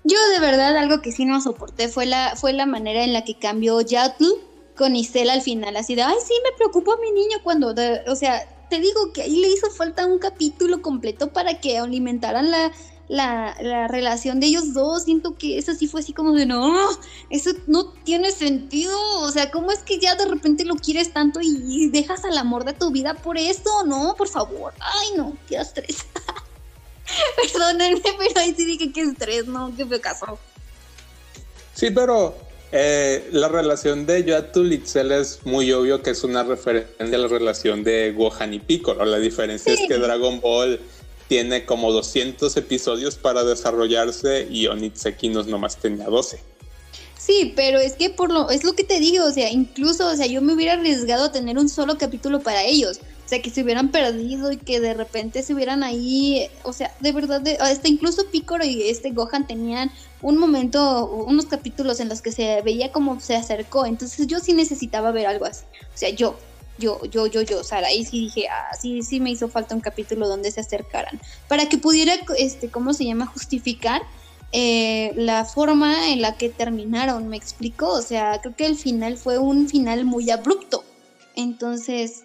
Yo 0.07 0.17
de 0.33 0.39
verdad 0.39 0.77
algo 0.77 1.01
que 1.01 1.11
sí 1.11 1.25
no 1.25 1.41
soporté 1.41 1.89
fue 1.89 2.05
la, 2.05 2.35
fue 2.37 2.53
la 2.53 2.65
manera 2.65 3.03
en 3.03 3.11
la 3.11 3.25
que 3.25 3.37
cambió 3.37 3.81
Yatl 3.81 4.25
con 4.77 4.95
Isela 4.95 5.33
al 5.33 5.41
final, 5.41 5.75
así 5.75 5.95
de, 5.95 6.03
ay, 6.03 6.15
sí, 6.25 6.33
me 6.43 6.55
preocupó 6.55 6.93
a 6.93 7.01
mi 7.01 7.11
niño 7.11 7.37
cuando, 7.43 7.73
o 8.07 8.15
sea, 8.15 8.47
te 8.69 8.79
digo 8.79 9.11
que 9.11 9.23
ahí 9.23 9.37
le 9.37 9.49
hizo 9.49 9.69
falta 9.69 10.05
un 10.05 10.19
capítulo 10.19 10.81
completo 10.81 11.33
para 11.33 11.59
que 11.59 11.77
alimentaran 11.77 12.51
la, 12.51 12.71
la, 13.07 13.87
relación 13.87 14.39
de 14.39 14.47
ellos 14.47 14.73
dos. 14.73 15.03
Siento 15.03 15.35
que 15.37 15.57
eso 15.57 15.73
sí 15.73 15.87
fue 15.87 16.01
así 16.01 16.13
como 16.13 16.33
de 16.33 16.45
no, 16.45 16.73
eso 17.29 17.51
no 17.67 17.91
tiene 18.03 18.31
sentido. 18.31 18.97
O 19.21 19.31
sea, 19.31 19.51
¿cómo 19.51 19.71
es 19.71 19.79
que 19.79 19.99
ya 19.99 20.15
de 20.15 20.25
repente 20.25 20.65
lo 20.65 20.75
quieres 20.75 21.13
tanto 21.13 21.39
y, 21.41 21.89
dejas 21.89 22.23
al 22.25 22.37
amor 22.37 22.65
de 22.65 22.73
tu 22.73 22.91
vida 22.91 23.13
por 23.13 23.37
eso? 23.37 23.83
No, 23.85 24.15
por 24.17 24.27
favor. 24.27 24.73
Ay, 24.79 25.09
no, 25.17 25.33
qué 25.47 25.57
estrés. 25.57 26.05
Perdónenme, 27.53 28.01
pero 28.03 28.39
ahí 28.39 28.53
sí 28.55 28.65
dije 28.65 28.91
que 28.91 29.01
estrés, 29.01 29.47
no, 29.47 29.73
qué 29.75 29.85
me 29.85 29.99
caso. 29.99 30.37
Sí, 31.73 31.91
pero 31.91 32.35
eh, 32.71 33.29
la 33.31 33.47
relación 33.47 34.05
de 34.05 34.23
Yatul 34.23 34.73
y 34.73 34.83
es 34.93 35.39
muy 35.45 35.71
obvio 35.71 36.01
que 36.01 36.09
es 36.09 36.23
una 36.23 36.43
referencia 36.43 36.95
a 36.99 37.19
la 37.19 37.27
relación 37.27 37.83
de 37.83 38.11
Gohan 38.11 38.53
y 38.53 38.59
Piccolo. 38.59 39.05
La 39.05 39.19
diferencia 39.19 39.73
es 39.73 39.81
que 39.87 39.97
Dragon 39.97 40.41
Ball 40.41 40.79
tiene 41.27 41.65
como 41.65 41.91
200 41.91 42.55
episodios 42.57 43.15
para 43.15 43.43
desarrollarse 43.43 44.47
y 44.49 44.67
Onitsekinos 44.67 45.47
nomás 45.47 45.77
tenía 45.77 46.05
12. 46.05 46.39
Sí, 47.17 47.53
pero 47.55 47.79
es 47.79 47.93
que 47.93 48.09
por 48.09 48.31
lo 48.31 48.49
es 48.49 48.63
lo 48.63 48.73
que 48.73 48.83
te 48.83 48.99
digo, 48.99 49.25
o 49.25 49.31
sea, 49.31 49.51
incluso, 49.51 50.07
o 50.07 50.15
sea, 50.15 50.27
yo 50.27 50.41
me 50.41 50.53
hubiera 50.53 50.73
arriesgado 50.73 51.25
a 51.25 51.31
tener 51.31 51.57
un 51.57 51.67
solo 51.67 51.97
capítulo 51.97 52.39
para 52.39 52.63
ellos, 52.63 52.99
o 53.27 53.29
sea, 53.29 53.41
que 53.41 53.49
se 53.49 53.61
hubieran 53.61 53.91
perdido 53.91 54.53
y 54.53 54.57
que 54.57 54.79
de 54.79 54.93
repente 54.93 55.43
se 55.43 55.53
hubieran 55.53 55.83
ahí, 55.83 56.47
o 56.63 56.71
sea, 56.71 56.95
de 57.01 57.11
verdad, 57.11 57.45
hasta 57.59 57.89
incluso 57.89 58.25
Piccolo 58.31 58.63
y 58.63 58.83
este 58.83 59.11
Gohan 59.11 59.45
tenían 59.45 59.91
un 60.21 60.37
momento, 60.37 61.05
unos 61.09 61.45
capítulos 61.47 61.99
en 61.99 62.07
los 62.07 62.21
que 62.21 62.31
se 62.31 62.61
veía 62.61 62.93
como 62.93 63.19
se 63.19 63.35
acercó, 63.35 63.85
entonces 63.85 64.27
yo 64.27 64.39
sí 64.39 64.53
necesitaba 64.53 65.11
ver 65.11 65.27
algo 65.27 65.43
así, 65.43 65.65
o 65.93 65.97
sea, 65.97 66.09
yo, 66.09 66.37
yo, 66.77 67.03
yo, 67.03 67.27
yo, 67.27 67.41
yo, 67.41 67.65
Sara, 67.65 67.87
ahí 67.87 68.05
sí 68.05 68.21
dije, 68.21 68.47
ah, 68.47 68.73
sí, 68.79 69.01
sí 69.01 69.19
me 69.19 69.29
hizo 69.29 69.49
falta 69.49 69.75
un 69.75 69.81
capítulo 69.81 70.29
donde 70.29 70.49
se 70.49 70.61
acercaran, 70.61 71.19
para 71.49 71.67
que 71.67 71.77
pudiera, 71.77 72.13
este, 72.37 72.69
¿cómo 72.69 72.93
se 72.93 73.03
llama?, 73.03 73.25
justificar 73.25 74.03
eh, 74.53 75.11
la 75.17 75.43
forma 75.43 76.13
en 76.13 76.21
la 76.21 76.37
que 76.37 76.47
terminaron, 76.47 77.27
me 77.27 77.35
explico, 77.35 77.89
o 77.89 78.01
sea, 78.01 78.39
creo 78.41 78.55
que 78.55 78.67
el 78.67 78.77
final 78.77 79.17
fue 79.17 79.37
un 79.37 79.67
final 79.67 80.05
muy 80.05 80.29
abrupto, 80.29 80.85
entonces 81.35 82.23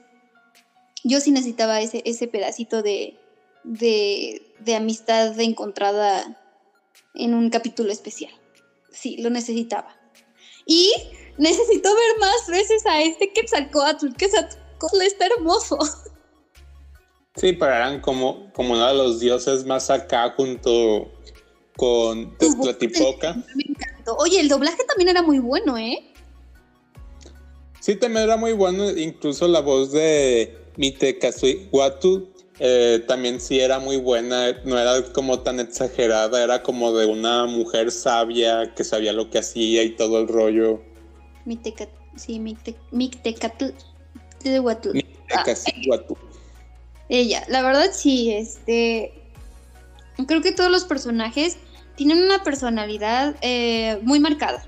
yo 1.05 1.21
sí 1.21 1.31
necesitaba 1.31 1.81
ese, 1.81 2.03
ese 2.05 2.29
pedacito 2.29 2.83
de, 2.83 3.17
de, 3.65 4.43
de 4.61 4.75
amistad 4.75 5.39
encontrada 5.41 6.39
en 7.15 7.35
un 7.35 7.51
capítulo 7.51 7.93
especial, 7.93 8.33
sí, 8.91 9.17
lo 9.19 9.31
necesitaba. 9.31 9.97
Y 10.67 10.93
necesito 11.39 11.95
ver 11.95 12.19
más 12.21 12.47
veces 12.49 12.87
a 12.87 13.03
este 13.03 13.33
Quetzalcoatl. 13.33 14.15
Quetzalcoatl 14.17 15.03
está 15.03 15.27
hermoso. 15.27 15.79
Sí, 17.35 17.55
pero 17.55 17.73
eran 17.73 18.03
como, 18.03 18.53
como 18.53 18.75
uno 18.75 18.87
de 18.87 18.93
los 18.93 19.19
dioses 19.19 19.65
más 19.65 19.89
acá 19.89 20.35
junto 20.37 21.11
con 21.79 22.37
Tezcatlipoca. 22.37 23.33
Me 23.55 23.65
encantó. 23.69 24.17
Oye, 24.17 24.39
el 24.39 24.51
doblaje 24.51 24.85
también 24.85 25.09
era 25.09 25.23
muy 25.23 25.39
bueno, 25.39 25.79
¿eh? 25.79 26.13
Sí, 27.81 27.97
también 27.97 28.25
era 28.25 28.37
muy 28.37 28.53
bueno. 28.53 28.91
Incluso 28.91 29.49
la 29.49 29.61
voz 29.61 29.93
de 29.93 30.62
Mitecasuiguatu 30.77 32.29
eh, 32.59 33.03
también 33.09 33.41
sí 33.41 33.61
era 33.61 33.79
muy 33.79 33.97
buena. 33.97 34.53
No 34.65 34.79
era 34.79 35.03
como 35.13 35.41
tan 35.41 35.61
exagerada. 35.61 36.43
Era 36.43 36.63
como 36.63 36.93
de 36.93 37.07
una 37.07 37.47
mujer 37.47 37.91
sabia 37.91 38.73
que 38.75 38.85
sabía 38.85 39.13
lo 39.13 39.31
que 39.31 39.39
hacía 39.39 39.83
y 39.83 39.91
todo 39.91 40.21
el 40.21 40.29
rollo. 40.29 40.83
Mictecat, 41.45 41.89
sí, 42.17 42.39
ella, 47.09 47.45
la 47.49 47.61
verdad 47.61 47.91
sí, 47.93 48.33
este, 48.33 49.13
creo 50.27 50.41
que 50.41 50.53
todos 50.53 50.71
los 50.71 50.85
personajes 50.85 51.59
tienen 51.95 52.23
una 52.23 52.43
personalidad 52.43 53.37
eh, 53.43 53.99
muy 54.03 54.19
marcada. 54.19 54.65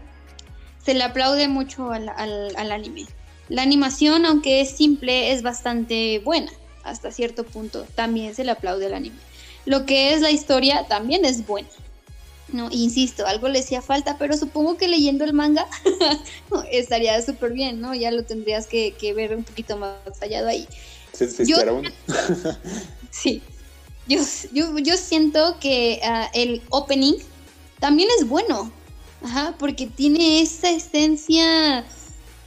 Se 0.85 0.93
le 0.93 1.03
aplaude 1.05 1.49
mucho 1.49 1.91
al, 1.91 2.11
al, 2.11 2.73
anime. 2.73 3.07
La 3.49 3.63
animación, 3.63 4.27
aunque 4.27 4.61
es 4.61 4.71
simple, 4.71 5.33
es 5.33 5.43
bastante 5.43 6.21
buena 6.21 6.51
hasta 6.83 7.11
cierto 7.11 7.45
punto. 7.45 7.87
También 7.95 8.35
se 8.35 8.45
le 8.45 8.51
aplaude 8.51 8.87
al 8.87 8.95
anime. 8.95 9.17
Lo 9.65 9.87
que 9.87 10.13
es 10.13 10.21
la 10.21 10.31
historia 10.31 10.87
también 10.89 11.25
es 11.25 11.47
buena. 11.47 11.69
No, 12.53 12.69
insisto, 12.71 13.27
algo 13.27 13.49
le 13.49 13.61
hacía 13.61 13.83
falta, 13.83 14.17
pero 14.19 14.37
supongo 14.37 14.77
que 14.77 14.87
leyendo 14.87 15.25
el 15.25 15.33
manga 15.33 15.67
estaría 16.71 17.21
súper 17.23 17.53
bien, 17.53 17.81
¿no? 17.81 17.95
Ya 17.95 18.11
lo 18.11 18.25
tendrías 18.25 18.67
que, 18.67 18.95
ver 19.17 19.35
un 19.35 19.45
poquito 19.45 19.77
más 19.77 19.97
detallado 20.05 20.49
ahí. 20.49 20.69
Yo, 21.47 21.57
sí. 23.11 23.43
Yo, 24.07 24.19
yo, 24.53 24.97
siento 24.99 25.59
que 25.59 26.01
ah, 26.05 26.29
el 26.35 26.61
opening 26.69 27.15
también 27.81 28.09
es 28.19 28.29
bueno, 28.29 28.71
Ajá, 29.25 29.55
porque 29.59 29.87
tiene 29.87 30.43
esa 30.43 30.69
esencia 30.69 31.85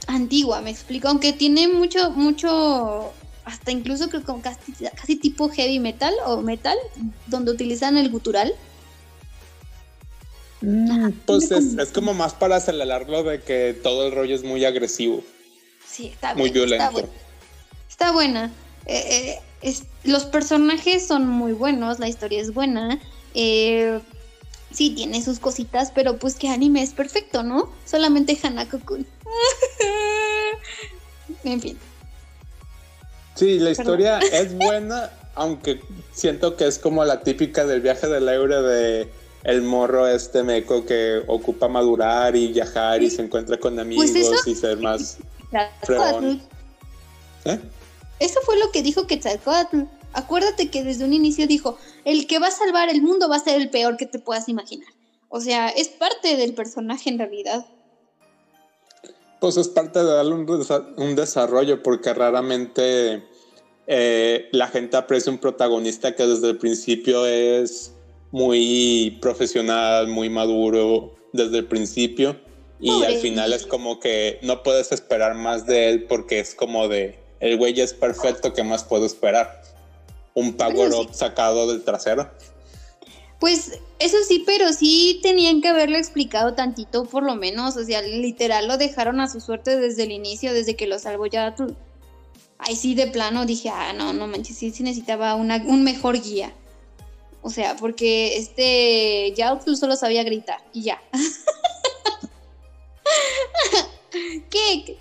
antigua, 0.08 0.60
me 0.60 0.70
explico, 0.70 1.08
aunque 1.08 1.32
tiene 1.32 1.68
mucho, 1.68 2.10
mucho, 2.10 3.12
hasta 3.44 3.70
incluso 3.70 4.08
creo 4.08 4.24
que 4.24 4.42
casi, 4.42 4.72
casi 4.96 5.16
tipo 5.16 5.48
heavy 5.50 5.78
metal 5.78 6.12
o 6.26 6.40
metal, 6.40 6.76
donde 7.26 7.52
utilizan 7.52 7.96
el 7.96 8.10
gutural. 8.10 8.52
Mm, 10.60 11.10
pues 11.24 11.50
es, 11.52 11.92
como 11.92 12.14
más 12.14 12.34
para 12.34 12.56
acelerarlo 12.56 13.22
de 13.22 13.40
que 13.42 13.78
todo 13.80 14.06
el 14.06 14.12
rollo 14.12 14.34
es 14.34 14.42
muy 14.42 14.64
agresivo. 14.64 15.22
Sí, 15.86 16.08
está 16.08 16.34
muy 16.34 16.50
violento. 16.50 17.08
Está 17.88 18.10
buena. 18.10 18.50
Eh, 18.86 19.38
eh, 19.62 19.74
los 20.04 20.24
personajes 20.24 21.06
son 21.06 21.28
muy 21.28 21.52
buenos, 21.52 22.00
la 22.00 22.08
historia 22.08 22.40
es 22.40 22.52
buena. 22.52 22.98
Eh, 23.34 24.00
sí, 24.72 24.90
tiene 24.90 25.22
sus 25.22 25.38
cositas, 25.38 25.92
pero 25.94 26.16
pues 26.18 26.34
que 26.34 26.48
anime 26.48 26.82
es 26.82 26.90
perfecto, 26.90 27.42
¿no? 27.42 27.70
Solamente 27.84 28.38
Hanako-kun. 28.42 29.06
en 31.44 31.60
fin. 31.60 31.78
Sí, 33.34 33.58
la 33.58 33.70
historia 33.70 34.18
es 34.32 34.54
buena, 34.54 35.10
aunque 35.34 35.80
siento 36.12 36.56
que 36.56 36.66
es 36.66 36.78
como 36.78 37.04
la 37.04 37.22
típica 37.22 37.64
del 37.64 37.80
viaje 37.80 38.06
del 38.08 38.28
euro 38.28 38.62
de 38.62 39.08
el 39.44 39.62
morro 39.62 40.08
este 40.08 40.42
meco 40.42 40.84
que 40.84 41.22
ocupa 41.26 41.68
madurar 41.68 42.34
y 42.34 42.48
viajar 42.48 43.02
y 43.02 43.10
se 43.10 43.22
encuentra 43.22 43.56
con 43.58 43.76
pues 43.76 44.10
amigos 44.10 44.46
y 44.46 44.54
ser 44.54 44.78
más 44.78 45.18
¿Eh? 47.44 47.58
Eso 48.18 48.40
fue 48.44 48.58
lo 48.58 48.70
que 48.72 48.82
dijo 48.82 49.06
Quetzalcoatl. 49.06 49.82
Acuérdate 50.18 50.68
que 50.68 50.82
desde 50.82 51.04
un 51.04 51.12
inicio 51.12 51.46
dijo, 51.46 51.78
el 52.04 52.26
que 52.26 52.40
va 52.40 52.48
a 52.48 52.50
salvar 52.50 52.88
el 52.88 53.02
mundo 53.02 53.28
va 53.28 53.36
a 53.36 53.38
ser 53.38 53.60
el 53.60 53.70
peor 53.70 53.96
que 53.96 54.04
te 54.04 54.18
puedas 54.18 54.48
imaginar. 54.48 54.88
O 55.28 55.40
sea, 55.40 55.68
es 55.68 55.86
parte 55.86 56.36
del 56.36 56.54
personaje 56.54 57.08
en 57.08 57.18
realidad. 57.18 57.64
Pues 59.40 59.56
es 59.56 59.68
parte 59.68 60.00
de 60.00 60.06
darle 60.06 60.34
un, 60.34 61.14
desarrollo 61.14 61.84
porque 61.84 62.12
raramente 62.14 63.22
eh, 63.86 64.48
la 64.50 64.66
gente 64.66 64.96
aprecia 64.96 65.30
un 65.30 65.38
protagonista 65.38 66.16
que 66.16 66.26
desde 66.26 66.50
el 66.50 66.58
principio 66.58 67.24
es 67.24 67.92
muy 68.32 69.18
profesional, 69.20 70.08
muy 70.08 70.28
maduro 70.28 71.14
desde 71.32 71.58
el 71.58 71.66
principio. 71.66 72.34
Y 72.80 73.04
al 73.04 73.18
final 73.18 73.52
es 73.52 73.66
como 73.66 74.00
que 74.00 74.40
no 74.42 74.64
puedes 74.64 74.90
esperar 74.90 75.36
más 75.36 75.64
de 75.64 75.90
él 75.90 76.06
porque 76.06 76.40
es 76.40 76.56
como 76.56 76.88
de, 76.88 77.20
el 77.38 77.56
güey 77.56 77.80
es 77.80 77.94
perfecto, 77.94 78.52
¿qué 78.52 78.64
más 78.64 78.82
puedo 78.82 79.06
esperar? 79.06 79.77
Un 80.38 80.54
power 80.54 80.92
up 80.92 81.12
sacado 81.12 81.66
del 81.66 81.82
trasero. 81.82 82.30
Pues 83.40 83.78
eso 83.98 84.16
sí, 84.26 84.42
pero 84.46 84.72
sí 84.72 85.20
tenían 85.22 85.60
que 85.60 85.68
haberlo 85.68 85.96
explicado 85.96 86.54
tantito 86.54 87.04
por 87.04 87.22
lo 87.22 87.34
menos, 87.34 87.76
o 87.76 87.84
sea, 87.84 88.02
literal 88.02 88.66
lo 88.66 88.78
dejaron 88.78 89.20
a 89.20 89.28
su 89.28 89.40
suerte 89.40 89.78
desde 89.78 90.04
el 90.04 90.12
inicio, 90.12 90.52
desde 90.52 90.76
que 90.76 90.86
lo 90.86 90.98
salvó 90.98 91.26
ya. 91.26 91.54
Ahí 92.58 92.76
sí 92.76 92.94
de 92.94 93.08
plano 93.08 93.46
dije, 93.46 93.68
ah, 93.68 93.92
no, 93.92 94.12
no 94.12 94.26
manches, 94.26 94.56
sí, 94.56 94.70
sí 94.70 94.82
necesitaba 94.82 95.34
una, 95.34 95.56
un 95.56 95.84
mejor 95.84 96.20
guía. 96.20 96.52
O 97.42 97.50
sea, 97.50 97.76
porque 97.76 98.36
este 98.36 99.32
Yautl 99.36 99.74
solo 99.74 99.96
sabía 99.96 100.24
gritar 100.24 100.58
y 100.72 100.82
ya. 100.82 101.02
Kick. 104.50 104.96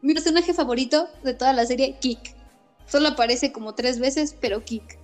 Mi 0.00 0.14
personaje 0.14 0.54
favorito 0.54 1.08
de 1.24 1.34
toda 1.34 1.52
la 1.52 1.66
serie, 1.66 1.96
Kick. 2.00 2.37
Solo 2.90 3.08
aparece 3.08 3.52
como 3.52 3.74
tres 3.74 3.98
veces, 3.98 4.34
pero 4.40 4.64
Kick. 4.64 4.98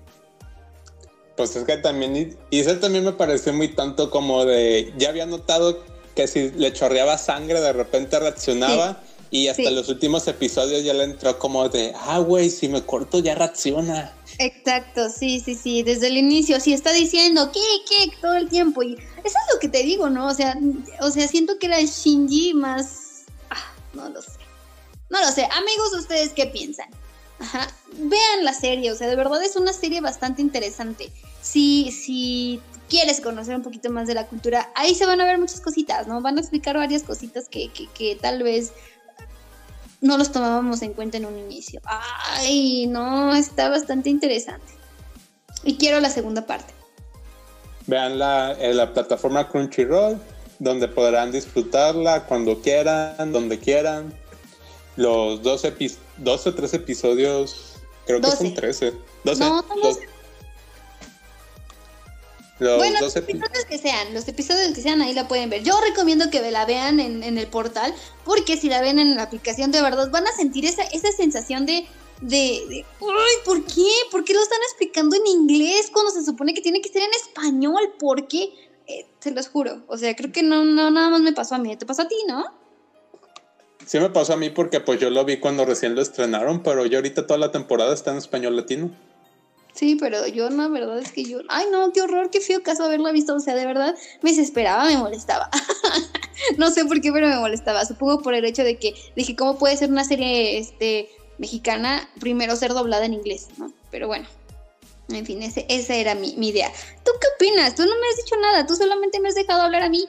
Pues 1.36 1.56
es 1.56 1.64
que 1.64 1.76
también, 1.78 2.36
y 2.50 2.60
eso 2.60 2.78
también 2.78 3.04
me 3.04 3.12
pareció 3.12 3.52
muy 3.52 3.68
tanto 3.68 4.10
como 4.10 4.44
de, 4.44 4.92
ya 4.96 5.08
había 5.08 5.26
notado 5.26 5.82
que 6.14 6.28
si 6.28 6.50
le 6.50 6.72
chorreaba 6.72 7.18
sangre 7.18 7.60
de 7.60 7.72
repente 7.72 8.18
reaccionaba 8.20 9.02
Y 9.30 9.48
hasta 9.48 9.68
los 9.72 9.88
últimos 9.88 10.28
episodios 10.28 10.84
ya 10.84 10.94
le 10.94 11.02
entró 11.02 11.36
como 11.40 11.68
de, 11.68 11.92
ah, 11.96 12.20
güey, 12.20 12.50
si 12.50 12.68
me 12.68 12.84
corto 12.84 13.18
ya 13.18 13.34
reacciona. 13.34 14.12
Exacto, 14.38 15.10
sí, 15.10 15.40
sí, 15.40 15.56
sí, 15.56 15.82
desde 15.82 16.06
el 16.06 16.16
inicio, 16.16 16.60
sí 16.60 16.72
está 16.72 16.92
diciendo 16.92 17.50
que, 17.50 17.60
que, 17.88 18.16
todo 18.20 18.36
el 18.36 18.48
tiempo. 18.48 18.84
Y 18.84 18.94
eso 18.94 19.02
es 19.24 19.54
lo 19.54 19.58
que 19.58 19.68
te 19.68 19.82
digo, 19.82 20.08
¿no? 20.08 20.28
O 20.28 20.34
sea, 20.34 20.56
o 21.00 21.10
sea, 21.10 21.26
siento 21.26 21.58
que 21.58 21.66
era 21.66 21.80
el 21.80 21.88
Shinji 21.88 22.54
más... 22.54 23.24
Ah, 23.50 23.72
no 23.92 24.08
lo 24.08 24.22
sé. 24.22 24.38
No 25.10 25.20
lo 25.20 25.32
sé. 25.32 25.48
Amigos, 25.50 25.92
¿ustedes 25.98 26.30
qué 26.32 26.46
piensan? 26.46 26.88
Ajá. 27.44 27.68
Vean 27.92 28.42
la 28.42 28.54
serie, 28.54 28.90
o 28.90 28.96
sea, 28.96 29.06
de 29.06 29.16
verdad 29.16 29.42
es 29.42 29.54
una 29.56 29.74
serie 29.74 30.00
bastante 30.00 30.40
interesante. 30.40 31.12
Si, 31.42 31.92
si 31.92 32.60
quieres 32.88 33.20
conocer 33.20 33.54
un 33.54 33.62
poquito 33.62 33.90
más 33.90 34.06
de 34.06 34.14
la 34.14 34.26
cultura, 34.26 34.70
ahí 34.74 34.94
se 34.94 35.04
van 35.04 35.20
a 35.20 35.26
ver 35.26 35.38
muchas 35.38 35.60
cositas, 35.60 36.06
¿no? 36.06 36.22
Van 36.22 36.38
a 36.38 36.40
explicar 36.40 36.76
varias 36.76 37.02
cositas 37.02 37.48
que, 37.50 37.70
que, 37.70 37.86
que 37.88 38.16
tal 38.16 38.42
vez 38.42 38.72
no 40.00 40.16
los 40.16 40.32
tomábamos 40.32 40.80
en 40.80 40.94
cuenta 40.94 41.18
en 41.18 41.26
un 41.26 41.38
inicio. 41.38 41.82
Ay, 41.84 42.86
no, 42.86 43.34
está 43.34 43.68
bastante 43.68 44.08
interesante. 44.08 44.72
Y 45.64 45.76
quiero 45.76 46.00
la 46.00 46.08
segunda 46.08 46.46
parte. 46.46 46.72
Vean 47.86 48.18
la, 48.18 48.56
en 48.58 48.78
la 48.78 48.94
plataforma 48.94 49.48
Crunchyroll, 49.50 50.18
donde 50.58 50.88
podrán 50.88 51.30
disfrutarla 51.30 52.24
cuando 52.24 52.62
quieran, 52.62 53.32
donde 53.32 53.58
quieran. 53.58 54.14
Los 54.96 55.42
12, 55.42 55.74
12 56.18 56.48
o 56.48 56.54
13 56.54 56.76
episodios, 56.76 57.74
creo 58.06 58.20
que 58.20 58.30
son 58.30 58.54
13. 58.54 58.92
12, 59.24 59.40
no, 59.40 59.62
12. 59.82 60.08
Los 62.60 62.78
bueno, 62.78 63.00
los 63.00 63.16
episodios 63.16 63.64
que 63.68 63.78
sean, 63.78 64.14
los 64.14 64.28
episodios 64.28 64.72
que 64.72 64.80
sean, 64.80 65.02
ahí 65.02 65.12
la 65.12 65.26
pueden 65.26 65.50
ver. 65.50 65.64
Yo 65.64 65.74
recomiendo 65.80 66.30
que 66.30 66.40
la 66.52 66.64
vean 66.64 67.00
en, 67.00 67.36
el 67.36 67.46
portal, 67.48 67.92
porque 68.24 68.56
si 68.56 68.68
la 68.68 68.80
ven 68.80 69.00
en 69.00 69.16
la 69.16 69.24
aplicación 69.24 69.72
de 69.72 69.82
verdad 69.82 70.10
van 70.12 70.26
a 70.28 70.32
sentir 70.32 70.64
esa, 70.64 70.84
esa 70.84 71.10
sensación 71.10 71.66
de, 71.66 71.84
de, 72.20 72.84
¡ay! 73.00 73.34
¿Por 73.44 73.64
qué? 73.64 73.90
¿Por 74.12 74.24
qué 74.24 74.34
lo 74.34 74.40
están 74.40 74.60
explicando 74.68 75.16
en 75.16 75.26
inglés 75.26 75.90
cuando 75.92 76.12
se 76.12 76.24
supone 76.24 76.54
que 76.54 76.62
tiene 76.62 76.80
que 76.80 76.90
ser 76.90 77.02
en 77.02 77.10
español? 77.10 77.94
¿Por 77.98 78.28
qué? 78.28 78.54
Eh, 78.86 79.06
se 79.18 79.32
los 79.32 79.48
juro. 79.48 79.82
O 79.88 79.96
sea, 79.96 80.14
creo 80.14 80.30
que 80.30 80.44
no, 80.44 80.64
no, 80.64 80.92
nada 80.92 81.10
más 81.10 81.22
me 81.22 81.32
pasó 81.32 81.56
a 81.56 81.58
mí. 81.58 81.76
¿Te 81.76 81.86
pasó 81.86 82.02
a 82.02 82.08
ti, 82.08 82.16
no? 82.28 82.44
Sí 83.86 83.98
me 83.98 84.10
pasó 84.10 84.34
a 84.34 84.36
mí 84.36 84.50
porque 84.50 84.80
pues 84.80 85.00
yo 85.00 85.10
lo 85.10 85.24
vi 85.24 85.38
cuando 85.38 85.64
recién 85.64 85.94
lo 85.94 86.00
estrenaron, 86.00 86.62
pero 86.62 86.86
ya 86.86 86.98
ahorita 86.98 87.26
toda 87.26 87.38
la 87.38 87.52
temporada 87.52 87.92
está 87.92 88.12
en 88.12 88.18
español 88.18 88.56
latino. 88.56 88.90
Sí, 89.74 89.96
pero 89.96 90.26
yo 90.28 90.48
la 90.50 90.68
verdad 90.68 90.98
es 91.00 91.10
que 91.10 91.24
yo, 91.24 91.40
ay 91.48 91.66
no, 91.70 91.92
qué 91.92 92.00
horror, 92.00 92.30
qué 92.30 92.40
feo 92.40 92.62
caso 92.62 92.84
haberla 92.84 93.10
visto, 93.10 93.34
o 93.34 93.40
sea, 93.40 93.56
de 93.56 93.66
verdad 93.66 93.94
me 94.22 94.30
desesperaba, 94.30 94.84
me 94.84 94.96
molestaba. 94.96 95.50
no 96.58 96.70
sé 96.70 96.84
por 96.84 97.00
qué, 97.00 97.12
pero 97.12 97.28
me 97.28 97.36
molestaba. 97.36 97.84
Supongo 97.84 98.22
por 98.22 98.34
el 98.34 98.44
hecho 98.44 98.62
de 98.62 98.78
que 98.78 98.94
dije, 99.16 99.34
¿cómo 99.34 99.58
puede 99.58 99.76
ser 99.76 99.90
una 99.90 100.04
serie 100.04 100.58
este 100.58 101.10
mexicana 101.38 102.08
primero 102.20 102.54
ser 102.54 102.72
doblada 102.72 103.04
en 103.04 103.14
inglés, 103.14 103.48
¿no? 103.58 103.72
Pero 103.90 104.06
bueno. 104.06 104.26
En 105.10 105.26
fin, 105.26 105.42
ese, 105.42 105.66
esa 105.68 105.94
era 105.96 106.14
mi, 106.14 106.30
idea. 106.30 106.72
¿Tú 107.04 107.10
qué 107.20 107.26
opinas? 107.36 107.74
Tú 107.74 107.82
no 107.82 107.90
me 107.90 108.08
has 108.08 108.16
dicho 108.16 108.36
nada, 108.40 108.66
tú 108.66 108.74
solamente 108.74 109.20
me 109.20 109.28
has 109.28 109.34
dejado 109.34 109.62
hablar 109.62 109.82
a 109.82 109.90
mí. 109.90 110.08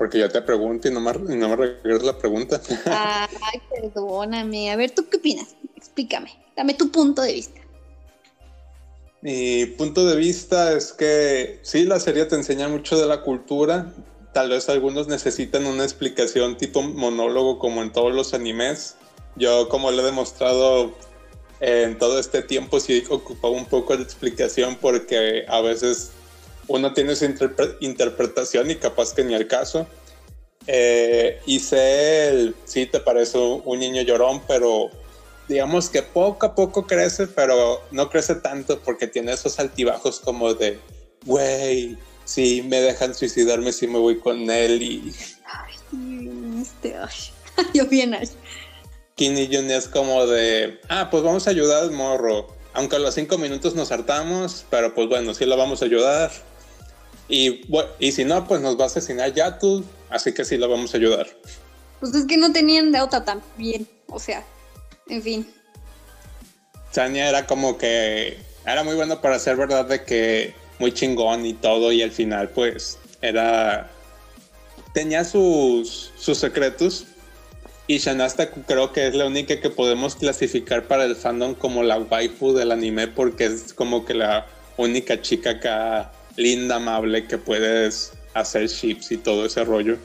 Porque 0.00 0.18
yo 0.18 0.30
te 0.30 0.40
pregunto 0.40 0.88
y 0.88 0.92
no 0.92 0.98
me, 0.98 1.12
no 1.12 1.48
me 1.50 1.56
regresas 1.56 2.04
la 2.04 2.16
pregunta. 2.16 2.58
Ay, 2.86 3.60
perdóname. 3.68 4.72
A 4.72 4.76
ver, 4.76 4.92
¿tú 4.92 5.06
qué 5.10 5.18
opinas? 5.18 5.48
Explícame. 5.76 6.30
Dame 6.56 6.72
tu 6.72 6.90
punto 6.90 7.20
de 7.20 7.34
vista. 7.34 7.60
Mi 9.20 9.66
punto 9.66 10.06
de 10.06 10.16
vista 10.16 10.72
es 10.72 10.94
que 10.94 11.58
sí, 11.60 11.84
la 11.84 12.00
serie 12.00 12.24
te 12.24 12.34
enseña 12.34 12.66
mucho 12.66 12.98
de 12.98 13.06
la 13.06 13.20
cultura. 13.20 13.92
Tal 14.32 14.48
vez 14.48 14.70
algunos 14.70 15.06
necesitan 15.06 15.66
una 15.66 15.84
explicación 15.84 16.56
tipo 16.56 16.80
monólogo 16.80 17.58
como 17.58 17.82
en 17.82 17.92
todos 17.92 18.14
los 18.14 18.32
animes. 18.32 18.96
Yo 19.36 19.68
como 19.68 19.90
lo 19.90 20.00
he 20.00 20.06
demostrado 20.06 20.94
en 21.60 21.98
todo 21.98 22.18
este 22.18 22.40
tiempo 22.40 22.80
sí 22.80 23.04
he 23.06 23.12
ocupado 23.12 23.52
un 23.52 23.66
poco 23.66 23.94
de 23.94 24.02
explicación 24.02 24.78
porque 24.80 25.44
a 25.46 25.60
veces 25.60 26.12
uno 26.70 26.92
tiene 26.92 27.16
su 27.16 27.24
interpretación 27.80 28.70
y 28.70 28.76
capaz 28.76 29.12
que 29.12 29.24
ni 29.24 29.34
al 29.34 29.48
caso. 29.48 29.88
Eh, 30.68 31.40
y 31.44 31.58
sé, 31.58 32.52
sí 32.64 32.86
te 32.86 33.00
parece 33.00 33.38
un 33.38 33.80
niño 33.80 34.02
llorón, 34.02 34.40
pero 34.46 34.88
digamos 35.48 35.90
que 35.90 36.02
poco 36.02 36.46
a 36.46 36.54
poco 36.54 36.86
crece, 36.86 37.26
pero 37.26 37.82
no 37.90 38.08
crece 38.08 38.36
tanto 38.36 38.78
porque 38.78 39.08
tiene 39.08 39.32
esos 39.32 39.58
altibajos 39.58 40.20
como 40.20 40.54
de, 40.54 40.78
güey, 41.26 41.98
si 42.24 42.62
me 42.62 42.80
dejan 42.80 43.16
suicidarme, 43.16 43.72
si 43.72 43.88
me 43.88 43.98
voy 43.98 44.20
con 44.20 44.48
él 44.48 44.80
y... 44.80 45.12
Ay, 45.44 46.62
este, 46.62 46.94
ay. 46.96 47.66
yo 47.74 47.86
bien 47.86 48.16
Kini 49.16 49.48
Jun 49.52 49.72
es 49.72 49.88
como 49.88 50.24
de, 50.28 50.78
ah, 50.88 51.08
pues 51.10 51.24
vamos 51.24 51.48
a 51.48 51.50
ayudar 51.50 51.82
al 51.82 51.90
morro. 51.90 52.46
Aunque 52.74 52.94
a 52.94 53.00
los 53.00 53.16
cinco 53.16 53.38
minutos 53.38 53.74
nos 53.74 53.90
hartamos, 53.90 54.64
pero 54.70 54.94
pues 54.94 55.08
bueno, 55.08 55.34
sí 55.34 55.44
lo 55.46 55.56
vamos 55.56 55.82
a 55.82 55.86
ayudar. 55.86 56.30
Y, 57.30 57.64
y 58.00 58.12
si 58.12 58.24
no, 58.24 58.46
pues 58.46 58.60
nos 58.60 58.78
va 58.78 58.84
a 58.84 58.86
asesinar 58.86 59.32
Yatul, 59.32 59.84
así 60.10 60.34
que 60.34 60.44
sí 60.44 60.56
lo 60.58 60.68
vamos 60.68 60.92
a 60.92 60.96
ayudar. 60.96 61.28
Pues 62.00 62.14
es 62.14 62.26
que 62.26 62.36
no 62.36 62.52
tenían 62.52 62.90
de 62.90 63.00
otra 63.00 63.24
también, 63.24 63.86
o 64.08 64.18
sea, 64.18 64.44
en 65.08 65.22
fin. 65.22 65.46
Sanya 66.90 67.28
era 67.28 67.46
como 67.46 67.78
que 67.78 68.36
era 68.66 68.82
muy 68.82 68.96
bueno 68.96 69.20
para 69.20 69.38
ser 69.38 69.56
verdad 69.56 69.86
de 69.86 70.04
que 70.04 70.54
muy 70.80 70.92
chingón 70.92 71.46
y 71.46 71.54
todo 71.54 71.92
y 71.92 72.02
al 72.02 72.10
final 72.10 72.48
pues 72.48 72.98
era 73.22 73.90
tenía 74.92 75.24
sus 75.24 76.12
sus 76.16 76.38
secretos 76.38 77.06
y 77.86 77.98
Shanasta 77.98 78.50
creo 78.50 78.92
que 78.92 79.06
es 79.06 79.14
la 79.14 79.26
única 79.26 79.60
que 79.60 79.70
podemos 79.70 80.16
clasificar 80.16 80.88
para 80.88 81.04
el 81.04 81.16
fandom 81.16 81.54
como 81.54 81.82
la 81.82 81.98
waifu 81.98 82.52
del 82.52 82.72
anime 82.72 83.08
porque 83.08 83.46
es 83.46 83.72
como 83.72 84.04
que 84.04 84.14
la 84.14 84.46
única 84.76 85.20
chica 85.20 85.50
acá 85.50 86.12
linda, 86.40 86.76
amable 86.76 87.26
que 87.26 87.38
puedes 87.38 88.12
hacer 88.34 88.68
chips 88.68 89.12
y 89.12 89.16
todo 89.18 89.46
ese 89.46 89.64
rollo. 89.64 89.98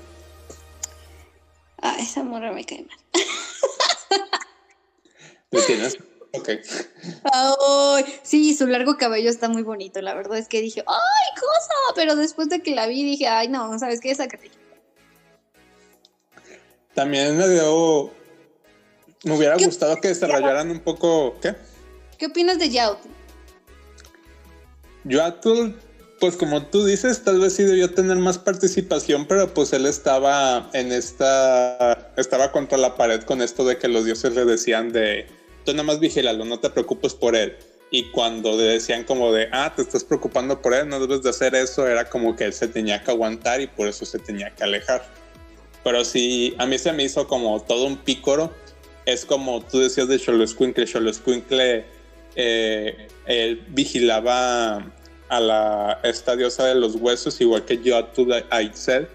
Ah, 1.82 1.98
esa 2.00 2.24
morra 2.24 2.52
me 2.52 2.66
cae 2.66 2.84
mal. 2.84 2.98
¿Lo 5.52 5.62
tienes? 5.62 5.98
Ok. 6.34 6.50
sí, 8.24 8.54
su 8.56 8.68
largo 8.68 8.98
cabello 8.98 9.30
está 9.30 9.48
muy 9.48 9.64
bonito. 9.64 10.02
La 10.02 10.14
verdad 10.14 10.38
es 10.38 10.48
que 10.48 10.62
dije, 10.62 10.84
¡ay, 10.86 11.40
cosa! 11.40 11.74
Pero 11.96 12.16
después 12.16 12.50
de 12.50 12.62
que 12.62 12.76
la 12.76 12.88
vi 12.88 13.04
dije, 13.04 13.28
¡ay, 13.28 13.48
no! 13.48 13.78
¿Sabes 13.80 14.02
qué? 14.02 14.14
Sácate. 14.14 14.52
También 16.94 17.38
me 17.38 17.48
dio. 17.48 18.12
Me 19.24 19.38
hubiera 19.38 19.56
gustado 19.58 20.00
que 20.02 20.10
desarrollaran 20.10 20.70
un 20.72 20.80
poco. 20.80 21.38
¿Qué? 21.42 21.56
¿Qué 22.18 22.28
opinas 22.28 22.60
de 22.60 22.70
Yaotul? 22.70 23.12
Yaotul, 25.04 25.80
pues 26.20 26.38
como 26.38 26.66
tú 26.66 26.86
dices, 26.86 27.24
tal 27.24 27.40
vez 27.40 27.54
sí 27.54 27.64
debió 27.64 27.94
tener 27.94 28.18
más 28.18 28.38
participación, 28.38 29.26
pero 29.26 29.54
pues 29.54 29.74
él 29.74 29.86
estaba 29.86 30.70
en 30.74 30.92
esta. 30.92 32.12
Estaba 32.16 32.52
contra 32.52 32.78
la 32.78 32.96
pared 32.96 33.22
con 33.24 33.42
esto 33.42 33.66
de 33.66 33.78
que 33.78 33.88
los 33.88 34.06
dioses 34.06 34.34
le 34.34 34.46
decían 34.46 34.92
de 34.92 35.28
tú 35.66 35.72
nada 35.74 35.84
más 35.84 36.00
vigílalo, 36.00 36.46
no 36.46 36.60
te 36.60 36.70
preocupes 36.70 37.14
por 37.14 37.36
él. 37.36 37.58
Y 37.92 38.12
cuando 38.12 38.56
le 38.56 38.64
decían 38.64 39.04
como 39.04 39.32
de, 39.32 39.50
ah, 39.52 39.74
te 39.76 39.82
estás 39.82 40.04
preocupando 40.04 40.62
por 40.62 40.74
él, 40.74 40.88
no 40.88 41.00
debes 41.00 41.24
de 41.24 41.30
hacer 41.30 41.56
eso, 41.56 41.88
era 41.88 42.10
como 42.10 42.36
que 42.36 42.46
él 42.46 42.54
se 42.54 42.68
tenía 42.68 43.02
que 43.02 43.12
aguantar 43.12 43.62
y 43.62 43.68
por 43.68 43.88
eso 43.88 44.06
se 44.06 44.20
tenía 44.20 44.50
que 44.52 44.64
alejar. 44.64 45.06
Pero 45.84 46.04
sí, 46.04 46.56
a 46.58 46.66
mí 46.66 46.78
se 46.78 46.92
me 46.94 47.04
hizo 47.04 47.28
como 47.28 47.62
todo 47.62 47.86
un 47.86 47.98
pícoro. 47.98 48.52
Es 49.06 49.24
como 49.24 49.62
tú 49.62 49.80
decías 49.80 50.08
de 50.08 50.18
Xoloscuincle. 50.18 50.88
Xoloscuincle, 50.88 51.86
eh, 52.36 53.08
él 53.28 53.64
vigilaba 53.70 54.92
a 55.30 55.40
la, 55.40 56.00
esta 56.04 56.36
diosa 56.36 56.66
de 56.66 56.76
los 56.76 56.96
huesos, 56.96 57.40
igual 57.42 57.66
que 57.66 57.82
yo 57.82 57.98
a 57.98 58.12
Aitzel, 58.50 59.08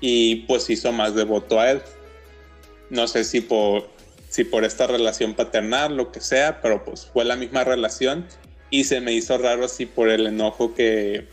y 0.00 0.36
pues 0.46 0.70
hizo 0.70 0.92
más 0.92 1.14
devoto 1.14 1.60
a 1.60 1.72
él. 1.72 1.82
No 2.88 3.06
sé 3.06 3.24
si 3.24 3.40
por 3.40 3.88
si 4.30 4.44
por 4.44 4.64
esta 4.64 4.86
relación 4.86 5.34
paternal, 5.34 5.96
lo 5.96 6.12
que 6.12 6.20
sea, 6.20 6.60
pero 6.62 6.84
pues 6.84 7.04
fue 7.04 7.24
la 7.24 7.34
misma 7.34 7.64
relación 7.64 8.26
y 8.70 8.84
se 8.84 9.00
me 9.00 9.12
hizo 9.12 9.36
raro 9.36 9.64
así 9.64 9.86
por 9.86 10.08
el 10.08 10.26
enojo 10.26 10.72
que... 10.74 11.26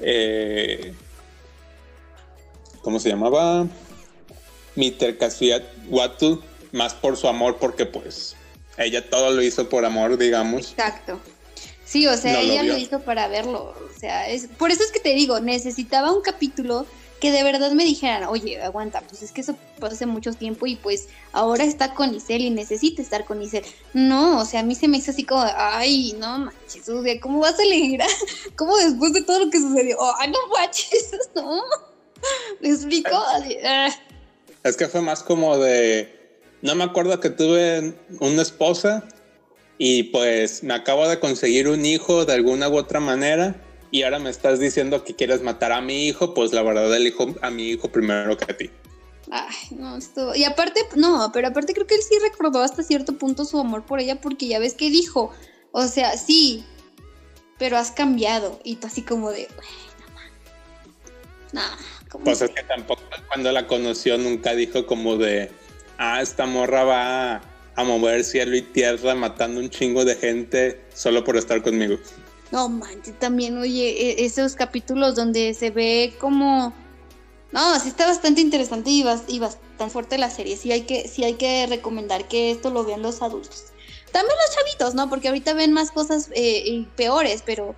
Eh, 0.00 0.92
¿Cómo 2.82 2.98
se 2.98 3.08
llamaba? 3.08 3.68
Miter 4.74 5.16
Watu, 5.88 6.42
más 6.72 6.94
por 6.94 7.16
su 7.16 7.28
amor, 7.28 7.58
porque 7.60 7.86
pues 7.86 8.34
ella 8.76 9.08
todo 9.08 9.30
lo 9.30 9.40
hizo 9.40 9.68
por 9.68 9.84
amor, 9.84 10.18
digamos. 10.18 10.72
Exacto. 10.72 11.20
Sí, 11.92 12.06
o 12.06 12.16
sea, 12.16 12.40
ella 12.40 12.62
lo, 12.62 12.72
lo, 12.72 12.78
hizo 12.78 13.00
para 13.00 13.28
verlo. 13.28 13.74
O 13.86 14.00
sea, 14.00 14.26
es, 14.26 14.46
por 14.46 14.70
eso 14.70 14.82
es 14.82 14.90
que 14.92 14.98
te 14.98 15.10
digo, 15.10 15.40
necesitaba 15.40 16.10
un 16.10 16.22
capítulo 16.22 16.86
que 17.20 17.30
de 17.30 17.42
verdad 17.44 17.70
me 17.72 17.84
dijeran, 17.84 18.24
oye, 18.24 18.62
aguanta, 18.62 19.02
pues 19.02 19.20
es 19.20 19.30
que 19.30 19.42
eso 19.42 19.54
pasó 19.78 19.94
hace 19.94 20.06
mucho 20.06 20.32
tiempo 20.32 20.66
y 20.66 20.76
pues 20.76 21.08
ahora 21.32 21.64
está 21.64 21.92
con 21.92 22.14
Isel 22.14 22.40
y 22.40 22.48
necesita 22.48 23.02
estar 23.02 23.26
con 23.26 23.42
Isel. 23.42 23.62
No, 23.92 24.40
o 24.40 24.44
sea, 24.46 24.60
a 24.60 24.62
mí 24.62 24.74
se 24.74 24.88
me 24.88 24.96
hizo 24.96 25.10
así 25.10 25.24
como, 25.24 25.44
ay, 25.54 26.16
no 26.18 26.38
manches, 26.38 26.88
o 26.88 27.02
sea, 27.02 27.20
¿cómo 27.20 27.40
vas 27.40 27.58
a 27.58 27.62
elegir? 27.62 28.00
¿Cómo 28.56 28.74
después 28.78 29.12
de 29.12 29.20
todo 29.20 29.44
lo 29.44 29.50
que 29.50 29.58
sucedió? 29.58 29.98
Ay, 30.18 30.30
no 30.30 30.38
manches, 30.48 31.10
no. 31.34 31.62
¿Me 32.62 32.70
explico? 32.70 33.10
Ah. 33.12 33.90
Es 34.64 34.78
que 34.78 34.88
fue 34.88 35.02
más 35.02 35.22
como 35.22 35.58
de. 35.58 36.40
No 36.62 36.74
me 36.74 36.84
acuerdo 36.84 37.20
que 37.20 37.28
tuve 37.28 37.94
una 38.20 38.40
esposa 38.40 39.06
y 39.78 40.04
pues 40.04 40.62
me 40.62 40.74
acabo 40.74 41.08
de 41.08 41.18
conseguir 41.18 41.68
un 41.68 41.84
hijo 41.84 42.24
de 42.24 42.34
alguna 42.34 42.68
u 42.68 42.76
otra 42.76 43.00
manera 43.00 43.56
y 43.90 44.04
ahora 44.04 44.18
me 44.18 44.30
estás 44.30 44.58
diciendo 44.58 45.04
que 45.04 45.14
quieres 45.14 45.42
matar 45.42 45.72
a 45.72 45.80
mi 45.80 46.06
hijo, 46.06 46.34
pues 46.34 46.52
la 46.52 46.62
verdad 46.62 46.94
elijo 46.96 47.34
a 47.42 47.50
mi 47.50 47.68
hijo 47.68 47.92
primero 47.92 48.36
que 48.36 48.44
a 48.50 48.56
ti. 48.56 48.70
Ay, 49.30 49.54
no, 49.70 49.96
esto. 49.96 50.34
Y 50.34 50.44
aparte, 50.44 50.80
no, 50.96 51.30
pero 51.32 51.48
aparte 51.48 51.74
creo 51.74 51.86
que 51.86 51.94
él 51.96 52.02
sí 52.02 52.18
recordó 52.20 52.62
hasta 52.62 52.82
cierto 52.82 53.18
punto 53.18 53.44
su 53.44 53.58
amor 53.58 53.84
por 53.84 54.00
ella, 54.00 54.20
porque 54.20 54.46
ya 54.46 54.58
ves 54.58 54.74
que 54.74 54.90
dijo, 54.90 55.30
o 55.72 55.86
sea, 55.86 56.16
sí, 56.16 56.64
pero 57.58 57.76
has 57.76 57.90
cambiado. 57.90 58.60
Y 58.64 58.76
tú 58.76 58.86
así 58.86 59.02
como 59.02 59.30
de, 59.30 59.48
no, 61.52 61.60
no. 61.60 62.20
Pues 62.24 62.42
es 62.42 62.50
que 62.50 62.62
tampoco 62.62 63.02
cuando 63.28 63.52
la 63.52 63.66
conoció 63.66 64.18
nunca 64.18 64.54
dijo 64.54 64.86
como 64.86 65.16
de, 65.16 65.50
ah, 65.98 66.20
esta 66.20 66.46
morra 66.46 66.84
va 66.84 67.40
a 67.74 67.84
mover 67.84 68.24
cielo 68.24 68.56
y 68.56 68.62
tierra 68.62 69.14
matando 69.14 69.60
un 69.60 69.70
chingo 69.70 70.04
de 70.04 70.14
gente 70.14 70.80
solo 70.94 71.24
por 71.24 71.36
estar 71.36 71.62
conmigo. 71.62 71.96
No 72.50 72.68
manches, 72.68 73.18
también, 73.18 73.56
oye, 73.58 73.88
e, 73.88 74.24
esos 74.24 74.54
capítulos 74.54 75.14
donde 75.16 75.54
se 75.54 75.70
ve 75.70 76.14
como 76.20 76.74
no, 77.52 77.78
sí 77.78 77.88
está 77.88 78.06
bastante 78.06 78.40
interesante 78.40 78.90
y, 78.90 79.02
bastante 79.02 79.90
fuerte 79.90 80.16
la 80.16 80.30
serie. 80.30 80.56
Sí 80.56 80.72
hay, 80.72 80.82
que, 80.82 81.06
sí 81.06 81.22
hay 81.22 81.34
que 81.34 81.66
recomendar 81.66 82.26
que 82.26 82.50
esto 82.50 82.70
lo 82.70 82.84
vean 82.84 83.02
los 83.02 83.20
adultos. 83.20 83.64
También 84.10 84.34
los 84.46 84.56
chavitos, 84.56 84.94
¿no? 84.94 85.08
Porque 85.10 85.28
ahorita 85.28 85.52
ven 85.52 85.72
más 85.72 85.90
cosas 85.90 86.30
eh, 86.34 86.86
peores, 86.96 87.42
pero... 87.44 87.74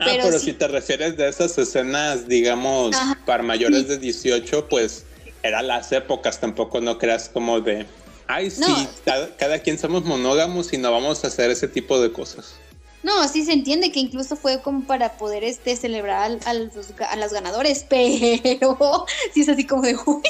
Ah, 0.00 0.06
pero, 0.06 0.38
si 0.40 0.52
te 0.52 0.66
refieres 0.66 1.16
de 1.16 1.28
esas 1.28 1.56
escenas, 1.56 2.26
digamos, 2.26 2.96
para 3.24 3.44
mayores 3.44 3.86
de 3.86 3.96
18, 3.96 4.68
pues 4.68 5.04
eran 5.44 5.68
las 5.68 5.92
épocas, 5.92 6.40
tampoco 6.40 6.80
no 6.80 6.98
creas 6.98 7.28
como 7.28 7.60
de, 7.60 7.86
ay, 8.26 8.50
sí, 8.50 8.88
cada, 9.04 9.36
cada, 9.36 9.58
quien 9.60 9.78
somos 9.78 10.04
monógamos 10.04 10.72
y 10.72 10.78
no 10.78 10.92
vamos 10.92 11.24
a 11.24 11.28
hacer 11.28 11.50
ese 11.50 11.68
tipo 11.68 12.00
de 12.00 12.12
cosas. 12.12 12.54
No, 13.02 13.28
sí 13.28 13.44
se 13.44 13.52
entiende 13.52 13.92
que 13.92 14.00
incluso 14.00 14.34
fue 14.34 14.62
como 14.62 14.86
para 14.86 15.18
poder 15.18 15.44
este 15.44 15.76
celebrar 15.76 16.38
a, 16.46 16.54
los, 16.54 16.72
a 17.08 17.16
los 17.16 17.32
ganadores, 17.32 17.84
pero 17.88 19.06
sí 19.32 19.42
es 19.42 19.48
así 19.48 19.66
como 19.66 19.82
de, 19.82 19.94
uy, 19.94 20.22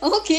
ok, 0.00 0.30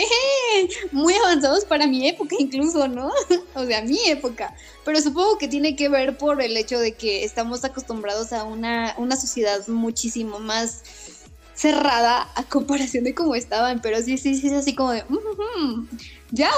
muy 0.91 1.15
avanzados 1.15 1.65
para 1.65 1.88
mi 1.88 2.07
época 2.07 2.36
incluso, 2.38 2.88
¿no? 2.88 3.11
O 3.55 3.65
sea, 3.65 3.81
mi 3.81 3.99
época. 4.07 4.55
Pero 4.83 5.01
supongo 5.01 5.39
que 5.39 5.47
tiene 5.47 5.75
que 5.75 5.89
ver 5.89 6.17
por 6.17 6.41
el 6.41 6.55
hecho 6.55 6.77
de 6.77 6.93
que 6.93 7.23
estamos 7.23 7.65
acostumbrados 7.65 8.31
a 8.31 8.43
una, 8.43 8.93
una 8.97 9.15
sociedad 9.15 9.67
muchísimo 9.67 10.39
más 10.39 10.83
cerrada 11.56 12.30
a 12.36 12.43
comparación 12.43 13.06
de 13.06 13.16
cómo 13.16 13.34
estaban, 13.34 13.82
pero 13.82 14.01
sí, 14.01 14.18
sí, 14.18 14.36
sí 14.36 14.47
es 14.47 14.53
así 14.53 14.76
como 14.76 14.91
de, 14.91 15.03
ya, 16.32 16.51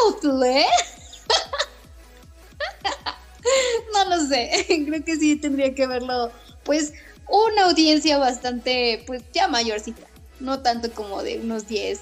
¿eh? 0.46 0.66
no 3.94 4.10
lo 4.10 4.26
sé, 4.26 4.66
creo 4.88 5.06
que 5.06 5.16
sí 5.16 5.36
tendría 5.36 5.76
que 5.76 5.88
verlo, 5.88 6.32
pues, 6.64 6.94
una 7.30 7.66
audiencia 7.66 8.18
bastante, 8.18 9.04
pues, 9.06 9.22
ya 9.34 9.48
mayorcita, 9.48 10.08
no 10.40 10.62
tanto 10.62 10.92
como 10.92 11.22
de 11.22 11.40
unos 11.40 11.68
10, 11.68 12.00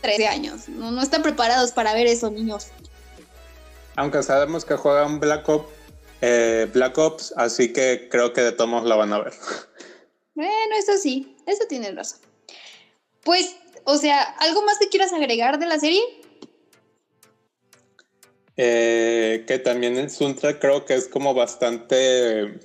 13 0.00 0.28
años, 0.28 0.68
no, 0.68 0.92
no 0.92 1.02
están 1.02 1.22
preparados 1.22 1.72
para 1.72 1.94
ver 1.94 2.06
eso, 2.06 2.30
niños. 2.30 2.68
Aunque 3.96 4.22
sabemos 4.22 4.64
que 4.64 4.76
juegan 4.76 5.18
Black 5.18 5.48
Ops, 5.48 5.68
eh, 6.20 6.70
Black 6.72 6.96
Ops, 6.96 7.34
así 7.36 7.72
que 7.72 8.08
creo 8.08 8.32
que 8.32 8.42
de 8.42 8.52
todos 8.52 8.84
la 8.84 8.94
van 8.94 9.12
a 9.12 9.18
ver. 9.18 9.32
Bueno, 10.38 10.76
eso 10.78 10.92
sí, 11.02 11.34
eso 11.46 11.64
tiene 11.68 11.90
razón. 11.90 12.20
Pues, 13.24 13.56
o 13.82 13.96
sea, 13.96 14.22
¿algo 14.22 14.62
más 14.62 14.78
que 14.78 14.88
quieras 14.88 15.12
agregar 15.12 15.58
de 15.58 15.66
la 15.66 15.80
serie? 15.80 16.00
Eh, 18.56 19.42
que 19.48 19.58
también 19.58 19.96
el 19.96 20.08
Suntra 20.10 20.60
creo 20.60 20.84
que 20.84 20.94
es 20.94 21.08
como 21.08 21.34
bastante, 21.34 22.60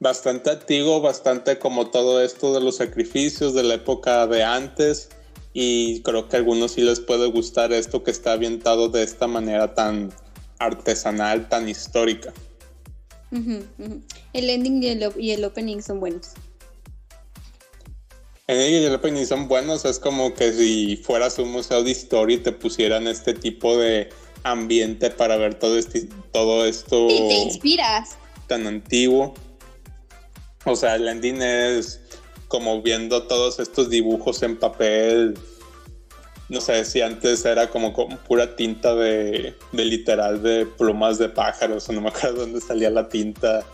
bastante 0.00 0.50
antiguo, 0.50 1.00
bastante 1.00 1.58
como 1.58 1.88
todo 1.88 2.22
esto 2.22 2.52
de 2.52 2.60
los 2.60 2.76
sacrificios 2.76 3.54
de 3.54 3.62
la 3.62 3.76
época 3.76 4.26
de 4.26 4.44
antes. 4.44 5.08
Y 5.54 6.02
creo 6.02 6.28
que 6.28 6.36
a 6.36 6.40
algunos 6.40 6.72
sí 6.72 6.82
les 6.82 7.00
puede 7.00 7.26
gustar 7.28 7.72
esto 7.72 8.04
que 8.04 8.10
está 8.10 8.34
ambientado 8.34 8.90
de 8.90 9.02
esta 9.02 9.26
manera 9.26 9.74
tan 9.74 10.12
artesanal, 10.58 11.48
tan 11.48 11.70
histórica. 11.70 12.34
El 13.30 14.50
ending 14.50 14.82
y 14.82 14.88
el, 14.88 15.12
y 15.18 15.30
el 15.30 15.42
opening 15.42 15.80
son 15.80 16.00
buenos. 16.00 16.32
Y 18.48 18.84
el 18.84 18.94
opening 18.94 19.26
son 19.26 19.48
buenos. 19.48 19.84
Es 19.84 19.98
como 19.98 20.32
que 20.34 20.52
si 20.52 20.96
fueras 20.98 21.38
un 21.38 21.50
museo 21.50 21.82
de 21.82 21.90
historia 21.90 22.36
y 22.36 22.40
te 22.40 22.52
pusieran 22.52 23.08
este 23.08 23.34
tipo 23.34 23.76
de 23.76 24.08
ambiente 24.44 25.10
para 25.10 25.36
ver 25.36 25.54
todo, 25.54 25.76
este, 25.76 26.08
todo 26.32 26.64
esto. 26.64 27.08
Y 27.10 27.28
te 27.28 27.34
inspiras. 27.34 28.16
Tan 28.46 28.66
antiguo. 28.68 29.34
O 30.64 30.76
sea, 30.76 30.94
el 30.94 31.08
ending 31.08 31.42
es 31.42 32.00
como 32.46 32.82
viendo 32.82 33.24
todos 33.24 33.58
estos 33.58 33.90
dibujos 33.90 34.40
en 34.44 34.56
papel. 34.56 35.36
No 36.48 36.60
sé 36.60 36.84
si 36.84 37.00
antes 37.00 37.44
era 37.44 37.68
como 37.68 37.92
con 37.92 38.16
pura 38.18 38.54
tinta 38.54 38.94
de, 38.94 39.56
de 39.72 39.84
literal 39.84 40.40
de 40.44 40.66
plumas 40.66 41.18
de 41.18 41.28
pájaros, 41.28 41.88
o 41.88 41.92
no 41.92 42.00
me 42.00 42.10
acuerdo 42.10 42.42
dónde 42.42 42.60
salía 42.60 42.90
la 42.90 43.08
tinta. 43.08 43.64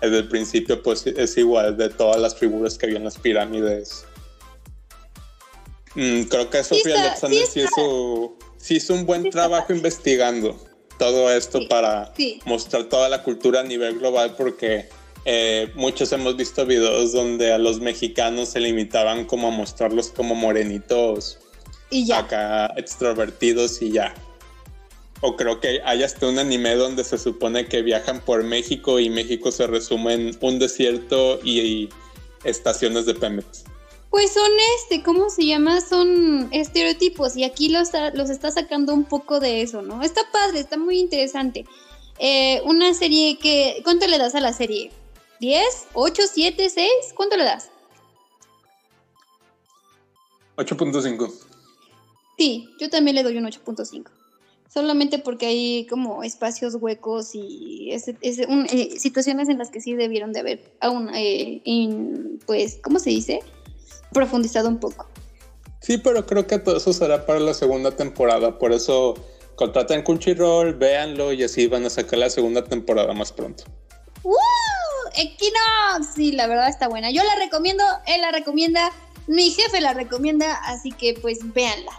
Desde 0.00 0.18
el 0.18 0.28
principio, 0.28 0.82
pues 0.82 1.06
es 1.06 1.36
igual 1.38 1.76
de 1.76 1.88
todas 1.88 2.20
las 2.20 2.36
figuras 2.36 2.76
que 2.76 2.86
había 2.86 2.98
en 2.98 3.04
las 3.04 3.18
pirámides. 3.18 4.04
Mm, 5.96 6.24
creo 6.24 6.50
que 6.50 6.62
Sofía 6.62 7.00
Alexander 7.00 7.46
sí, 7.46 7.60
hizo 7.60 8.36
sí 8.58 8.76
hizo 8.76 8.94
un 8.94 9.06
buen 9.06 9.30
trabajo 9.30 9.72
investigando 9.72 10.56
todo 10.98 11.32
esto 11.32 11.66
para 11.68 12.12
mostrar 12.44 12.84
toda 12.84 13.08
la 13.08 13.22
cultura 13.22 13.60
a 13.60 13.62
nivel 13.62 13.98
global 13.98 14.34
porque 14.36 14.88
eh, 15.24 15.70
muchos 15.74 16.12
hemos 16.12 16.36
visto 16.36 16.66
videos 16.66 17.12
donde 17.12 17.52
a 17.52 17.58
los 17.58 17.80
mexicanos 17.80 18.50
se 18.50 18.60
limitaban 18.60 19.24
como 19.24 19.48
a 19.48 19.50
mostrarlos 19.50 20.08
como 20.08 20.34
morenitos 20.34 21.38
y 21.90 22.06
ya. 22.06 22.18
acá 22.18 22.72
extrovertidos 22.76 23.80
y 23.80 23.92
ya. 23.92 24.14
O 25.22 25.34
creo 25.34 25.60
que 25.60 25.80
hay 25.82 26.02
hasta 26.02 26.26
un 26.26 26.38
anime 26.38 26.74
donde 26.74 27.04
se 27.04 27.16
supone 27.16 27.66
que 27.66 27.80
viajan 27.80 28.20
por 28.20 28.44
México 28.44 29.00
y 29.00 29.08
México 29.08 29.50
se 29.50 29.66
resume 29.66 30.12
en 30.14 30.38
un 30.40 30.58
desierto 30.58 31.40
y 31.42 31.88
estaciones 32.44 33.06
de 33.06 33.14
Pemex. 33.14 33.64
Pues 34.16 34.32
son 34.32 34.50
este, 34.78 35.02
¿cómo 35.02 35.28
se 35.28 35.44
llama? 35.44 35.82
Son 35.82 36.48
estereotipos 36.50 37.36
y 37.36 37.44
aquí 37.44 37.68
los, 37.68 37.90
los 38.14 38.30
está 38.30 38.50
sacando 38.50 38.94
un 38.94 39.04
poco 39.04 39.40
de 39.40 39.60
eso, 39.60 39.82
¿no? 39.82 40.02
Está 40.02 40.22
padre, 40.32 40.60
está 40.60 40.78
muy 40.78 40.98
interesante. 40.98 41.66
Eh, 42.18 42.62
una 42.64 42.94
serie 42.94 43.38
que... 43.38 43.82
¿Cuánto 43.84 44.06
le 44.06 44.16
das 44.16 44.34
a 44.34 44.40
la 44.40 44.54
serie? 44.54 44.90
¿10? 45.42 45.60
¿8? 45.92 46.14
¿7? 46.34 46.56
¿6? 46.56 46.86
¿Cuánto 47.14 47.36
le 47.36 47.44
das? 47.44 47.70
8.5. 50.56 51.34
Sí, 52.38 52.70
yo 52.80 52.88
también 52.88 53.16
le 53.16 53.22
doy 53.22 53.36
un 53.36 53.44
8.5. 53.44 54.06
Solamente 54.72 55.18
porque 55.18 55.44
hay 55.44 55.86
como 55.88 56.22
espacios 56.22 56.76
huecos 56.76 57.34
y 57.34 57.90
ese, 57.92 58.16
eh, 58.22 58.98
situaciones 58.98 59.50
en 59.50 59.58
las 59.58 59.70
que 59.70 59.82
sí 59.82 59.92
debieron 59.92 60.32
de 60.32 60.40
haber 60.40 60.72
aún, 60.80 61.10
eh, 61.14 61.60
pues, 62.46 62.78
¿cómo 62.82 62.98
se 62.98 63.10
dice? 63.10 63.40
Profundizado 64.12 64.68
un 64.68 64.78
poco. 64.78 65.06
Sí, 65.80 65.98
pero 65.98 66.26
creo 66.26 66.46
que 66.46 66.58
todo 66.58 66.76
eso 66.76 66.92
será 66.92 67.26
para 67.26 67.38
la 67.38 67.54
segunda 67.54 67.92
temporada, 67.92 68.58
por 68.58 68.72
eso 68.72 69.14
contraten 69.54 70.02
Crunchyroll, 70.02 70.74
véanlo 70.74 71.32
y 71.32 71.44
así 71.44 71.66
van 71.66 71.84
a 71.84 71.90
sacar 71.90 72.18
la 72.18 72.30
segunda 72.30 72.64
temporada 72.64 73.12
más 73.12 73.32
pronto. 73.32 73.64
¡Uh! 74.22 74.34
Equinox, 75.16 76.14
sí, 76.14 76.32
la 76.32 76.46
verdad 76.46 76.68
está 76.68 76.88
buena. 76.88 77.10
Yo 77.10 77.22
la 77.24 77.36
recomiendo, 77.36 77.84
él 78.06 78.20
la 78.20 78.32
recomienda, 78.32 78.92
mi 79.26 79.50
jefe 79.50 79.80
la 79.80 79.94
recomienda, 79.94 80.54
así 80.64 80.90
que 80.92 81.14
pues 81.14 81.38
véanla. 81.54 81.92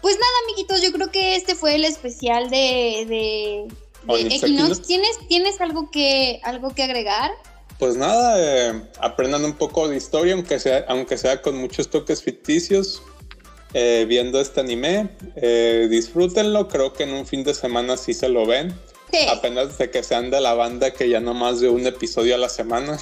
Pues 0.00 0.14
nada, 0.14 0.32
amiguitos, 0.44 0.80
yo 0.82 0.92
creo 0.92 1.10
que 1.10 1.36
este 1.36 1.54
fue 1.54 1.74
el 1.74 1.84
especial 1.84 2.48
de, 2.48 3.06
de, 3.08 4.26
Equinox. 4.34 4.82
¿Tienes, 4.82 5.18
¿Tienes 5.28 5.60
algo 5.60 5.90
que, 5.90 6.40
algo 6.42 6.74
que 6.74 6.84
agregar? 6.84 7.32
Pues 7.80 7.96
nada, 7.96 8.34
eh, 8.38 8.82
aprendan 9.00 9.42
un 9.42 9.54
poco 9.54 9.88
de 9.88 9.96
historia, 9.96 10.34
aunque 10.34 10.58
sea, 10.58 10.84
aunque 10.86 11.16
sea 11.16 11.40
con 11.40 11.56
muchos 11.56 11.88
toques 11.88 12.22
ficticios, 12.22 13.02
eh, 13.72 14.04
viendo 14.06 14.38
este 14.38 14.60
anime. 14.60 15.08
Eh, 15.34 15.88
disfrútenlo, 15.90 16.68
creo 16.68 16.92
que 16.92 17.04
en 17.04 17.14
un 17.14 17.26
fin 17.26 17.42
de 17.42 17.54
semana 17.54 17.96
sí 17.96 18.12
se 18.12 18.28
lo 18.28 18.44
ven. 18.44 18.78
Apenas 19.30 19.78
de 19.78 19.90
que 19.90 20.02
sean 20.02 20.30
de 20.30 20.42
la 20.42 20.52
banda 20.52 20.92
que 20.92 21.08
ya 21.08 21.20
no 21.20 21.32
más 21.32 21.60
de 21.60 21.70
un 21.70 21.86
episodio 21.86 22.34
a 22.34 22.38
la 22.38 22.50
semana. 22.50 22.98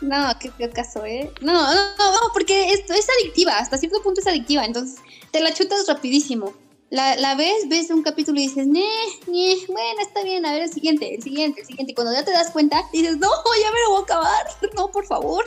No, 0.00 0.32
qué, 0.40 0.50
qué 0.56 0.70
caso, 0.70 1.04
¿eh? 1.04 1.30
No, 1.42 1.52
no, 1.52 1.94
no, 1.98 2.18
porque 2.32 2.72
esto 2.72 2.94
es 2.94 3.06
adictiva, 3.20 3.58
hasta 3.58 3.76
cierto 3.76 4.02
punto 4.02 4.22
es 4.22 4.26
adictiva, 4.26 4.64
entonces 4.64 4.98
te 5.30 5.40
la 5.40 5.52
chutas 5.52 5.86
rapidísimo 5.86 6.54
la, 6.92 7.16
la 7.16 7.34
ves, 7.34 7.70
ves 7.70 7.88
un 7.88 8.02
capítulo 8.02 8.38
y 8.38 8.48
dices, 8.48 8.66
ne, 8.66 8.84
ne, 9.26 9.56
bueno, 9.66 10.02
está 10.02 10.22
bien, 10.22 10.44
a 10.44 10.52
ver 10.52 10.64
el 10.64 10.70
siguiente, 10.70 11.14
el 11.14 11.22
siguiente, 11.22 11.62
el 11.62 11.66
siguiente. 11.66 11.92
Y 11.92 11.94
cuando 11.94 12.12
ya 12.12 12.22
te 12.22 12.32
das 12.32 12.50
cuenta, 12.50 12.84
dices, 12.92 13.16
no, 13.16 13.30
ya 13.62 13.72
me 13.72 13.80
lo 13.80 13.90
voy 13.92 14.00
a 14.00 14.04
acabar, 14.04 14.46
no, 14.76 14.88
por 14.88 15.06
favor. 15.06 15.46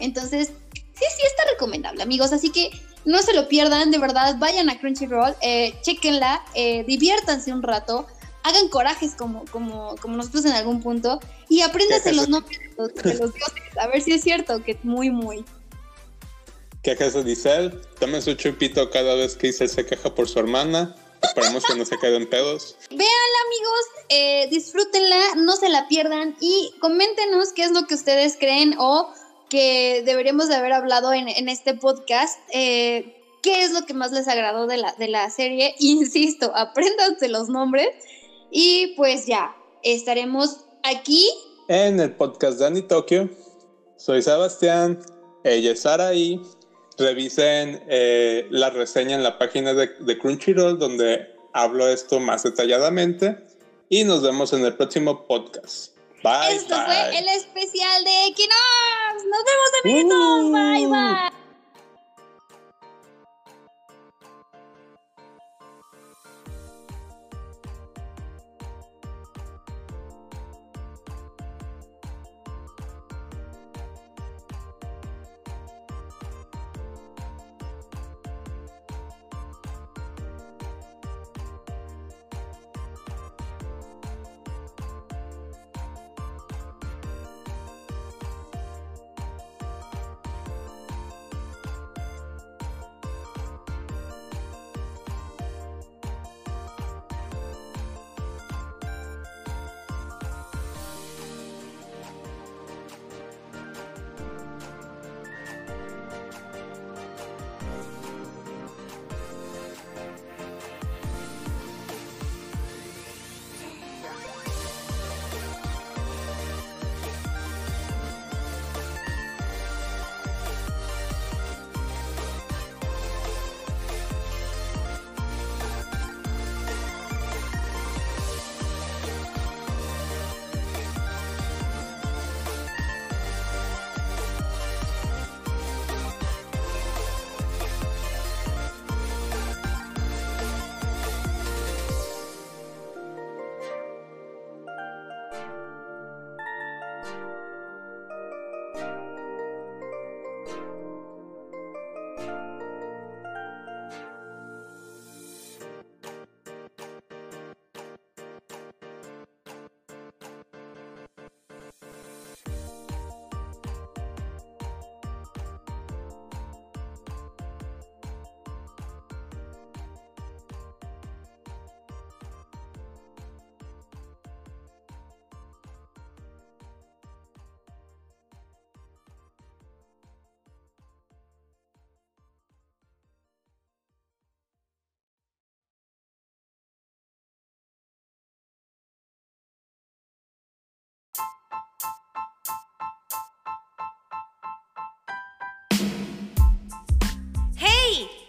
Entonces, 0.00 0.48
sí, 0.74 1.04
sí 1.16 1.22
está 1.26 1.50
recomendable, 1.50 2.02
amigos. 2.02 2.32
Así 2.34 2.50
que 2.50 2.70
No 3.06 3.22
se 3.22 3.32
lo 3.32 3.48
pierdan, 3.48 3.90
de 3.90 3.98
verdad, 3.98 4.36
vayan 4.38 4.68
a 4.68 4.78
Crunchyroll, 4.78 5.34
eh, 5.40 5.74
chequenla, 5.80 6.44
eh, 6.54 6.84
diviértanse 6.86 7.54
un 7.54 7.62
rato, 7.62 8.06
hagan 8.42 8.68
corajes 8.68 9.14
como, 9.14 9.46
como, 9.46 9.96
como 9.96 10.18
nosotros 10.18 10.44
en 10.44 10.52
algún 10.52 10.82
punto 10.82 11.20
y 11.48 11.62
apréndanse 11.62 12.12
los 12.12 12.28
nombres 12.28 12.60
de 12.60 12.74
los, 12.76 13.32
dioses, 13.32 13.78
a 13.80 13.86
ver 13.86 14.02
si 14.02 14.12
es 14.12 14.22
cierto 14.22 14.62
que 14.62 14.78
muy, 14.82 15.10
muy. 15.10 15.42
¿Qué 16.82 16.90
acaso 16.90 17.22
dice 17.22 17.54
él? 17.54 17.80
Tome 18.00 18.20
su 18.20 18.34
chupito 18.34 18.90
cada 18.90 19.14
vez 19.14 19.36
que 19.36 19.48
Isel 19.48 19.68
se 19.68 19.86
queja 19.86 20.12
por 20.12 20.28
su 20.28 20.40
hermana. 20.40 20.96
Esperemos 21.22 21.64
que 21.64 21.76
no 21.76 21.84
se 21.84 21.96
queden 21.96 22.28
pedos. 22.28 22.76
Véanla, 22.90 23.38
amigos, 23.46 23.84
eh, 24.08 24.48
disfrútenla, 24.50 25.36
no 25.36 25.54
se 25.54 25.68
la 25.68 25.86
pierdan 25.86 26.36
y 26.40 26.74
coméntenos 26.80 27.52
qué 27.52 27.62
es 27.62 27.70
lo 27.70 27.86
que 27.86 27.94
ustedes 27.94 28.36
creen 28.36 28.74
o 28.78 29.08
que 29.48 30.02
deberíamos 30.04 30.48
de 30.48 30.56
haber 30.56 30.72
hablado 30.72 31.12
en, 31.12 31.28
este 31.48 31.74
podcast. 31.74 32.40
Eh, 32.52 33.14
¿Qué 33.42 33.62
es 33.62 33.70
lo 33.70 33.86
que 33.86 33.94
más 33.94 34.10
les 34.10 34.26
agradó 34.26 34.66
de 34.66 34.78
la, 34.78 34.92
de 34.98 35.06
la 35.06 35.30
serie? 35.30 35.76
Insisto, 35.78 36.50
apréndanse 36.52 37.28
los 37.28 37.48
nombres 37.48 37.90
y 38.50 38.94
pues 38.96 39.26
ya, 39.26 39.54
estaremos 39.84 40.64
aquí. 40.82 41.30
En 41.68 42.00
el 42.00 42.16
podcast 42.16 42.58
de 42.58 42.82
Tokio. 42.82 43.30
Soy 43.96 44.20
Sebastián, 44.20 44.98
ella 45.44 45.70
es 45.70 45.82
Saraí 45.82 46.40
revisen 46.98 47.82
eh, 47.88 48.46
la 48.50 48.70
reseña 48.70 49.14
en 49.14 49.22
la 49.22 49.38
página 49.38 49.74
de, 49.74 49.88
de, 49.98 50.18
Crunchyroll 50.18 50.78
donde 50.78 51.34
hablo 51.52 51.88
esto 51.88 52.20
más 52.20 52.42
detalladamente 52.42 53.38
y 53.88 54.04
nos 54.04 54.22
vemos 54.22 54.52
en 54.52 54.64
el 54.64 54.74
próximo 54.74 55.26
podcast. 55.26 55.92
Bye. 56.22 56.56
Esto 56.56 56.76
fue 56.84 57.18
el 57.18 57.28
especial 57.28 58.04
de 58.04 58.26
Equinox. 58.28 59.24
Nos 59.24 59.44
vemos 59.44 59.70
amiguitos. 59.82 60.44
Uh. 60.44 60.52
Bye 60.52 60.86
bye. 60.86 61.41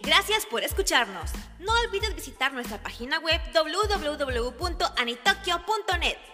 Gracias 0.04 0.44
por 0.44 0.62
escucharnos. 0.62 1.30
No 1.58 1.72
olvides 1.86 2.14
visitar 2.14 2.52
nuestra 2.52 2.76
página 2.82 3.18
web 3.20 3.40
www.anitokyo.net 3.54 6.33